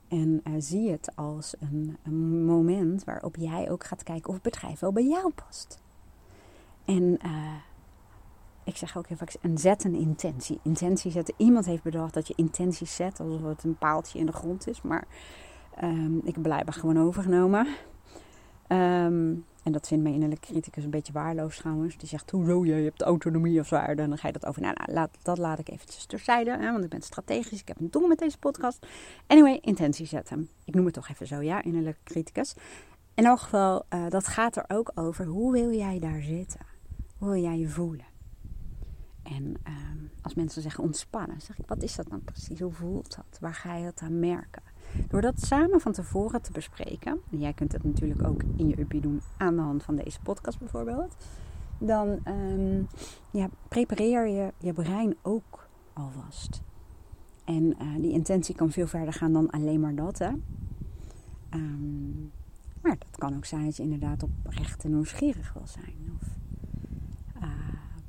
En 0.07 0.41
uh, 0.47 0.53
zie 0.57 0.91
het 0.91 1.11
als 1.15 1.55
een, 1.59 2.45
moment 2.45 3.03
waarop 3.03 3.35
jij 3.35 3.69
ook 3.69 3.83
gaat 3.83 4.03
kijken 4.03 4.27
of 4.27 4.33
het 4.33 4.43
bedrijf 4.43 4.79
wel 4.79 4.91
bij 4.91 5.07
jou 5.07 5.31
past. 5.45 5.81
En 6.85 7.19
uh, 7.25 7.53
ik 8.69 8.77
zeg 8.77 8.97
ook 8.97 9.07
heel 9.07 9.17
vaak, 9.17 9.33
en 9.41 9.57
zet 9.57 9.83
een 9.83 9.95
intentie. 9.95 10.59
Intentie 10.63 11.11
zetten. 11.11 11.33
Iemand 11.37 11.65
heeft 11.65 11.83
bedacht 11.83 12.13
dat 12.13 12.27
je 12.27 12.33
intenties 12.37 12.95
zet, 12.95 13.19
alsof 13.19 13.43
het 13.43 13.63
een 13.63 13.77
paaltje 13.77 14.19
in 14.19 14.25
de 14.25 14.31
grond 14.31 14.67
is. 14.67 14.81
Maar 14.81 15.07
um, 15.83 16.21
ik 16.23 16.33
heb 16.33 16.43
blijkbaar 16.43 16.73
gewoon 16.73 16.99
overgenomen. 16.99 17.67
Um, 18.67 19.45
en 19.63 19.71
dat 19.71 19.87
vindt 19.87 20.03
mijn 20.03 20.15
innerlijke 20.15 20.47
criticus 20.47 20.83
een 20.83 20.89
beetje 20.89 21.13
waarloos 21.13 21.57
trouwens. 21.57 21.97
Die 21.97 22.07
zegt, 22.07 22.31
hoezo, 22.31 22.65
je 22.65 22.73
hebt 22.73 23.01
autonomie 23.01 23.59
of 23.59 23.67
zo. 23.67 23.75
En 23.75 23.95
dan 23.95 24.17
ga 24.17 24.27
je 24.27 24.33
dat 24.33 24.45
over. 24.45 24.61
Nou, 24.61 24.73
nou 24.77 24.91
laat, 24.91 25.17
dat 25.21 25.37
laat 25.37 25.59
ik 25.59 25.69
eventjes 25.69 26.05
terzijde. 26.05 26.57
Hè, 26.57 26.71
want 26.71 26.83
ik 26.83 26.89
ben 26.89 27.01
strategisch. 27.01 27.59
Ik 27.59 27.67
heb 27.67 27.79
een 27.79 27.91
doel 27.91 28.07
met 28.07 28.19
deze 28.19 28.37
podcast. 28.37 28.87
Anyway, 29.27 29.59
intentie 29.61 30.05
zetten. 30.05 30.49
Ik 30.65 30.73
noem 30.73 30.85
het 30.85 30.93
toch 30.93 31.09
even 31.09 31.27
zo, 31.27 31.41
ja, 31.41 31.63
innerlijke 31.63 32.03
criticus. 32.03 32.55
In 33.13 33.25
elk 33.25 33.39
geval, 33.39 33.85
uh, 33.93 34.09
dat 34.09 34.27
gaat 34.27 34.55
er 34.55 34.65
ook 34.67 34.91
over. 34.95 35.25
Hoe 35.25 35.51
wil 35.51 35.73
jij 35.73 35.99
daar 35.99 36.21
zitten? 36.21 36.59
Hoe 37.17 37.29
wil 37.29 37.41
jij 37.41 37.57
je 37.57 37.69
voelen? 37.69 38.05
En 39.23 39.43
uh, 39.43 39.73
als 40.21 40.33
mensen 40.33 40.61
zeggen 40.61 40.83
ontspannen, 40.83 41.41
zeg 41.41 41.59
ik, 41.59 41.67
wat 41.67 41.83
is 41.83 41.95
dat 41.95 42.09
dan 42.09 42.23
precies? 42.23 42.59
Hoe 42.59 42.71
voelt 42.71 43.15
dat? 43.15 43.39
Waar 43.39 43.53
ga 43.53 43.75
je 43.75 43.85
het 43.85 44.01
aan 44.01 44.19
merken? 44.19 44.61
Door 45.07 45.21
dat 45.21 45.41
samen 45.41 45.81
van 45.81 45.91
tevoren 45.91 46.41
te 46.41 46.51
bespreken, 46.51 47.19
en 47.31 47.39
jij 47.39 47.53
kunt 47.53 47.71
het 47.71 47.83
natuurlijk 47.83 48.23
ook 48.23 48.41
in 48.55 48.67
je 48.67 48.79
uppie 48.79 49.01
doen 49.01 49.21
aan 49.37 49.55
de 49.55 49.61
hand 49.61 49.83
van 49.83 49.95
deze 49.95 50.19
podcast 50.21 50.59
bijvoorbeeld, 50.59 51.15
dan 51.77 52.19
um, 52.27 52.87
ja, 53.31 53.49
prepareer 53.67 54.27
je 54.27 54.53
je 54.57 54.73
brein 54.73 55.15
ook 55.21 55.69
alvast. 55.93 56.61
En 57.45 57.63
uh, 57.63 58.01
die 58.01 58.11
intentie 58.11 58.55
kan 58.55 58.71
veel 58.71 58.87
verder 58.87 59.13
gaan 59.13 59.33
dan 59.33 59.49
alleen 59.49 59.79
maar 59.79 59.95
dat. 59.95 60.17
Hè? 60.17 60.31
Um, 61.53 62.31
maar 62.81 62.97
dat 62.97 63.17
kan 63.17 63.35
ook 63.35 63.45
zijn 63.45 63.65
dat 63.65 63.77
je 63.77 63.83
inderdaad 63.83 64.23
oprecht 64.23 64.83
en 64.83 64.89
nieuwsgierig 64.91 65.53
wil 65.53 65.67
zijn. 65.67 66.11
Of, 66.21 66.27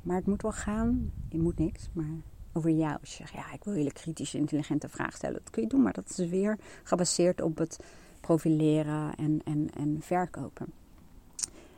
maar 0.01 0.15
het 0.15 0.27
moet 0.27 0.41
wel 0.41 0.51
gaan, 0.51 1.11
je 1.29 1.39
moet 1.39 1.57
niks, 1.57 1.89
maar 1.93 2.21
over 2.53 2.69
jou. 2.69 2.97
Als 2.99 3.09
je 3.09 3.15
zegt, 3.15 3.33
ja, 3.33 3.51
ik 3.53 3.63
wil 3.63 3.73
hele 3.73 3.91
kritische, 3.91 4.37
intelligente 4.37 4.89
vragen 4.89 5.13
stellen. 5.13 5.39
Dat 5.43 5.49
kun 5.49 5.61
je 5.61 5.69
doen, 5.69 5.81
maar 5.81 5.93
dat 5.93 6.09
is 6.09 6.29
weer 6.29 6.57
gebaseerd 6.83 7.41
op 7.41 7.57
het 7.57 7.79
profileren 8.19 9.15
en, 9.15 9.41
en, 9.45 9.69
en 9.73 9.97
verkopen. 10.01 10.67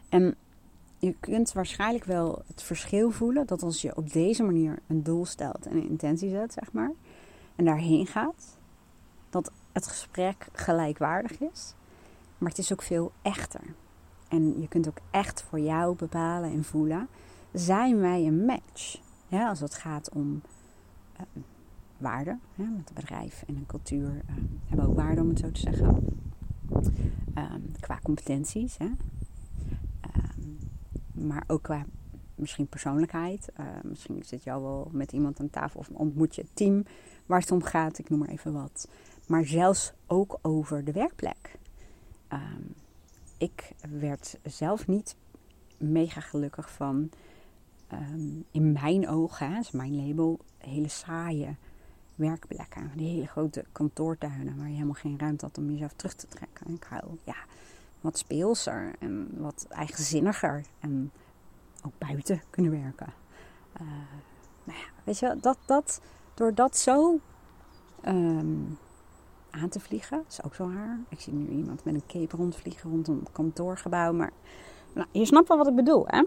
En 0.10 0.36
je 1.00 1.16
kunt 1.20 1.54
waarschijnlijk 1.54 2.06
wel 2.06 2.42
het 2.48 2.64
verschil 2.64 3.12
voelen 3.12 3.48
dat 3.48 3.64
als 3.64 3.82
je 3.82 3.96
op 3.96 4.12
deze 4.12 4.44
manier 4.44 4.80
een 4.88 5.04
doel 5.04 5.26
stelt 5.26 5.66
en 5.66 5.76
een 5.76 5.90
intentie 5.90 6.30
zet, 6.30 6.54
zeg 6.54 6.72
maar, 6.72 6.92
en 7.56 7.66
daarheen 7.66 8.08
gaat, 8.08 8.58
dat 9.30 9.52
het 9.72 9.88
gesprek 9.88 10.48
gelijkwaardig 10.54 11.40
is, 11.40 11.74
maar 12.38 12.50
het 12.50 12.58
is 12.58 12.72
ook 12.72 12.82
veel 12.82 13.12
echter. 13.22 13.62
En 14.28 14.62
je 14.62 14.68
kunt 14.68 14.88
ook 14.88 14.98
echt 15.12 15.42
voor 15.42 15.60
jou 15.60 15.96
bepalen 15.96 16.52
en 16.52 16.64
voelen: 16.64 17.08
zijn 17.54 18.00
wij 18.00 18.26
een 18.28 18.46
match? 18.46 19.02
Ja, 19.28 19.50
als 19.50 19.60
het 19.60 19.74
gaat 19.74 20.10
om 20.10 20.42
uh, 21.20 21.44
waarde. 21.98 22.38
Met 22.56 22.68
een 22.68 22.84
bedrijf 22.94 23.44
en 23.48 23.56
een 23.56 23.66
cultuur 23.66 24.10
uh, 24.10 24.22
hebben 24.66 24.88
ook 24.88 24.96
waarde, 24.96 25.22
om 25.22 25.30
het 25.30 25.39
zo 25.39 25.52
te 25.52 25.60
zeggen. 25.60 26.06
Um, 27.38 27.72
qua 27.80 28.00
competenties. 28.04 28.78
Hè. 28.78 28.86
Um, 28.86 30.58
maar 31.12 31.44
ook 31.48 31.63
qua 31.63 31.86
misschien 32.36 32.68
persoonlijkheid. 32.68 33.50
Uh, 33.60 33.66
misschien 33.84 34.24
zit 34.26 34.44
jou 34.44 34.63
wel 34.63 34.89
met 34.92 35.12
iemand 35.12 35.39
aan 35.39 35.50
tafel 35.50 35.80
of 35.80 35.89
ontmoet 35.89 36.36
je 36.36 36.42
het 36.42 36.56
team 36.56 36.84
waar 37.26 37.39
het 37.39 37.52
om 37.52 37.63
gaat. 37.63 37.98
Ik 37.98 38.10
noem 38.10 38.20
maar 38.20 38.30
even 38.30 38.54
wat. 38.54 38.88
Maar 39.28 39.46
zelfs 39.46 39.94
ook 40.08 40.39
over 40.42 40.84
de 40.84 40.92
werkplek. 40.92 41.60
Um, 42.34 42.74
ik 43.38 43.72
werd 43.89 44.39
zelf 44.44 44.88
niet 44.88 45.16
mega 45.78 46.20
gelukkig 46.20 46.72
van 46.72 47.10
um, 47.93 48.45
in 48.51 48.71
mijn 48.71 49.10
ogen, 49.10 49.53
dat 49.53 49.62
is 49.62 49.71
mijn 49.71 50.08
label, 50.08 50.39
hele 50.58 50.88
saaie 50.88 51.56
werkplekken. 52.15 52.91
Die 52.95 53.08
hele 53.08 53.27
grote 53.27 53.65
kantoortuinen 53.71 54.58
waar 54.58 54.67
je 54.67 54.73
helemaal 54.73 54.93
geen 54.93 55.19
ruimte 55.19 55.45
had 55.45 55.58
om 55.58 55.71
jezelf 55.71 55.93
terug 55.93 56.13
te 56.13 56.27
trekken. 56.27 56.65
En 56.65 56.73
ik 56.73 56.84
hou 56.84 57.03
ja, 57.23 57.36
wat 58.01 58.17
speelser 58.17 58.95
en 58.99 59.29
wat 59.38 59.65
eigenzinniger 59.69 60.65
en 60.79 61.12
ook 61.86 61.97
buiten 61.97 62.41
kunnen 62.49 62.71
werken. 62.71 63.13
Uh, 63.82 63.88
nou 64.63 64.79
ja, 64.79 64.86
weet 65.03 65.19
je, 65.19 65.38
dat, 65.41 65.58
dat, 65.65 66.01
door 66.34 66.53
dat 66.53 66.77
zo 66.77 67.19
um, 68.06 68.77
aan 69.49 69.69
te 69.69 69.79
vliegen, 69.79 70.23
is 70.29 70.43
ook 70.43 70.56
zo 70.56 70.71
raar. 70.73 70.99
Ik 71.10 71.19
zie 71.19 71.34
nu 71.34 71.47
iemand 71.47 71.84
met 71.84 71.93
een 71.93 72.06
cape 72.08 72.38
rondvliegen 72.38 72.89
rond 72.89 73.08
een 73.08 73.27
kantoorgebouw. 73.32 74.13
Maar 74.13 74.32
nou, 74.93 75.08
je 75.12 75.25
snapt 75.25 75.47
wel 75.47 75.58
wat 75.58 75.67
ik 75.67 75.75
bedoel, 75.75 76.03
hè? 76.08 76.23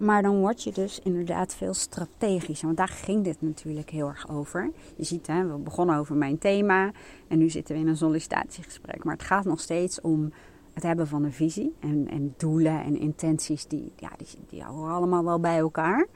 Maar 0.00 0.22
dan 0.22 0.38
word 0.38 0.62
je 0.62 0.72
dus 0.72 1.00
inderdaad 1.02 1.54
veel 1.54 1.74
strategischer. 1.74 2.66
Want 2.66 2.78
daar 2.78 2.88
ging 2.88 3.24
dit 3.24 3.42
natuurlijk 3.42 3.90
heel 3.90 4.08
erg 4.08 4.30
over. 4.30 4.70
Je 4.96 5.04
ziet, 5.04 5.26
hè, 5.26 5.46
we 5.46 5.56
begonnen 5.56 5.96
over 5.96 6.16
mijn 6.16 6.38
thema. 6.38 6.90
En 7.28 7.38
nu 7.38 7.50
zitten 7.50 7.74
we 7.74 7.80
in 7.80 7.88
een 7.88 7.96
sollicitatiegesprek. 7.96 9.04
Maar 9.04 9.14
het 9.14 9.22
gaat 9.22 9.44
nog 9.44 9.60
steeds 9.60 10.00
om 10.00 10.32
het 10.72 10.82
hebben 10.82 11.06
van 11.06 11.24
een 11.24 11.32
visie. 11.32 11.74
En, 11.80 12.08
en 12.10 12.34
doelen 12.36 12.82
en 12.82 12.96
intenties, 12.96 13.66
die, 13.66 13.92
ja, 13.96 14.10
die, 14.16 14.26
die 14.48 14.64
horen 14.64 14.94
allemaal 14.94 15.24
wel 15.24 15.40
bij 15.40 15.58
elkaar. 15.58 16.06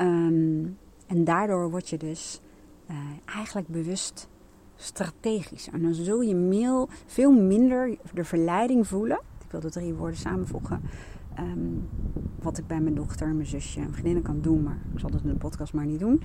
Um, 0.00 0.78
en 1.06 1.24
daardoor 1.24 1.70
word 1.70 1.88
je 1.88 1.96
dus 1.96 2.40
uh, 2.90 2.96
eigenlijk 3.24 3.68
bewust 3.68 4.28
strategisch. 4.76 5.68
En 5.72 5.82
dan 5.82 5.94
zul 5.94 6.20
je 6.20 6.86
veel 7.06 7.32
minder 7.32 7.96
de 8.12 8.24
verleiding 8.24 8.86
voelen. 8.86 9.20
Ik 9.44 9.50
wil 9.50 9.60
de 9.60 9.70
drie 9.70 9.94
woorden 9.94 10.18
samenvoegen 10.18 10.80
Um, 11.38 11.88
wat 12.38 12.58
ik 12.58 12.66
bij 12.66 12.80
mijn 12.80 12.94
dochter, 12.94 13.34
mijn 13.34 13.46
zusje 13.46 13.80
en 13.80 13.92
vriendinnen 13.92 14.22
kan 14.22 14.40
doen. 14.40 14.62
Maar 14.62 14.78
ik 14.92 15.00
zal 15.00 15.10
dat 15.10 15.22
in 15.22 15.28
de 15.28 15.34
podcast 15.34 15.72
maar 15.72 15.86
niet 15.86 16.00
doen. 16.00 16.22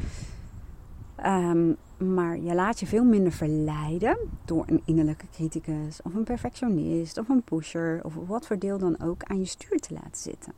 Um, 1.26 1.76
maar 1.98 2.40
je 2.40 2.54
laat 2.54 2.80
je 2.80 2.86
veel 2.86 3.04
minder 3.04 3.32
verleiden 3.32 4.18
door 4.46 4.64
een 4.68 4.82
innerlijke 4.86 5.26
criticus 5.32 6.02
of 6.02 6.14
een 6.14 6.24
perfectionist 6.24 7.18
of 7.18 7.30
een 7.30 7.44
pusher 7.44 8.04
of 8.04 8.16
wat 8.28 8.48
voor 8.48 8.60
deel 8.60 8.78
dan 8.78 9.00
ook 9.02 9.24
aan 9.24 9.40
je 9.40 9.46
stuur 9.46 9.80
te 9.80 9.94
laten 9.94 10.18
zitten. 10.18 10.54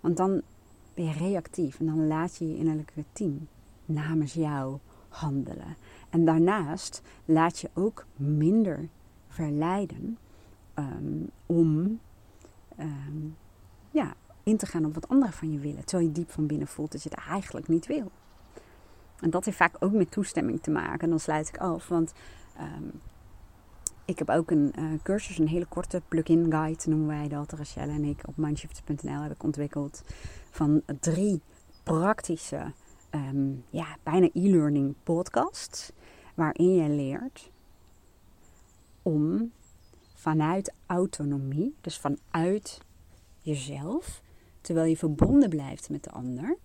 Want 0.00 0.16
dan 0.16 0.42
ben 0.94 1.04
je 1.04 1.12
reactief 1.12 1.80
en 1.80 1.86
dan 1.86 2.06
laat 2.06 2.36
je 2.36 2.48
je 2.48 2.56
innerlijke 2.56 3.04
team 3.12 3.48
namens 3.84 4.32
jou 4.32 4.78
handelen. 5.08 5.76
En 6.10 6.24
daarnaast 6.24 7.02
laat 7.24 7.58
je 7.58 7.70
ook 7.74 8.04
minder 8.16 8.88
verleiden 9.28 10.18
um, 10.74 11.30
om 11.46 11.98
in 14.42 14.56
te 14.56 14.66
gaan 14.66 14.84
op 14.84 14.94
wat 14.94 15.08
anderen 15.08 15.34
van 15.34 15.52
je 15.52 15.58
willen. 15.58 15.84
Terwijl 15.84 16.08
je 16.08 16.14
diep 16.14 16.30
van 16.30 16.46
binnen 16.46 16.66
voelt 16.66 16.92
dat 16.92 17.02
je 17.02 17.08
het 17.08 17.18
eigenlijk 17.28 17.68
niet 17.68 17.86
wil. 17.86 18.10
En 19.20 19.30
dat 19.30 19.44
heeft 19.44 19.56
vaak 19.56 19.76
ook 19.78 19.92
met 19.92 20.10
toestemming 20.10 20.62
te 20.62 20.70
maken. 20.70 21.00
En 21.00 21.10
dan 21.10 21.20
sluit 21.20 21.48
ik 21.48 21.56
af, 21.56 21.88
want 21.88 22.12
ehm, 22.56 22.88
ik 24.04 24.18
heb 24.18 24.30
ook 24.30 24.50
een 24.50 24.72
uh, 24.78 25.02
cursus, 25.02 25.38
een 25.38 25.48
hele 25.48 25.66
korte 25.66 26.02
plugin 26.08 26.50
guide 26.50 26.88
noemen 26.88 27.06
wij 27.06 27.28
dat. 27.28 27.52
Rachelle 27.52 27.92
en 27.92 28.04
ik 28.04 28.22
op 28.26 28.36
mindshift.nl 28.36 29.20
heb 29.20 29.32
ik 29.32 29.42
ontwikkeld 29.42 30.02
van 30.50 30.82
drie 31.00 31.40
praktische, 31.82 32.72
ehm, 33.10 33.50
ja, 33.70 33.96
bijna 34.02 34.28
e-learning 34.32 34.94
podcasts. 35.02 35.92
Waarin 36.34 36.74
je 36.74 36.88
leert 36.88 37.50
om 39.02 39.52
vanuit 40.14 40.72
autonomie, 40.86 41.74
dus 41.80 41.98
vanuit 41.98 42.80
jezelf, 43.42 44.22
terwijl 44.60 44.86
je 44.86 44.96
verbonden 44.96 45.48
blijft 45.48 45.90
met 45.90 46.04
de 46.04 46.10
ander, 46.10 46.56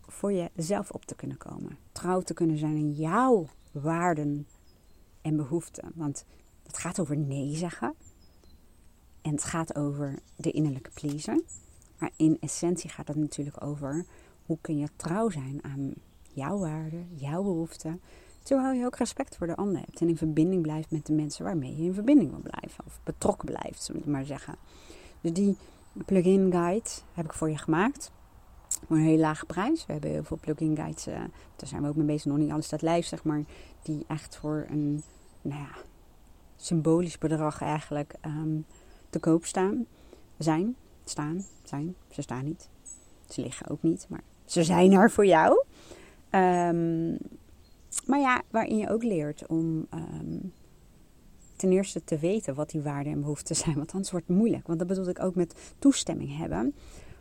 voor 0.00 0.32
jezelf 0.32 0.90
op 0.90 1.04
te 1.04 1.14
kunnen 1.14 1.36
komen. 1.36 1.78
Trouw 1.92 2.20
te 2.20 2.34
kunnen 2.34 2.58
zijn 2.58 2.76
in 2.76 2.92
jouw 2.92 3.48
waarden 3.72 4.46
en 5.20 5.36
behoeften. 5.36 5.92
Want 5.94 6.24
het 6.62 6.78
gaat 6.78 7.00
over 7.00 7.16
nee 7.16 7.56
zeggen. 7.56 7.94
En 9.22 9.30
het 9.30 9.44
gaat 9.44 9.76
over 9.76 10.18
de 10.36 10.50
innerlijke 10.50 10.90
pleaser. 10.94 11.42
Maar 11.98 12.10
in 12.16 12.36
essentie 12.40 12.90
gaat 12.90 13.08
het 13.08 13.16
natuurlijk 13.16 13.64
over 13.64 14.06
hoe 14.46 14.58
kun 14.60 14.78
je 14.78 14.88
trouw 14.96 15.30
zijn 15.30 15.64
aan 15.64 15.94
jouw 16.32 16.58
waarden, 16.58 17.08
jouw 17.14 17.42
behoeften. 17.42 18.00
Terwijl 18.42 18.72
je 18.72 18.84
ook 18.84 18.96
respect 18.96 19.36
voor 19.36 19.46
de 19.46 19.56
ander 19.56 19.80
hebt. 19.80 20.00
En 20.00 20.08
in 20.08 20.16
verbinding 20.16 20.62
blijft 20.62 20.90
met 20.90 21.06
de 21.06 21.12
mensen 21.12 21.44
waarmee 21.44 21.76
je 21.76 21.82
in 21.82 21.94
verbinding 21.94 22.30
wil 22.30 22.40
blijven. 22.40 22.84
Of 22.86 23.00
betrokken 23.04 23.46
blijft, 23.46 23.82
zullen 23.82 24.02
we 24.04 24.10
maar 24.10 24.24
zeggen. 24.24 24.54
Dus 25.20 25.32
die 25.32 25.56
plugin 26.04 26.50
guide 26.52 26.88
heb 27.14 27.24
ik 27.24 27.32
voor 27.32 27.50
je 27.50 27.58
gemaakt. 27.58 28.10
Voor 28.86 28.96
een 28.96 29.02
hele 29.02 29.20
lage 29.20 29.46
prijs. 29.46 29.86
We 29.86 29.92
hebben 29.92 30.10
heel 30.10 30.24
veel 30.24 30.38
plugin 30.40 30.76
guides. 30.76 31.08
Uh, 31.08 31.14
daar 31.56 31.68
zijn 31.68 31.82
we 31.82 31.88
ook 31.88 31.96
mee 31.96 32.06
bezig. 32.06 32.24
Nog 32.24 32.38
niet 32.38 32.50
alles 32.50 32.66
staat 32.66 32.82
live, 32.82 33.08
zeg 33.08 33.24
maar. 33.24 33.42
Die 33.82 34.04
echt 34.08 34.36
voor 34.36 34.66
een 34.68 35.02
nou 35.42 35.60
ja, 35.60 35.70
symbolisch 36.56 37.18
bedrag 37.18 37.62
eigenlijk 37.62 38.14
um, 38.26 38.64
te 39.10 39.18
koop 39.18 39.44
staan. 39.44 39.86
Zijn. 40.38 40.76
Staan. 41.04 41.44
Zijn. 41.62 41.94
Ze 42.10 42.22
staan 42.22 42.44
niet. 42.44 42.68
Ze 43.28 43.40
liggen 43.40 43.68
ook 43.68 43.82
niet. 43.82 44.06
Maar 44.08 44.22
ze 44.44 44.64
zijn 44.64 44.92
er 44.92 45.10
voor 45.10 45.26
jou. 45.26 45.64
Um, 46.30 47.18
maar 48.06 48.20
ja, 48.20 48.42
waarin 48.50 48.76
je 48.76 48.88
ook 48.88 49.02
leert 49.02 49.46
om 49.46 49.86
um, 49.94 50.52
ten 51.56 51.72
eerste 51.72 52.04
te 52.04 52.18
weten 52.18 52.54
wat 52.54 52.70
die 52.70 52.80
waarden 52.80 53.12
en 53.12 53.20
behoeften 53.20 53.56
zijn. 53.56 53.76
Want 53.76 53.92
anders 53.92 54.10
wordt 54.10 54.26
het 54.26 54.36
moeilijk. 54.36 54.66
Want 54.66 54.78
dat 54.78 54.88
bedoel 54.88 55.08
ik 55.08 55.22
ook 55.22 55.34
met 55.34 55.74
toestemming 55.78 56.36
hebben. 56.36 56.74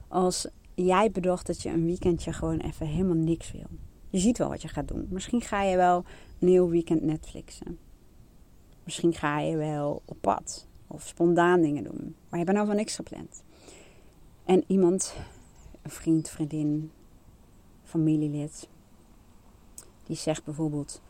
Als 0.08 0.48
jij 0.76 1.12
bedacht 1.12 1.48
dat 1.48 1.62
je 1.62 1.70
een 1.70 1.86
weekendje 1.86 2.34
gewoon 2.34 2.60
even 2.60 2.88
helemaal 2.88 3.16
niks 3.16 3.52
wil. 3.52 3.68
Je 4.10 4.20
ziet 4.20 4.38
wel 4.38 4.50
wat 4.50 4.62
je 4.62 4.68
gaat 4.68 4.88
doen. 4.88 5.08
Misschien 5.10 5.42
ga 5.42 5.64
je 5.64 5.76
wel 5.76 6.06
een 6.40 6.48
heel 6.48 6.70
weekend 6.70 7.02
Netflixen. 7.02 7.78
Misschien 8.84 9.14
ga 9.14 9.40
je 9.40 9.58
wel 9.58 10.02
op 10.06 10.18
pad. 10.22 10.68
Of 10.88 11.08
spontaan 11.08 11.62
dingen 11.62 11.84
doen. 11.84 12.16
Maar 12.30 12.40
je 12.40 12.46
hebt 12.46 12.52
nou 12.52 12.68
van 12.68 12.76
niks 12.76 12.96
gepland. 12.96 13.44
En 14.46 14.64
iemand, 14.68 15.16
een 15.82 15.90
vriend, 15.90 16.30
vriendin, 16.30 16.92
familielid, 17.84 18.70
die 20.12 20.20
zegt 20.20 20.44
bijvoorbeeld: 20.44 21.02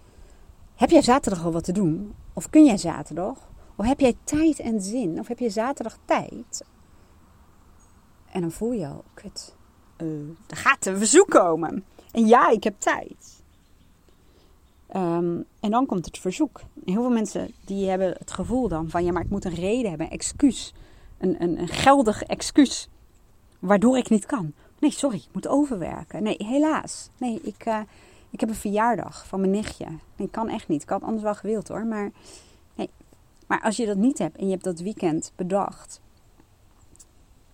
Heb 0.76 0.90
jij 0.90 1.02
zaterdag 1.02 1.46
al 1.46 1.52
wat 1.52 1.64
te 1.64 1.72
doen? 1.72 2.14
Of 2.34 2.50
kun 2.50 2.66
jij 2.66 2.78
zaterdag? 2.78 3.38
Of 3.76 3.86
heb 3.86 4.00
jij 4.00 4.16
tijd 4.24 4.60
en 4.60 4.82
zin? 4.82 5.20
Of 5.20 5.28
heb 5.28 5.40
je 5.40 5.50
zaterdag 5.50 5.98
tijd? 6.06 6.64
En 8.32 8.42
dan 8.42 8.52
voel 8.52 8.72
je 8.72 8.88
al, 8.88 9.04
kut, 9.14 9.56
uh, 9.98 10.08
er 10.48 10.58
gaat 10.58 10.86
een 10.86 10.98
verzoek 10.98 11.30
komen. 11.30 11.86
En 12.12 12.28
ja, 12.28 12.50
ik 12.50 12.64
heb 12.64 12.80
tijd. 12.80 13.44
Um, 14.96 15.46
en 15.60 15.72
dan 15.72 15.86
komt 15.86 16.06
het 16.06 16.18
verzoek. 16.18 16.62
Heel 16.86 17.02
veel 17.02 17.12
mensen 17.12 17.52
die 17.66 17.90
hebben 17.90 18.16
het 18.18 18.32
gevoel 18.32 18.68
dan 18.68 18.90
van, 18.90 19.04
ja, 19.04 19.12
maar 19.12 19.24
ik 19.24 19.30
moet 19.30 19.46
een 19.46 19.54
reden 19.54 19.90
hebben, 19.90 20.08
een 20.08 20.14
excuus. 20.14 20.74
Een, 21.18 21.44
een, 21.44 21.68
geldig 21.68 22.24
excuus. 22.24 22.90
Waardoor 23.60 23.98
ik 23.98 24.10
niet 24.10 24.26
kan. 24.26 24.54
Nee, 24.80 24.92
sorry, 24.92 25.18
ik 25.18 25.34
moet 25.34 25.48
overwerken. 25.48 26.24
Nee, 26.24 26.36
helaas. 26.38 27.10
Nee, 27.18 27.40
ik, 27.44 27.66
uh, 27.66 27.80
ik 28.32 28.40
heb 28.40 28.50
een 28.50 28.56
verjaardag 28.56 29.28
van 29.28 29.40
mijn 29.40 29.52
nichtje. 29.52 29.86
Ik 30.16 30.32
kan 30.32 30.50
echt 30.50 30.68
niet. 30.68 30.82
Ik 30.82 30.90
had 30.90 31.04
anders 31.04 31.24
wel 31.24 31.36
gewild 31.36 31.68
hoor. 31.68 31.86
Maar, 31.86 32.12
nee. 32.76 32.90
maar 33.48 33.62
als 33.62 33.78
je 33.78 33.86
dat 33.86 33.98
niet 33.98 34.18
hebt 34.18 34.38
en 34.38 34.46
je 34.46 34.52
hebt 34.52 34.64
dat 34.64 34.80
weekend 34.80 35.32
bedacht 35.36 36.02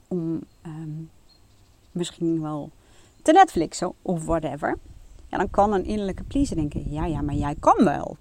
om 0.08 0.42
um, 0.66 1.10
misschien 1.92 2.42
wel 2.42 2.72
te 3.22 3.32
Netflixen 3.32 3.94
of 4.02 4.26
whatever. 4.26 4.78
Ja, 5.28 5.38
dan 5.38 5.50
kan 5.50 5.74
een 5.74 5.86
innerlijke 5.86 6.24
pleaser 6.24 6.56
denken: 6.56 6.92
ja, 6.92 7.06
ja, 7.06 7.22
maar 7.22 7.36
jij 7.36 7.56
kan 7.60 7.84
wel. 7.84 8.18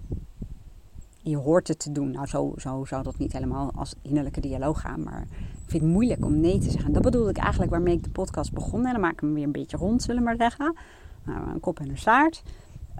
Je 1.21 1.37
hoort 1.37 1.67
het 1.67 1.79
te 1.79 1.91
doen. 1.91 2.11
Nou, 2.11 2.27
zo, 2.27 2.53
zo 2.57 2.85
zou 2.85 3.03
dat 3.03 3.17
niet 3.17 3.33
helemaal 3.33 3.71
als 3.75 3.95
innerlijke 4.01 4.41
dialoog 4.41 4.81
gaan. 4.81 5.03
Maar 5.03 5.21
ik 5.31 5.69
vind 5.73 5.83
het 5.83 5.91
moeilijk 5.91 6.25
om 6.25 6.39
nee 6.39 6.59
te 6.59 6.69
zeggen. 6.69 6.93
Dat 6.93 7.01
bedoelde 7.01 7.29
ik 7.29 7.37
eigenlijk 7.37 7.71
waarmee 7.71 7.95
ik 7.95 8.03
de 8.03 8.09
podcast 8.09 8.53
begon. 8.53 8.85
En 8.85 8.91
dan 8.91 9.01
maak 9.01 9.13
ik 9.13 9.19
hem 9.19 9.33
weer 9.33 9.43
een 9.43 9.51
beetje 9.51 9.77
rond, 9.77 10.01
zullen 10.01 10.23
we 10.23 10.27
maar 10.27 10.37
zeggen. 10.37 10.75
Nou, 11.27 11.49
een 11.49 11.59
kop 11.59 11.79
en 11.79 11.89
een 11.89 11.97
staart. 11.97 12.43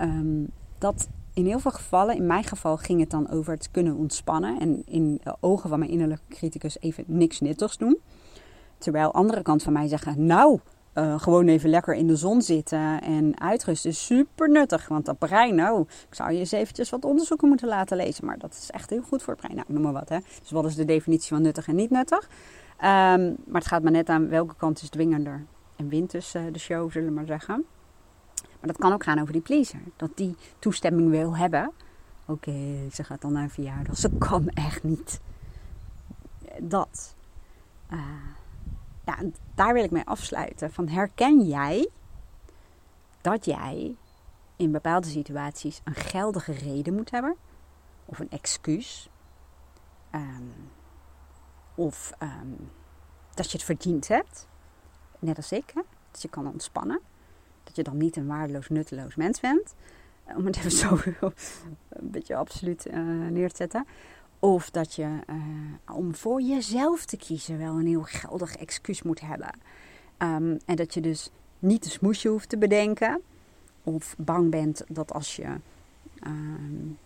Um, 0.01 0.47
dat 0.77 1.09
in 1.33 1.45
heel 1.45 1.59
veel 1.59 1.71
gevallen, 1.71 2.15
in 2.15 2.25
mijn 2.25 2.43
geval 2.43 2.77
ging 2.77 2.99
het 2.99 3.09
dan 3.09 3.29
over 3.29 3.53
het 3.53 3.71
kunnen 3.71 3.95
ontspannen. 3.95 4.59
En 4.59 4.83
in 4.85 5.19
de 5.23 5.35
ogen 5.39 5.69
van 5.69 5.79
mijn 5.79 5.91
innerlijke 5.91 6.23
criticus 6.29 6.79
even 6.79 7.03
niks 7.07 7.39
nuttigs 7.39 7.77
doen. 7.77 7.97
Terwijl 8.77 9.13
andere 9.13 9.41
kant 9.41 9.63
van 9.63 9.73
mij 9.73 9.87
zeggen, 9.87 10.25
nou, 10.25 10.59
uh, 10.93 11.19
gewoon 11.19 11.47
even 11.47 11.69
lekker 11.69 11.93
in 11.93 12.07
de 12.07 12.15
zon 12.15 12.41
zitten 12.41 13.01
en 13.01 13.39
uitrusten 13.39 13.89
is 13.89 14.05
super 14.05 14.49
nuttig. 14.49 14.87
Want 14.87 15.05
dat 15.05 15.17
brein, 15.17 15.55
nou, 15.55 15.81
ik 15.81 16.15
zou 16.15 16.31
je 16.31 16.39
eens 16.39 16.51
eventjes 16.51 16.89
wat 16.89 17.05
onderzoeken 17.05 17.47
moeten 17.47 17.67
laten 17.67 17.97
lezen. 17.97 18.25
Maar 18.25 18.37
dat 18.37 18.53
is 18.53 18.71
echt 18.71 18.89
heel 18.89 19.01
goed 19.01 19.23
voor 19.23 19.33
het 19.33 19.41
brein. 19.41 19.55
Nou, 19.55 19.67
noem 19.71 19.81
maar 19.81 19.93
wat, 19.93 20.09
hè. 20.09 20.17
Dus 20.41 20.51
wat 20.51 20.65
is 20.65 20.75
de 20.75 20.85
definitie 20.85 21.27
van 21.27 21.41
nuttig 21.41 21.67
en 21.67 21.75
niet 21.75 21.89
nuttig? 21.89 22.29
Um, 22.77 23.35
maar 23.45 23.61
het 23.61 23.67
gaat 23.67 23.83
maar 23.83 23.91
net 23.91 24.09
aan 24.09 24.29
welke 24.29 24.55
kant 24.55 24.81
is 24.81 24.89
dwingender. 24.89 25.45
En 25.75 25.89
wint 25.89 26.11
dus 26.11 26.35
uh, 26.35 26.41
de 26.51 26.59
show, 26.59 26.91
zullen 26.91 27.07
we 27.07 27.13
maar 27.13 27.25
zeggen. 27.25 27.65
Maar 28.59 28.69
dat 28.69 28.77
kan 28.77 28.93
ook 28.93 29.03
gaan 29.03 29.19
over 29.19 29.33
die 29.33 29.41
pleaser. 29.41 29.79
Dat 29.95 30.17
die 30.17 30.35
toestemming 30.59 31.09
wil 31.09 31.37
hebben. 31.37 31.71
Oké, 32.25 32.89
ze 32.91 33.03
gaat 33.03 33.21
dan 33.21 33.31
naar 33.31 33.43
een 33.43 33.49
verjaardag. 33.49 33.97
Ze 33.97 34.09
kan 34.17 34.49
echt 34.49 34.83
niet. 34.83 35.19
Dat. 36.61 37.15
Uh, 37.89 37.99
ja, 39.05 39.17
daar 39.55 39.73
wil 39.73 39.83
ik 39.83 39.91
mee 39.91 40.05
afsluiten. 40.05 40.71
Van 40.73 40.87
herken 40.87 41.47
jij 41.47 41.89
dat 43.21 43.45
jij 43.45 43.95
in 44.55 44.71
bepaalde 44.71 45.07
situaties 45.07 45.81
een 45.83 45.95
geldige 45.95 46.51
reden 46.51 46.95
moet 46.95 47.11
hebben? 47.11 47.35
Of 48.05 48.19
een 48.19 48.29
excuus? 48.29 49.09
Um, 50.11 50.53
of 51.75 52.11
um, 52.19 52.71
dat 53.33 53.51
je 53.51 53.57
het 53.57 53.65
verdiend 53.65 54.07
hebt? 54.07 54.47
Net 55.19 55.37
als 55.37 55.51
ik, 55.51 55.71
hè? 55.73 55.81
dat 56.11 56.21
je 56.21 56.27
kan 56.27 56.47
ontspannen. 56.47 57.01
Je 57.77 57.83
dan 57.83 57.97
niet 57.97 58.15
een 58.15 58.27
waardeloos, 58.27 58.69
nutteloos 58.69 59.15
mens 59.15 59.39
bent. 59.39 59.75
Om 60.35 60.45
het 60.45 60.57
even 60.57 60.71
zo 60.71 60.97
een 61.89 62.11
beetje 62.11 62.35
absoluut 62.35 62.87
uh, 62.87 63.27
neer 63.29 63.49
te 63.49 63.55
zetten. 63.55 63.85
Of 64.39 64.69
dat 64.69 64.93
je 64.93 65.19
uh, 65.29 65.95
om 65.95 66.15
voor 66.15 66.41
jezelf 66.41 67.05
te 67.05 67.17
kiezen 67.17 67.57
wel 67.57 67.79
een 67.79 67.87
heel 67.87 68.03
geldig 68.03 68.55
excuus 68.55 69.01
moet 69.01 69.21
hebben. 69.21 69.49
Um, 70.17 70.57
en 70.65 70.75
dat 70.75 70.93
je 70.93 71.01
dus 71.01 71.29
niet 71.59 71.83
de 71.83 71.89
smoesje 71.89 72.27
hoeft 72.27 72.49
te 72.49 72.57
bedenken. 72.57 73.21
Of 73.83 74.15
bang 74.17 74.51
bent 74.51 74.83
dat 74.87 75.13
als 75.13 75.35
je 75.35 75.47
um, 76.25 76.97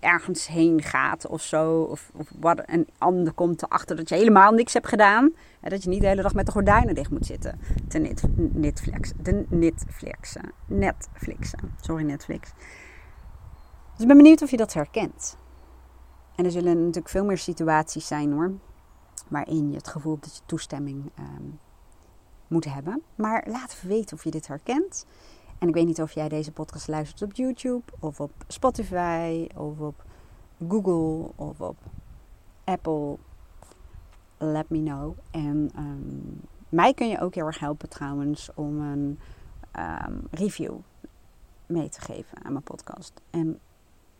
ergens 0.00 0.46
heen 0.46 0.82
gaat 0.82 1.26
of 1.26 1.42
zo. 1.42 1.82
Of, 1.82 2.10
of 2.14 2.30
wat 2.38 2.62
een 2.66 2.88
ander 2.98 3.32
komt 3.32 3.62
erachter 3.62 3.96
dat 3.96 4.08
je 4.08 4.14
helemaal 4.14 4.52
niks 4.52 4.72
hebt 4.72 4.88
gedaan. 4.88 5.32
En 5.60 5.70
dat 5.70 5.82
je 5.82 5.88
niet 5.88 6.00
de 6.00 6.06
hele 6.06 6.22
dag 6.22 6.34
met 6.34 6.46
de 6.46 6.52
gordijnen 6.52 6.94
dicht 6.94 7.10
moet 7.10 7.26
zitten. 7.26 7.60
Te 7.88 7.98
net, 7.98 8.22
Netflix, 8.52 9.12
de 9.22 9.46
Netflixen. 9.48 10.52
Netflixen. 10.66 11.74
Sorry 11.80 12.04
Netflix. 12.04 12.52
Dus 13.92 14.00
ik 14.00 14.06
ben 14.06 14.16
benieuwd 14.16 14.42
of 14.42 14.50
je 14.50 14.56
dat 14.56 14.72
herkent. 14.72 15.36
En 16.36 16.44
er 16.44 16.50
zullen 16.50 16.78
natuurlijk 16.78 17.08
veel 17.08 17.24
meer 17.24 17.38
situaties 17.38 18.06
zijn 18.06 18.32
hoor. 18.32 18.52
Waarin 19.28 19.70
je 19.70 19.76
het 19.76 19.88
gevoel 19.88 20.12
hebt 20.12 20.24
dat 20.24 20.36
je 20.36 20.42
toestemming 20.46 21.10
um, 21.18 21.58
moet 22.48 22.64
hebben. 22.64 23.02
Maar 23.14 23.44
laat 23.46 23.72
even 23.72 23.88
weten 23.88 24.16
of 24.16 24.24
je 24.24 24.30
dit 24.30 24.46
herkent. 24.46 25.06
En 25.60 25.68
ik 25.68 25.74
weet 25.74 25.86
niet 25.86 26.00
of 26.02 26.12
jij 26.12 26.28
deze 26.28 26.52
podcast 26.52 26.88
luistert 26.88 27.22
op 27.22 27.32
YouTube 27.32 27.82
of 27.98 28.20
op 28.20 28.32
Spotify 28.48 29.46
of 29.56 29.78
op 29.78 30.04
Google 30.68 31.30
of 31.36 31.60
op 31.60 31.76
Apple. 32.64 33.16
Let 34.38 34.70
me 34.70 34.82
know. 34.82 35.14
En 35.30 35.70
um, 35.76 36.40
mij 36.68 36.94
kun 36.94 37.08
je 37.08 37.20
ook 37.20 37.34
heel 37.34 37.46
erg 37.46 37.58
helpen 37.58 37.88
trouwens 37.88 38.50
om 38.54 38.80
een 38.80 39.18
um, 39.78 40.22
review 40.30 40.74
mee 41.66 41.88
te 41.88 42.00
geven 42.00 42.44
aan 42.44 42.52
mijn 42.52 42.64
podcast. 42.64 43.12
En 43.30 43.58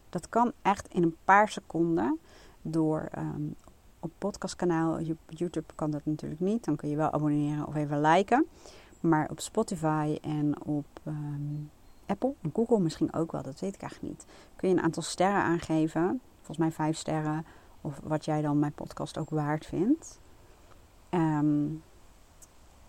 dat 0.09 0.29
kan 0.29 0.53
echt 0.63 0.89
in 0.89 1.03
een 1.03 1.17
paar 1.25 1.49
seconden 1.49 2.19
door 2.63 3.09
um, 3.19 3.55
op 4.01 4.11
podcastkanaal. 4.19 5.01
YouTube 5.27 5.75
kan 5.75 5.91
dat 5.91 6.05
natuurlijk 6.05 6.41
niet. 6.41 6.65
Dan 6.65 6.77
kun 6.77 6.89
je 6.89 6.97
wel 6.97 7.11
abonneren 7.11 7.67
of 7.67 7.75
even 7.75 8.01
liken. 8.01 8.47
Maar 9.01 9.29
op 9.31 9.41
Spotify 9.41 10.19
en 10.23 10.65
op 10.65 10.87
ehm, 11.05 11.65
Apple 12.07 12.35
Google 12.53 12.81
misschien 12.81 13.13
ook 13.13 13.33
wel, 13.33 13.43
dat 13.43 13.61
weet 13.61 13.75
ik 13.75 13.81
eigenlijk 13.81 14.13
niet. 14.13 14.27
Kun 14.57 14.69
je 14.69 14.75
een 14.75 14.83
aantal 14.83 15.03
sterren 15.03 15.43
aangeven. 15.43 16.21
Volgens 16.37 16.59
mij 16.59 16.71
vijf 16.71 16.97
sterren. 16.97 17.45
Of 17.81 18.01
wat 18.03 18.25
jij 18.25 18.43
dan 18.43 18.59
mijn 18.59 18.73
podcast 18.73 19.19
ook 19.19 19.31
waard 19.31 19.67
vindt. 19.67 20.21
Ehm, 21.09 21.67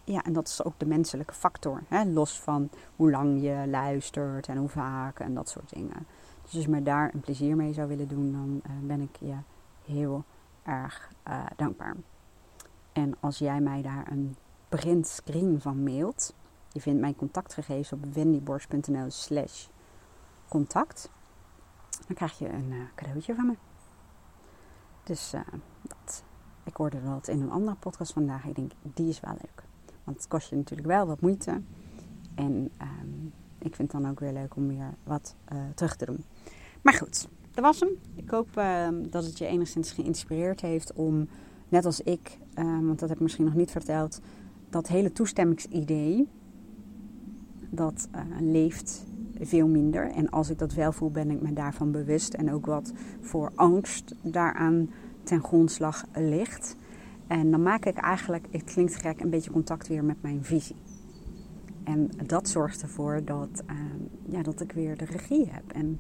ja, 0.04 0.24
en 0.24 0.34
dat 0.34 0.48
is 0.48 0.64
ook 0.64 0.74
de 0.78 0.86
menselijke 0.86 1.34
factor. 1.34 1.84
Hè? 1.88 2.04
Los 2.06 2.40
van 2.40 2.70
hoe 2.96 3.12
lang 3.12 3.42
je 3.42 3.64
luistert 3.68 4.48
en 4.48 4.58
hoe 4.58 4.70
vaak 4.70 5.20
en 5.20 5.34
dat 5.34 5.50
soort 5.50 5.74
dingen. 5.74 6.06
Dus 6.42 6.54
als 6.54 6.64
je 6.64 6.70
me 6.70 6.84
daar 6.84 7.14
een 7.14 7.20
plezier 7.20 7.56
mee 7.56 7.74
zou 7.74 7.88
willen 7.88 8.08
doen, 8.08 8.32
dan 8.32 8.62
uh, 8.66 8.88
ben 8.88 9.02
ik 9.02 9.16
je 9.16 9.36
heel 9.86 10.24
erg 10.64 11.12
uh, 11.28 11.46
dankbaar. 11.56 11.96
En 12.94 13.16
als 13.20 13.38
jij 13.38 13.60
mij 13.60 13.82
daar 13.82 14.12
een 14.12 14.36
printscreen 14.80 15.62
van 15.62 15.84
mailt, 15.84 16.34
je 16.72 16.82
vindt 16.82 17.00
mijn 17.00 17.16
contactgegevens 17.16 17.92
op 17.92 18.14
wendyborst.nl 18.14 19.10
slash 19.10 19.68
contact, 20.48 21.10
dan 22.08 22.16
krijg 22.16 22.40
je 22.40 22.50
een 22.50 22.72
uh, 22.72 22.82
cadeautje 22.96 23.36
van 23.36 23.46
me. 23.46 23.56
Dus 25.04 25.34
dat. 25.82 26.24
Ik 26.64 26.76
hoorde 26.76 27.04
dat 27.04 27.28
in 27.28 27.42
een 27.42 27.52
andere 27.52 27.76
podcast 27.76 28.14
vandaag. 28.14 28.46
Ik 28.46 28.56
denk, 28.56 28.72
die 28.82 29.10
is 29.10 29.20
wel 29.20 29.34
leuk. 29.34 29.64
Want 30.04 30.18
het 30.18 30.28
kost 30.28 30.50
je 30.50 30.56
natuurlijk 30.56 30.88
wel 30.88 31.06
wat 31.06 31.22
moeite. 31.22 31.62
En 32.36 32.72
um, 32.82 33.34
ik 33.58 33.76
vind 33.76 33.92
het 33.92 34.02
dan 34.02 34.12
ook 34.12 34.20
weer 34.20 34.34
leuk 34.34 34.56
om 34.56 34.68
weer 34.68 34.94
wat 35.04 35.36
uh, 35.54 35.60
terug 35.76 35.96
te 35.96 36.06
doen. 36.06 36.24
Maar 36.82 36.94
goed, 36.94 37.28
dat 37.52 37.64
was 37.64 37.80
hem. 37.80 37.90
Ik 38.16 38.30
hoop 38.30 38.58
uh, 38.58 38.88
dat 39.10 39.26
het 39.26 39.38
je 39.38 39.46
enigszins 39.46 39.92
geïnspireerd 39.92 40.62
heeft 40.62 40.94
om, 40.94 41.28
net 41.70 41.86
als 41.86 42.02
ik, 42.02 42.38
uh, 42.56 42.64
want 42.64 43.00
dat 43.00 43.10
heb 43.10 43.18
ik 43.18 43.24
misschien 43.24 43.46
nog 43.46 43.54
niet 43.54 43.72
verteld, 43.72 44.20
dat 44.72 44.88
hele 44.88 45.12
toestemmingsidee, 45.12 46.28
dat 47.70 48.08
eh, 48.12 48.22
leeft 48.40 49.06
veel 49.40 49.68
minder. 49.68 50.12
En 50.12 50.30
als 50.30 50.50
ik 50.50 50.60
dat 50.60 50.74
wel 50.74 50.92
voel, 50.92 51.12
ben 51.12 51.32
ik 51.32 51.42
me 51.42 51.54
daarvan 51.54 51.92
bewust. 51.92 52.34
En 52.34 52.52
ook 52.52 52.66
wat 52.66 52.94
voor 53.22 53.52
angst 53.56 54.16
daaraan 54.22 54.90
ten 55.24 55.44
grondslag 55.44 56.06
ligt. 56.14 56.76
En 57.28 57.52
dan 57.52 57.64
maak 57.64 57.86
ik 57.86 57.98
eigenlijk, 57.98 58.48
het 58.52 58.64
klinkt 58.64 58.96
gek, 58.96 59.22
een 59.22 59.30
beetje 59.30 59.52
contact 59.52 59.88
weer 59.88 60.04
met 60.04 60.22
mijn 60.22 60.44
visie. 60.44 60.76
En 61.84 62.10
dat 62.26 62.50
zorgt 62.50 62.82
ervoor 62.82 63.22
dat, 63.26 63.64
uh, 63.70 63.78
ja, 64.26 64.44
dat 64.44 64.62
ik 64.62 64.72
weer 64.72 64.98
de 64.98 65.06
regie 65.06 65.48
heb. 65.50 65.72
En 65.72 66.00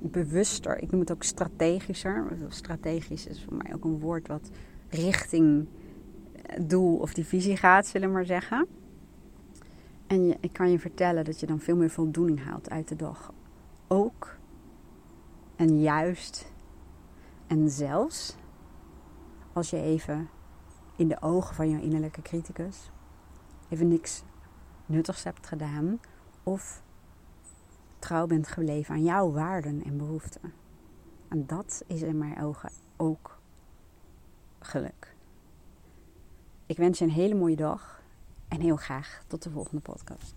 bewuster, 0.00 0.82
ik 0.82 0.90
noem 0.90 1.00
het 1.00 1.12
ook 1.12 1.22
strategischer. 1.22 2.26
Strategisch 2.48 3.26
is 3.26 3.44
voor 3.44 3.56
mij 3.56 3.74
ook 3.74 3.84
een 3.84 3.98
woord 3.98 4.28
wat 4.28 4.50
richting 4.88 5.66
doel 6.60 6.96
of 6.96 7.14
die 7.14 7.26
visie 7.26 7.56
gaat, 7.56 7.86
zullen 7.86 8.08
we 8.08 8.14
maar 8.14 8.24
zeggen. 8.24 8.66
En 10.06 10.36
ik 10.40 10.52
kan 10.52 10.70
je 10.70 10.78
vertellen 10.78 11.24
dat 11.24 11.40
je 11.40 11.46
dan 11.46 11.60
veel 11.60 11.76
meer 11.76 11.90
voldoening 11.90 12.44
haalt 12.44 12.70
uit 12.70 12.88
de 12.88 12.96
dag. 12.96 13.32
Ook 13.88 14.36
en 15.56 15.80
juist 15.80 16.52
en 17.46 17.70
zelfs 17.70 18.36
als 19.52 19.70
je 19.70 19.80
even 19.80 20.28
in 20.96 21.08
de 21.08 21.22
ogen 21.22 21.54
van 21.54 21.70
je 21.70 21.82
innerlijke 21.82 22.22
criticus 22.22 22.90
even 23.68 23.88
niks 23.88 24.22
nuttigs 24.86 25.24
hebt 25.24 25.46
gedaan 25.46 26.00
of 26.42 26.82
trouw 27.98 28.26
bent 28.26 28.48
gebleven 28.48 28.94
aan 28.94 29.04
jouw 29.04 29.32
waarden 29.32 29.84
en 29.84 29.96
behoeften. 29.96 30.52
En 31.28 31.46
dat 31.46 31.82
is 31.86 32.02
in 32.02 32.18
mijn 32.18 32.42
ogen 32.42 32.70
ook 32.96 33.38
geluk. 34.58 35.15
Ik 36.66 36.76
wens 36.76 36.98
je 36.98 37.04
een 37.04 37.10
hele 37.10 37.34
mooie 37.34 37.56
dag 37.56 38.00
en 38.48 38.60
heel 38.60 38.76
graag 38.76 39.22
tot 39.26 39.42
de 39.42 39.50
volgende 39.50 39.82
podcast. 39.82 40.34